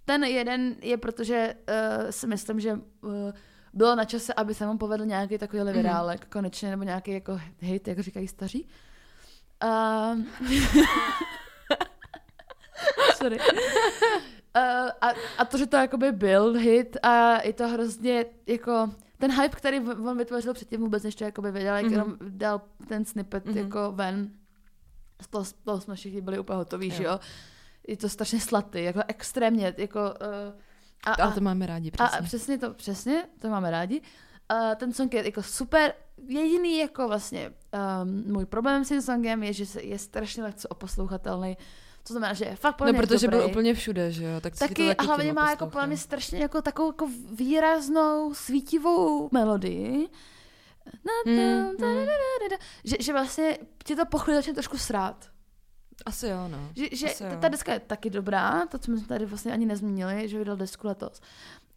Ten 0.06 0.24
jeden 0.24 0.76
je, 0.82 0.98
protože 0.98 1.54
uh, 1.70 2.10
si 2.10 2.28
myslím, 2.28 2.60
že 2.60 2.74
uh, 2.74 3.12
bylo 3.74 3.96
na 3.96 4.06
čase, 4.06 4.34
aby 4.34 4.54
se 4.54 4.66
mu 4.68 4.78
povedl 4.78 5.06
nějaký 5.06 5.38
takový 5.38 5.64
Mhm. 5.64 5.74
virálek, 5.74 6.26
konečně, 6.30 6.70
nebo 6.70 6.84
nějaký 6.84 7.12
jako 7.12 7.40
hit, 7.60 7.88
jak 7.88 8.00
říkají 8.00 8.28
staří. 8.28 8.68
Uh, 9.64 10.20
sorry. 13.18 13.38
Uh, 13.40 14.90
a, 15.02 15.08
a 15.38 15.46
to, 15.46 15.58
že 15.58 15.68
to 15.68 15.78
jakoby 15.78 16.12
byl 16.12 16.54
hit 16.54 16.98
a 17.04 17.42
je 17.44 17.54
to 17.54 17.68
hrozně 17.68 18.26
jako 18.48 18.90
ten 19.22 19.32
hype, 19.42 19.56
který 19.56 19.80
on 19.80 20.18
vytvořil 20.18 20.54
předtím 20.54 20.82
vůbec 20.82 21.04
než 21.04 21.16
to 21.16 21.24
jakoby 21.24 21.52
věděl, 21.52 21.76
jak 21.76 21.84
Mhm. 21.86 21.94
jenom 21.94 22.18
dal 22.30 22.62
ten 22.88 23.06
snippet 23.06 23.46
Mhm. 23.46 23.58
jako 23.58 23.92
ven. 23.92 24.32
Z 25.22 25.28
toho, 25.28 25.46
z 25.46 25.54
toho 25.54 25.82
jsme 25.82 25.96
všichni 25.96 26.22
byli 26.22 26.40
úplně 26.40 26.58
hotoví, 26.58 26.88
Jo. 26.88 26.94
že 26.96 27.04
jo. 27.04 27.20
Je 27.88 27.98
to 27.98 28.10
strašně 28.10 28.40
slatý, 28.40 28.84
jako 28.84 29.00
extrémně, 29.08 29.74
jako... 29.78 30.00
Uh, 30.00 30.60
a, 31.06 31.14
Ale 31.24 31.34
to 31.34 31.42
máme 31.42 31.66
rádi, 31.66 31.92
a, 31.92 32.04
přesně. 32.08 32.20
a 32.20 32.22
přesně 32.24 32.58
to, 32.58 32.74
přesně, 32.74 33.24
to 33.42 33.50
máme 33.50 33.72
rádi. 33.72 34.02
Uh, 34.54 34.76
ten 34.76 34.94
song 34.94 35.14
je 35.14 35.26
jako 35.26 35.44
super. 35.44 35.94
Jediný 36.28 36.78
jako 36.80 37.08
vlastně 37.08 37.52
um, 38.04 38.24
můj 38.34 38.46
problém 38.46 38.86
s 38.86 38.88
tím 38.88 39.02
songem 39.02 39.44
je, 39.44 39.54
že 39.54 39.66
je 39.82 40.00
strašně 40.00 40.44
lehce 40.44 40.68
oposlouchatelný. 40.68 41.58
To 42.08 42.14
znamená, 42.14 42.34
že 42.34 42.46
je 42.46 42.56
fakt 42.56 42.76
podle 42.76 42.94
No, 42.94 43.00
protože 43.00 43.28
dobrý. 43.28 43.40
byl 43.40 43.50
úplně 43.50 43.74
všude, 43.74 44.12
že 44.12 44.24
jo? 44.26 44.42
Tak 44.42 44.54
si 44.56 44.60
to 44.60 44.68
Taky 44.68 44.88
taky 44.88 45.06
hlavně 45.08 45.34
má 45.34 45.50
jako 45.50 45.66
podle 45.66 45.88
mě 45.88 45.98
strašně 45.98 46.40
jako 46.40 46.62
takovou 46.62 46.90
jako 46.90 47.08
výraznou 47.34 48.34
svítivou 48.34 49.30
melodii. 49.32 50.10
Na, 50.86 51.32
Mm, 51.32 51.38
mm. 51.40 51.78
da, 51.80 51.88
da. 52.52 52.58
Že, 52.84 52.96
že 53.00 53.14
vlastně 53.14 53.58
ti 53.84 53.96
to 53.96 54.06
po 54.06 54.18
chvíli 54.18 54.38
začne 54.38 54.54
trošku 54.54 54.78
srát. 54.78 55.30
Asi 56.06 56.28
jo, 56.28 56.48
no. 56.48 56.70
Že, 56.76 56.86
že 56.92 57.08
Asi 57.10 57.24
ta, 57.24 57.30
jo. 57.30 57.38
ta 57.42 57.48
deska 57.50 57.74
je 57.74 57.80
taky 57.80 58.10
dobrá, 58.10 58.66
to 58.66 58.78
jsme 58.78 59.02
tady 59.02 59.26
vlastně 59.26 59.54
ani 59.54 59.66
nezmínili, 59.66 60.30
že 60.30 60.38
vydal 60.40 60.56
desku 60.58 60.88
letos. 60.88 61.22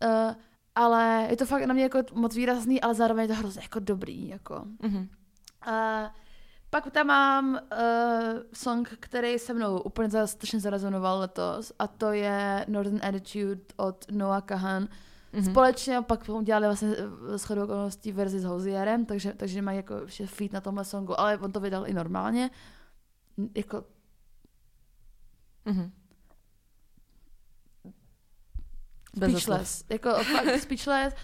Uh, 0.05 0.35
ale 0.75 1.27
je 1.31 1.37
to 1.37 1.47
fakt 1.47 1.63
na 1.65 1.75
mě 1.75 1.83
jako 1.83 1.99
moc 2.13 2.35
výrazný, 2.37 2.81
ale 2.81 2.95
zároveň 2.95 3.23
je 3.23 3.29
to 3.29 3.35
hrozně 3.35 3.63
jako 3.63 3.81
dobrý. 3.81 4.29
Jako. 4.29 4.65
Mhm. 4.83 5.09
Uh, 5.69 6.09
pak 6.75 6.91
tam 6.91 7.07
mám 7.07 7.53
uh, 7.55 7.59
song, 8.53 8.89
který 9.01 9.39
se 9.39 9.55
mnou 9.55 9.79
úplně 9.81 10.27
strašně 10.27 10.61
zarezonoval 10.61 11.19
letos 11.19 11.73
a 11.79 11.87
to 11.87 12.13
je 12.13 12.65
Northern 12.69 13.01
Attitude 13.05 13.61
od 13.77 14.05
Noah 14.11 14.43
Kahan. 14.45 14.89
Mhm. 15.33 15.45
Společně 15.45 16.03
pak 16.03 16.29
udělali 16.29 16.67
vlastně 16.67 16.89
eh, 17.35 17.39
shodou 17.39 17.65
okolností 17.65 18.13
verzi 18.13 18.41
s 18.41 18.45
Hozierem, 18.45 19.07
takže, 19.07 19.33
takže 19.33 19.63
mají 19.63 19.77
jako 19.77 19.95
feed 20.27 20.53
na 20.53 20.61
tomhle 20.61 20.85
songu, 20.85 21.21
ale 21.21 21.39
on 21.39 21.53
to 21.53 21.61
vydal 21.61 21.87
i 21.89 21.95
normálně. 21.95 22.51
Jako 23.57 23.85
Mhm. 25.65 25.93
Bez 29.17 29.31
speechless. 29.31 29.85
Jako 29.91 30.11
fakt 30.25 30.61
speechless. 30.61 31.15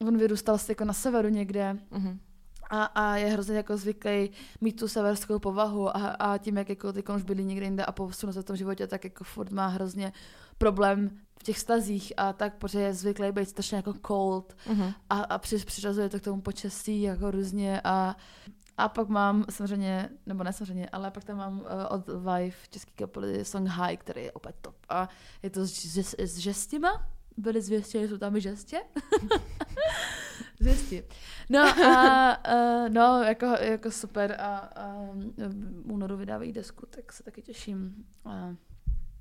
On 0.00 0.18
vyrůstal 0.18 0.58
jako 0.68 0.84
na 0.84 0.92
severu 0.92 1.28
někde 1.28 1.78
Mhm. 1.90 2.20
A, 2.70 2.84
a 2.84 3.16
je 3.16 3.26
hrozně 3.26 3.56
jako 3.56 3.76
zvyklý 3.76 4.30
mít 4.60 4.72
tu 4.80 4.88
severskou 4.88 5.38
povahu 5.38 5.96
a, 5.96 6.08
a 6.08 6.38
tím, 6.38 6.56
jak 6.56 6.68
jako 6.68 6.92
teď 6.92 7.04
už 7.16 7.22
byli 7.22 7.44
někde 7.44 7.66
jinde 7.66 7.84
a 7.84 7.92
posunul 7.92 8.32
se 8.32 8.42
v 8.42 8.44
tom 8.44 8.56
životě, 8.56 8.86
tak 8.86 9.04
jako 9.04 9.24
furt 9.24 9.50
má 9.50 9.66
hrozně 9.66 10.12
problém 10.58 11.10
v 11.40 11.42
těch 11.42 11.58
stazích 11.58 12.12
a 12.16 12.32
tak, 12.32 12.54
protože 12.58 12.80
je 12.80 12.94
zvyklý 12.94 13.32
být 13.32 13.48
strašně 13.48 13.76
jako 13.76 13.94
cold 14.06 14.56
Mhm. 14.68 14.92
a, 15.10 15.20
a 15.20 15.38
při, 15.38 15.56
přiřazuje 15.58 16.08
to 16.08 16.18
k 16.20 16.22
tomu 16.22 16.40
počasí 16.42 17.02
jako 17.02 17.30
různě 17.30 17.80
a 17.84 18.16
a 18.80 18.88
pak 18.88 19.08
mám 19.08 19.44
samozřejmě, 19.50 20.08
nebo 20.26 20.44
ne 20.44 20.52
samozřejmě, 20.52 20.88
ale 20.88 21.10
pak 21.10 21.24
tam 21.24 21.36
mám 21.36 21.60
uh, 21.60 21.66
od 21.88 22.06
Vive 22.08 22.56
český 22.70 22.92
kapely 22.94 23.44
song 23.44 23.68
High, 23.68 23.96
který 23.96 24.22
je 24.24 24.32
opět 24.32 24.54
top. 24.60 24.74
A 24.88 25.08
je 25.42 25.50
to 25.50 25.66
s, 25.66 25.84
s, 25.84 26.14
s 26.18 26.36
žestima, 26.36 27.06
byli 27.36 27.62
zvěstěni, 27.62 28.08
jsou 28.08 28.18
tam 28.18 28.36
i 28.36 28.40
žestě. 28.40 28.80
Zvěsti. 30.60 31.04
No 31.50 31.60
a 31.60 32.38
uh, 32.48 32.88
no, 32.88 33.22
jako, 33.22 33.46
jako 33.46 33.90
super 33.90 34.36
a, 34.40 34.56
a 34.56 34.92
v 35.36 35.92
únoru 35.92 36.16
vydávají 36.16 36.52
desku, 36.52 36.86
tak 36.90 37.12
se 37.12 37.22
taky 37.22 37.42
těším. 37.42 37.94
A 38.24 38.54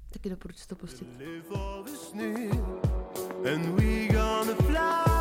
taky 0.09 0.29
doporučuji 0.29 0.67
to 0.67 0.75
pustit. 0.75 1.07
And 3.53 3.65
we 3.65 4.07
gonna 4.07 4.55
fly. 4.55 5.16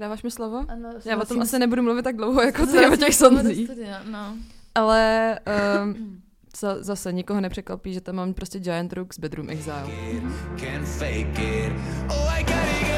Předáváš 0.00 0.22
mi 0.22 0.30
slovo? 0.30 0.64
Ano, 0.68 0.88
Já 1.04 1.16
o 1.16 1.24
tom 1.24 1.40
asi 1.40 1.58
nebudu 1.58 1.82
mluvit 1.82 2.02
tak 2.02 2.16
dlouho, 2.16 2.42
jako 2.42 2.66
ty 2.66 2.86
o 2.86 2.96
těch 2.96 3.14
s 3.14 3.18
tím, 3.18 3.28
sonzích. 3.28 3.66
studia, 3.66 4.02
No. 4.10 4.36
Ale 4.74 5.38
um, 5.84 6.20
za, 6.60 6.82
zase 6.82 7.12
nikoho 7.12 7.40
nepřekvapí, 7.40 7.94
že 7.94 8.00
tam 8.00 8.14
mám 8.14 8.34
prostě 8.34 8.58
Giant 8.58 8.92
Rooks 8.92 9.18
Bedroom 9.18 9.50
Exile. 9.50 9.84
Can't 10.56 10.88
fake 10.88 11.38
it. 11.38 11.72
Oh, 12.08 12.38
I 12.38 12.44
it 12.44 12.89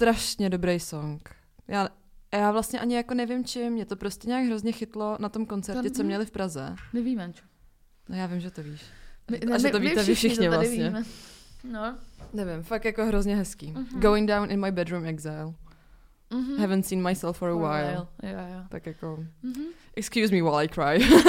strašně 0.00 0.50
dobrý 0.50 0.80
song. 0.80 1.28
Já, 1.68 1.88
já 2.32 2.52
vlastně 2.52 2.80
ani 2.80 2.94
jako 2.94 3.14
nevím 3.14 3.44
čím, 3.44 3.72
mě 3.72 3.84
to 3.86 3.96
prostě 3.96 4.28
nějak 4.28 4.44
hrozně 4.46 4.72
chytlo 4.72 5.16
na 5.20 5.28
tom 5.28 5.46
koncertě, 5.46 5.90
co 5.90 6.02
Mhm. 6.02 6.06
měli 6.06 6.26
v 6.26 6.30
Praze. 6.30 6.74
Nevíme, 6.92 7.32
čo. 7.32 7.42
No 8.08 8.16
já 8.16 8.26
vím, 8.26 8.40
že 8.40 8.50
to 8.50 8.62
víš. 8.62 8.82
My, 9.30 9.38
A 9.38 9.58
že 9.58 9.68
to 9.70 9.78
víte 9.80 10.02
vy 10.02 10.14
všichni 10.14 10.48
to 10.48 10.54
tady 10.54 10.66
vlastně. 10.66 10.84
Víme. 10.84 11.02
No. 11.64 11.98
Nevím, 12.32 12.62
fakt 12.62 12.84
jako 12.84 13.06
hrozně 13.06 13.36
hezký. 13.36 13.72
Mhm. 13.72 14.00
Going 14.00 14.28
down 14.28 14.50
in 14.50 14.60
my 14.60 14.72
bedroom 14.72 15.04
exile. 15.04 15.54
Mm-hmm. 16.30 16.58
Haven't 16.60 16.86
seen 16.86 17.02
myself 17.02 17.38
for 17.38 17.48
a 17.50 17.54
while. 17.54 18.06
Jo, 18.22 18.30
jo. 18.30 18.64
Tak 18.68 18.86
jako, 18.86 19.24
Mm-hmm. 19.44 19.64
excuse 19.96 20.34
me 20.34 20.42
while 20.42 20.64
I 20.64 20.68
cry. 20.68 21.08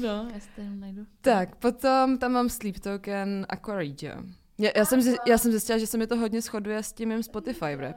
No, 0.00 0.28
já 0.34 0.40
si 0.40 0.48
to 0.56 0.62
najdu. 0.74 1.06
tak, 1.20 1.56
potom 1.56 2.18
tam 2.18 2.32
mám 2.32 2.48
Sleep 2.48 2.78
Token 2.78 3.46
Aquaridia. 3.48 4.22
Já, 4.60 4.70
já, 4.76 4.84
jsem, 4.84 5.00
já 5.26 5.38
jsem 5.38 5.50
zjistila, 5.50 5.78
že 5.78 5.86
se 5.86 5.98
mi 5.98 6.06
to 6.06 6.16
hodně 6.16 6.40
shoduje 6.40 6.82
s 6.82 6.92
tím 6.92 7.08
mým 7.08 7.22
Spotify 7.22 7.74
rap. 7.76 7.96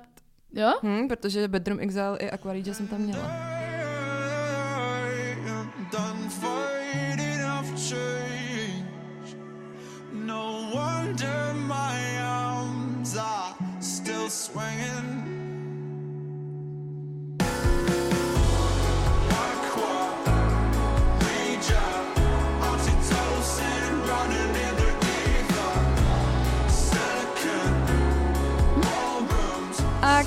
Jo? 0.54 0.74
Hm, 0.84 1.08
protože 1.08 1.48
Bedroom 1.48 1.80
Exile 1.80 2.18
i 2.18 2.30
Aquaridia 2.30 2.74
jsem 2.74 2.88
tam 2.88 3.02
měla. 3.02 3.54
No 10.14 10.70
wonder 10.74 11.54
my 11.54 12.20
arms 12.20 13.18
are 13.18 13.56
still 13.82 14.30
swinging. 14.30 15.13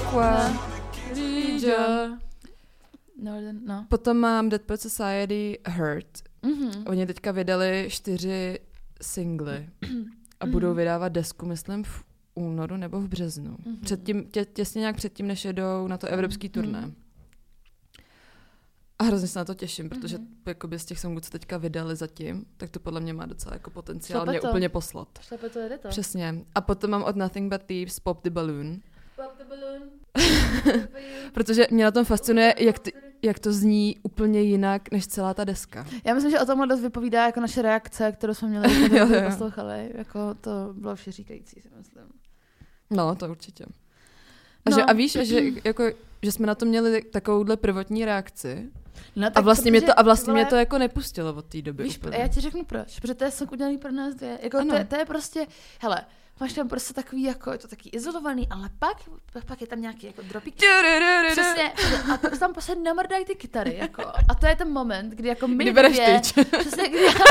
Ballrooms. 0.04 0.60
Aquaridia. 0.76 2.18
Northern, 3.22 3.60
no. 3.66 3.86
Potom 3.88 4.16
mám 4.16 4.48
Dead 4.48 4.62
Poet 4.62 4.80
Society 4.80 5.58
Hurt. 5.68 6.18
Mm-hmm. 6.42 6.82
Oni 6.86 7.06
teďka 7.06 7.32
vydali 7.32 7.86
čtyři 7.90 8.58
singly 9.02 9.68
a 10.40 10.46
budou 10.46 10.74
vydávat 10.74 11.08
desku, 11.08 11.46
myslím, 11.46 11.84
v 11.84 12.04
únoru 12.34 12.76
nebo 12.76 13.00
v 13.00 13.08
březnu. 13.08 13.56
Předtím, 13.82 14.24
tě, 14.30 14.44
těsně 14.44 14.80
nějak 14.80 14.96
předtím, 14.96 15.26
než 15.26 15.44
jedou 15.44 15.86
na 15.88 15.98
to 15.98 16.06
evropský 16.06 16.48
turné. 16.48 16.90
A 18.98 19.04
hrozně 19.04 19.28
se 19.28 19.38
na 19.38 19.44
to 19.44 19.54
těším, 19.54 19.88
protože 19.88 20.18
Mhm. 20.18 20.26
mm-hmm. 20.26 20.48
jakoby 20.48 20.78
z 20.78 20.84
těch 20.84 21.00
songů, 21.00 21.20
co 21.20 21.30
teďka 21.30 21.58
vydali 21.58 21.96
zatím, 21.96 22.44
tak 22.56 22.70
to 22.70 22.80
podle 22.80 23.00
mě 23.00 23.12
má 23.12 23.26
docela 23.26 23.54
jako 23.54 23.70
potenciál 23.70 24.16
Šlape 24.20 24.30
mě 24.30 24.40
to. 24.40 24.48
úplně 24.48 24.68
poslat. 24.68 25.08
Šlape 25.20 25.48
to, 25.48 25.58
jede 25.58 25.78
to. 25.78 25.88
Přesně. 25.88 26.44
A 26.54 26.60
potom 26.60 26.90
mám 26.90 27.02
od 27.02 27.16
Nothing 27.16 27.52
But 27.52 27.62
Thieves 27.62 28.00
Pop 28.00 28.24
the 28.24 28.30
balloon. 28.30 28.80
protože 31.32 31.66
mě 31.70 31.84
na 31.84 31.90
tom 31.90 32.04
fascinuje, 32.04 32.54
jak, 32.58 32.78
t- 32.78 32.90
jak 33.22 33.38
to 33.38 33.52
zní 33.52 33.96
úplně 34.02 34.42
jinak 34.42 34.90
než 34.90 35.06
celá 35.06 35.34
ta 35.34 35.44
deska. 35.44 35.86
Já 36.04 36.14
myslím, 36.14 36.30
že 36.30 36.40
o 36.40 36.46
tomhle 36.46 36.66
dost 36.66 36.80
vypovídá 36.80 37.26
jako 37.26 37.40
naše 37.40 37.62
reakce, 37.62 38.12
kterou 38.12 38.34
jsme 38.34 38.48
měli, 38.48 38.68
když 38.88 39.02
jsme 39.02 39.26
poslouchali. 39.30 39.90
Jako 39.94 40.34
to 40.40 40.50
bylo 40.72 40.96
všeříkající, 40.96 41.60
si 41.60 41.68
myslím. 41.78 42.04
No, 42.90 43.14
to 43.14 43.28
určitě. 43.30 43.64
A, 44.66 44.70
No. 44.70 44.76
že, 44.76 44.82
a 44.82 44.92
víš, 44.92 45.12
že, 45.22 45.40
jako, 45.64 45.84
že 46.26 46.32
jsme 46.32 46.46
na 46.46 46.54
to 46.54 46.66
měli 46.66 47.02
takovouhle 47.02 47.56
prvotní 47.56 48.04
reakci 48.04 48.68
No, 49.16 49.28
a 49.34 49.40
vlastně, 49.40 49.70
mě 49.70 49.80
protože, 49.80 49.92
to, 49.92 49.98
a 49.98 50.02
vlastně 50.02 50.24
ty 50.26 50.32
mě 50.32 50.42
vole, 50.42 50.50
to 50.50 50.56
jako 50.56 50.78
nepustilo 50.78 51.32
od 51.34 51.44
té 51.46 51.62
doby 51.62 51.82
Víš, 51.82 51.98
úplně. 51.98 52.16
já 52.18 52.28
ti 52.28 52.40
řeknu 52.40 52.64
proč, 52.64 53.00
protože 53.00 53.14
to 53.14 53.24
je 53.24 53.30
song 53.30 53.52
udělaný 53.52 53.78
pro 53.78 53.90
nás 53.92 54.14
dvě. 54.14 54.38
Jako 54.42 54.58
Ano. 54.58 54.70
to, 54.70 54.76
je, 54.76 54.84
to, 54.84 54.96
je 54.96 55.04
prostě, 55.04 55.46
hele, 55.80 56.00
máš 56.40 56.52
tam 56.52 56.68
prostě 56.68 56.94
takový, 56.94 57.22
jako, 57.22 57.52
je 57.52 57.58
to 57.58 57.68
taky 57.68 57.88
izolovaný, 57.88 58.48
ale 58.50 58.70
pak, 58.78 58.96
pak, 59.46 59.60
je 59.60 59.66
tam 59.66 59.80
nějaký 59.80 60.06
jako 60.06 60.22
dropík. 60.22 60.54
Přesně, 61.30 61.72
a 62.14 62.16
tam 62.38 62.52
prostě 62.52 62.74
namrdají 62.74 63.24
ty 63.24 63.34
kytary, 63.34 63.76
jako. 63.76 64.02
A 64.28 64.34
to 64.34 64.46
je 64.46 64.56
ten 64.56 64.72
moment, 64.72 65.10
kdy 65.10 65.28
jako 65.28 65.48
my 65.48 65.64
Kdy 65.64 65.72
bereš 65.72 65.96
dvě, 65.96 66.20
tyč. 66.20 66.32
přesně, 66.58 66.88
kdy, 66.88 66.98
hele, 66.98 67.25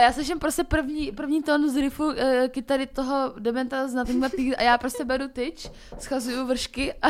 já 0.00 0.12
slyším 0.12 0.38
prostě 0.38 0.64
první, 0.64 1.12
první 1.12 1.42
tón 1.42 1.70
z 1.70 1.76
riffu 1.76 2.04
uh, 2.04 2.14
kytary 2.48 2.86
toho 2.86 3.34
Dementa 3.38 3.88
z 3.88 3.94
Nothing 3.94 4.24
But 4.24 4.32
a 4.56 4.62
já 4.62 4.78
prostě 4.78 5.04
beru 5.04 5.28
tyč, 5.28 5.70
schazuju 5.98 6.46
vršky 6.46 6.94
a 7.02 7.08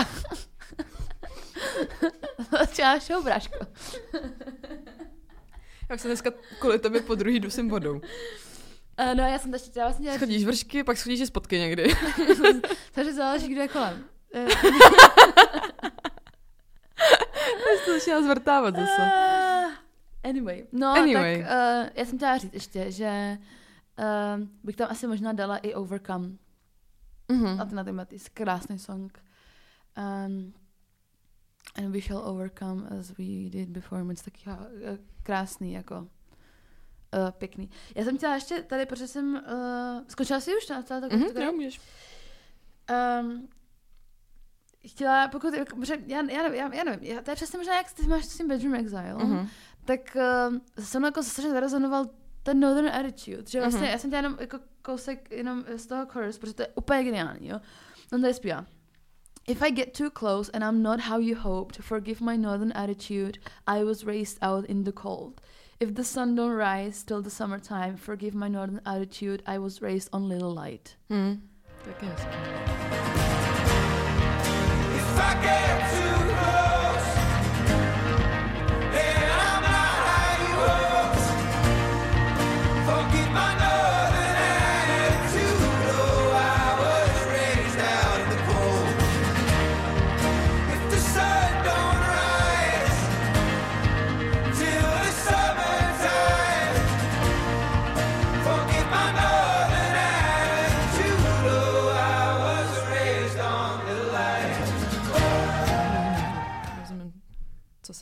začíná 2.58 2.98
bráško. 3.24 3.66
Já 5.90 5.98
se 5.98 6.08
dneska 6.08 6.30
kvůli 6.60 6.78
tobě 6.78 7.00
po 7.00 7.14
druhý 7.14 7.40
dusím 7.40 7.68
vodou. 7.68 7.94
Uh, 7.94 8.00
no 9.14 9.22
já 9.22 9.38
jsem 9.38 9.52
ještě, 9.52 9.80
já 9.80 9.86
vlastně 9.86 10.14
Schodíš 10.14 10.44
vršky, 10.44 10.84
pak 10.84 10.96
schodíš 10.96 11.20
i 11.20 11.26
spotky 11.26 11.58
někdy. 11.58 11.96
takže 12.92 13.12
záleží, 13.12 13.48
kdo 13.48 13.60
je 13.60 13.68
kolem. 13.68 14.04
Eh, 14.34 14.46
to 17.84 17.92
začíná 17.92 18.22
zvrtávat 18.22 18.76
zase. 18.76 19.10
Anyway, 20.24 20.66
no 20.72 20.88
Anyway. 20.88 21.42
tak 21.42 21.50
uh, 21.50 21.88
já 21.94 22.04
jsem 22.04 22.18
chtěla 22.18 22.38
říct 22.38 22.54
ještě, 22.54 22.90
že 22.90 23.38
uh, 23.98 24.46
bych 24.64 24.76
tam 24.76 24.88
asi 24.90 25.06
možná 25.06 25.32
dala 25.32 25.56
i 25.56 25.74
Overcome. 25.74 26.30
Mhm. 27.28 27.60
A 27.60 27.64
ten 27.64 27.76
na 27.76 27.84
ten 27.84 28.06
krásný 28.34 28.78
song. 28.78 29.22
Um, 29.98 30.54
and 31.76 31.92
we 31.92 32.00
shall 32.00 32.28
overcome 32.28 32.88
as 33.00 33.10
we 33.10 33.24
did 33.50 33.68
before. 33.68 34.04
Moc 34.04 34.22
taky 34.22 34.50
uh, 34.50 34.56
krásný, 35.22 35.72
jako 35.72 35.98
uh, 35.98 36.06
pěkný. 37.38 37.70
Já 37.94 38.04
jsem 38.04 38.16
chtěla 38.16 38.34
ještě 38.34 38.62
tady, 38.62 38.86
protože 38.86 39.06
jsem 39.06 39.34
uh, 39.34 39.40
skončila 40.08 40.40
si 40.40 40.56
už 40.56 40.68
na 40.68 40.76
Mhm, 41.10 41.24
takové 41.24 41.44
jo, 41.44 41.52
můžeš. 41.52 41.80
Um, 43.20 43.48
chtěla, 44.86 45.28
pokud, 45.28 45.54
protože 45.74 45.94
já, 46.06 46.16
já, 46.16 46.42
nevím, 46.42 46.58
já, 46.58 46.74
já 46.74 46.84
nevím, 46.84 47.04
já, 47.12 47.22
to 47.22 47.30
je 47.30 47.34
přesně 47.34 47.58
možná, 47.58 47.76
jak 47.76 47.92
ty 47.92 48.06
máš 48.06 48.24
s 48.24 48.36
tím 48.36 48.48
Bedroom 48.48 48.74
Exile, 48.74 49.14
Mhm. 49.14 49.48
Tak 49.84 50.16
uh, 50.16 50.56
se 50.84 50.98
mnou 50.98 51.06
jako 51.08 51.22
strašně 51.22 51.50
zarezonoval 51.50 52.06
ten 52.42 52.60
Northern 52.60 52.88
Attitude, 52.88 53.42
že 53.50 53.60
vlastně 53.60 53.80
Mhm. 53.80 53.90
já 53.90 53.98
jsem 53.98 54.10
dělala 54.10 54.26
jenom 54.26 54.38
jako 54.40 54.58
kousek 54.82 55.30
jenom 55.30 55.64
z 55.76 55.86
toho 55.86 56.06
chorus, 56.06 56.38
protože 56.38 56.54
to 56.54 56.62
je 56.62 56.68
úplně 56.74 57.04
geniální, 57.04 57.48
jo. 57.48 57.60
On 58.12 58.20
tady 58.20 58.34
zpívá. 58.34 58.64
If 59.48 59.62
I 59.62 59.70
get 59.70 59.98
too 59.98 60.10
close 60.10 60.52
and 60.52 60.62
I'm 60.62 60.82
not 60.82 61.00
how 61.00 61.18
you 61.20 61.36
hoped, 61.40 61.76
forgive 61.82 62.20
my 62.24 62.38
northern 62.38 62.72
attitude. 62.74 63.32
I 63.66 63.84
was 63.84 64.04
raised 64.04 64.38
out 64.42 64.64
in 64.66 64.84
the 64.84 64.92
cold. 64.92 65.40
If 65.80 65.90
the 65.94 66.02
sun 66.02 66.34
don't 66.34 66.56
rise 66.58 67.04
till 67.04 67.22
the 67.22 67.30
summertime, 67.30 67.96
forgive 67.96 68.34
my 68.38 68.48
northern 68.48 68.80
attitude. 68.84 69.42
I 69.46 69.58
was 69.58 69.80
raised 69.82 70.08
on 70.12 70.28
little 70.28 70.54
light. 70.54 70.96
Taky 71.84 72.06
hezký. 72.06 72.28
If 74.96 75.18
I 75.18 75.34
get 75.42 75.90
too 75.90 76.34
close, 76.34 76.59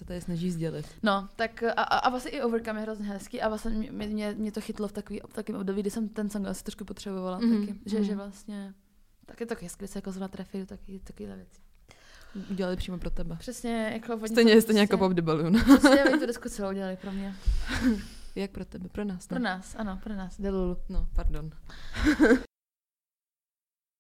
tady 0.08 0.20
snaží 0.20 0.50
sdělit. 0.50 0.86
No, 1.02 1.28
tak 1.36 1.62
a, 1.62 1.82
a 1.82 2.08
vlastně 2.10 2.30
i 2.30 2.42
Overcome 2.42 2.80
je 2.80 2.82
hrozně 2.82 3.06
hezký 3.06 3.40
a 3.42 3.48
vlastně 3.48 3.70
mě, 3.70 4.06
mě, 4.06 4.34
mě 4.38 4.52
to 4.52 4.60
chytlo 4.60 4.88
v 4.88 4.92
takový, 4.92 5.20
v 5.28 5.32
takovém 5.34 5.60
období, 5.60 5.80
kdy 5.80 5.90
jsem 5.90 6.08
ten 6.08 6.30
song 6.30 6.46
asi 6.46 6.64
trošku 6.64 6.84
potřebovala 6.84 7.38
Mhm, 7.38 7.66
taky, 7.66 7.80
že, 7.86 7.96
mhm. 7.96 8.04
že 8.06 8.14
vlastně 8.14 8.74
tak 9.26 9.40
je 9.40 9.46
to 9.46 9.54
hezky, 9.62 9.78
když 9.78 9.90
se 9.90 9.98
jako 9.98 10.12
zrovna 10.12 10.28
trefí 10.28 10.58
do 10.60 10.66
taky, 10.66 11.00
takovýhle 11.04 11.36
věci. 11.36 11.60
Udělali 12.50 12.76
přímo 12.76 12.98
pro 12.98 13.10
tebe. 13.10 13.36
Přesně, 13.38 13.90
jako 13.92 14.14
oni 14.14 14.28
Stejně, 14.28 14.54
to 14.54 14.60
stejně 14.60 14.80
jako 14.80 14.96
přesně- 14.96 15.08
Pop 15.08 15.12
the 15.16 15.22
Balloon. 15.22 15.52
Přesně, 15.78 16.04
oni 16.04 16.18
tu 16.20 16.26
disku 16.26 16.48
celou 16.48 16.70
udělali 16.70 16.96
pro 16.96 17.12
mě. 17.12 17.34
Jak 18.34 18.50
pro 18.50 18.64
tebe? 18.64 18.88
Pro 18.88 19.04
nás, 19.04 19.26
Pro 19.26 19.38
ne? 19.38 19.44
nás, 19.44 19.74
ano, 19.78 20.00
pro 20.04 20.14
nás, 20.14 20.40
Delulu. 20.40 20.76
No, 20.88 21.06
pardon. 21.14 21.50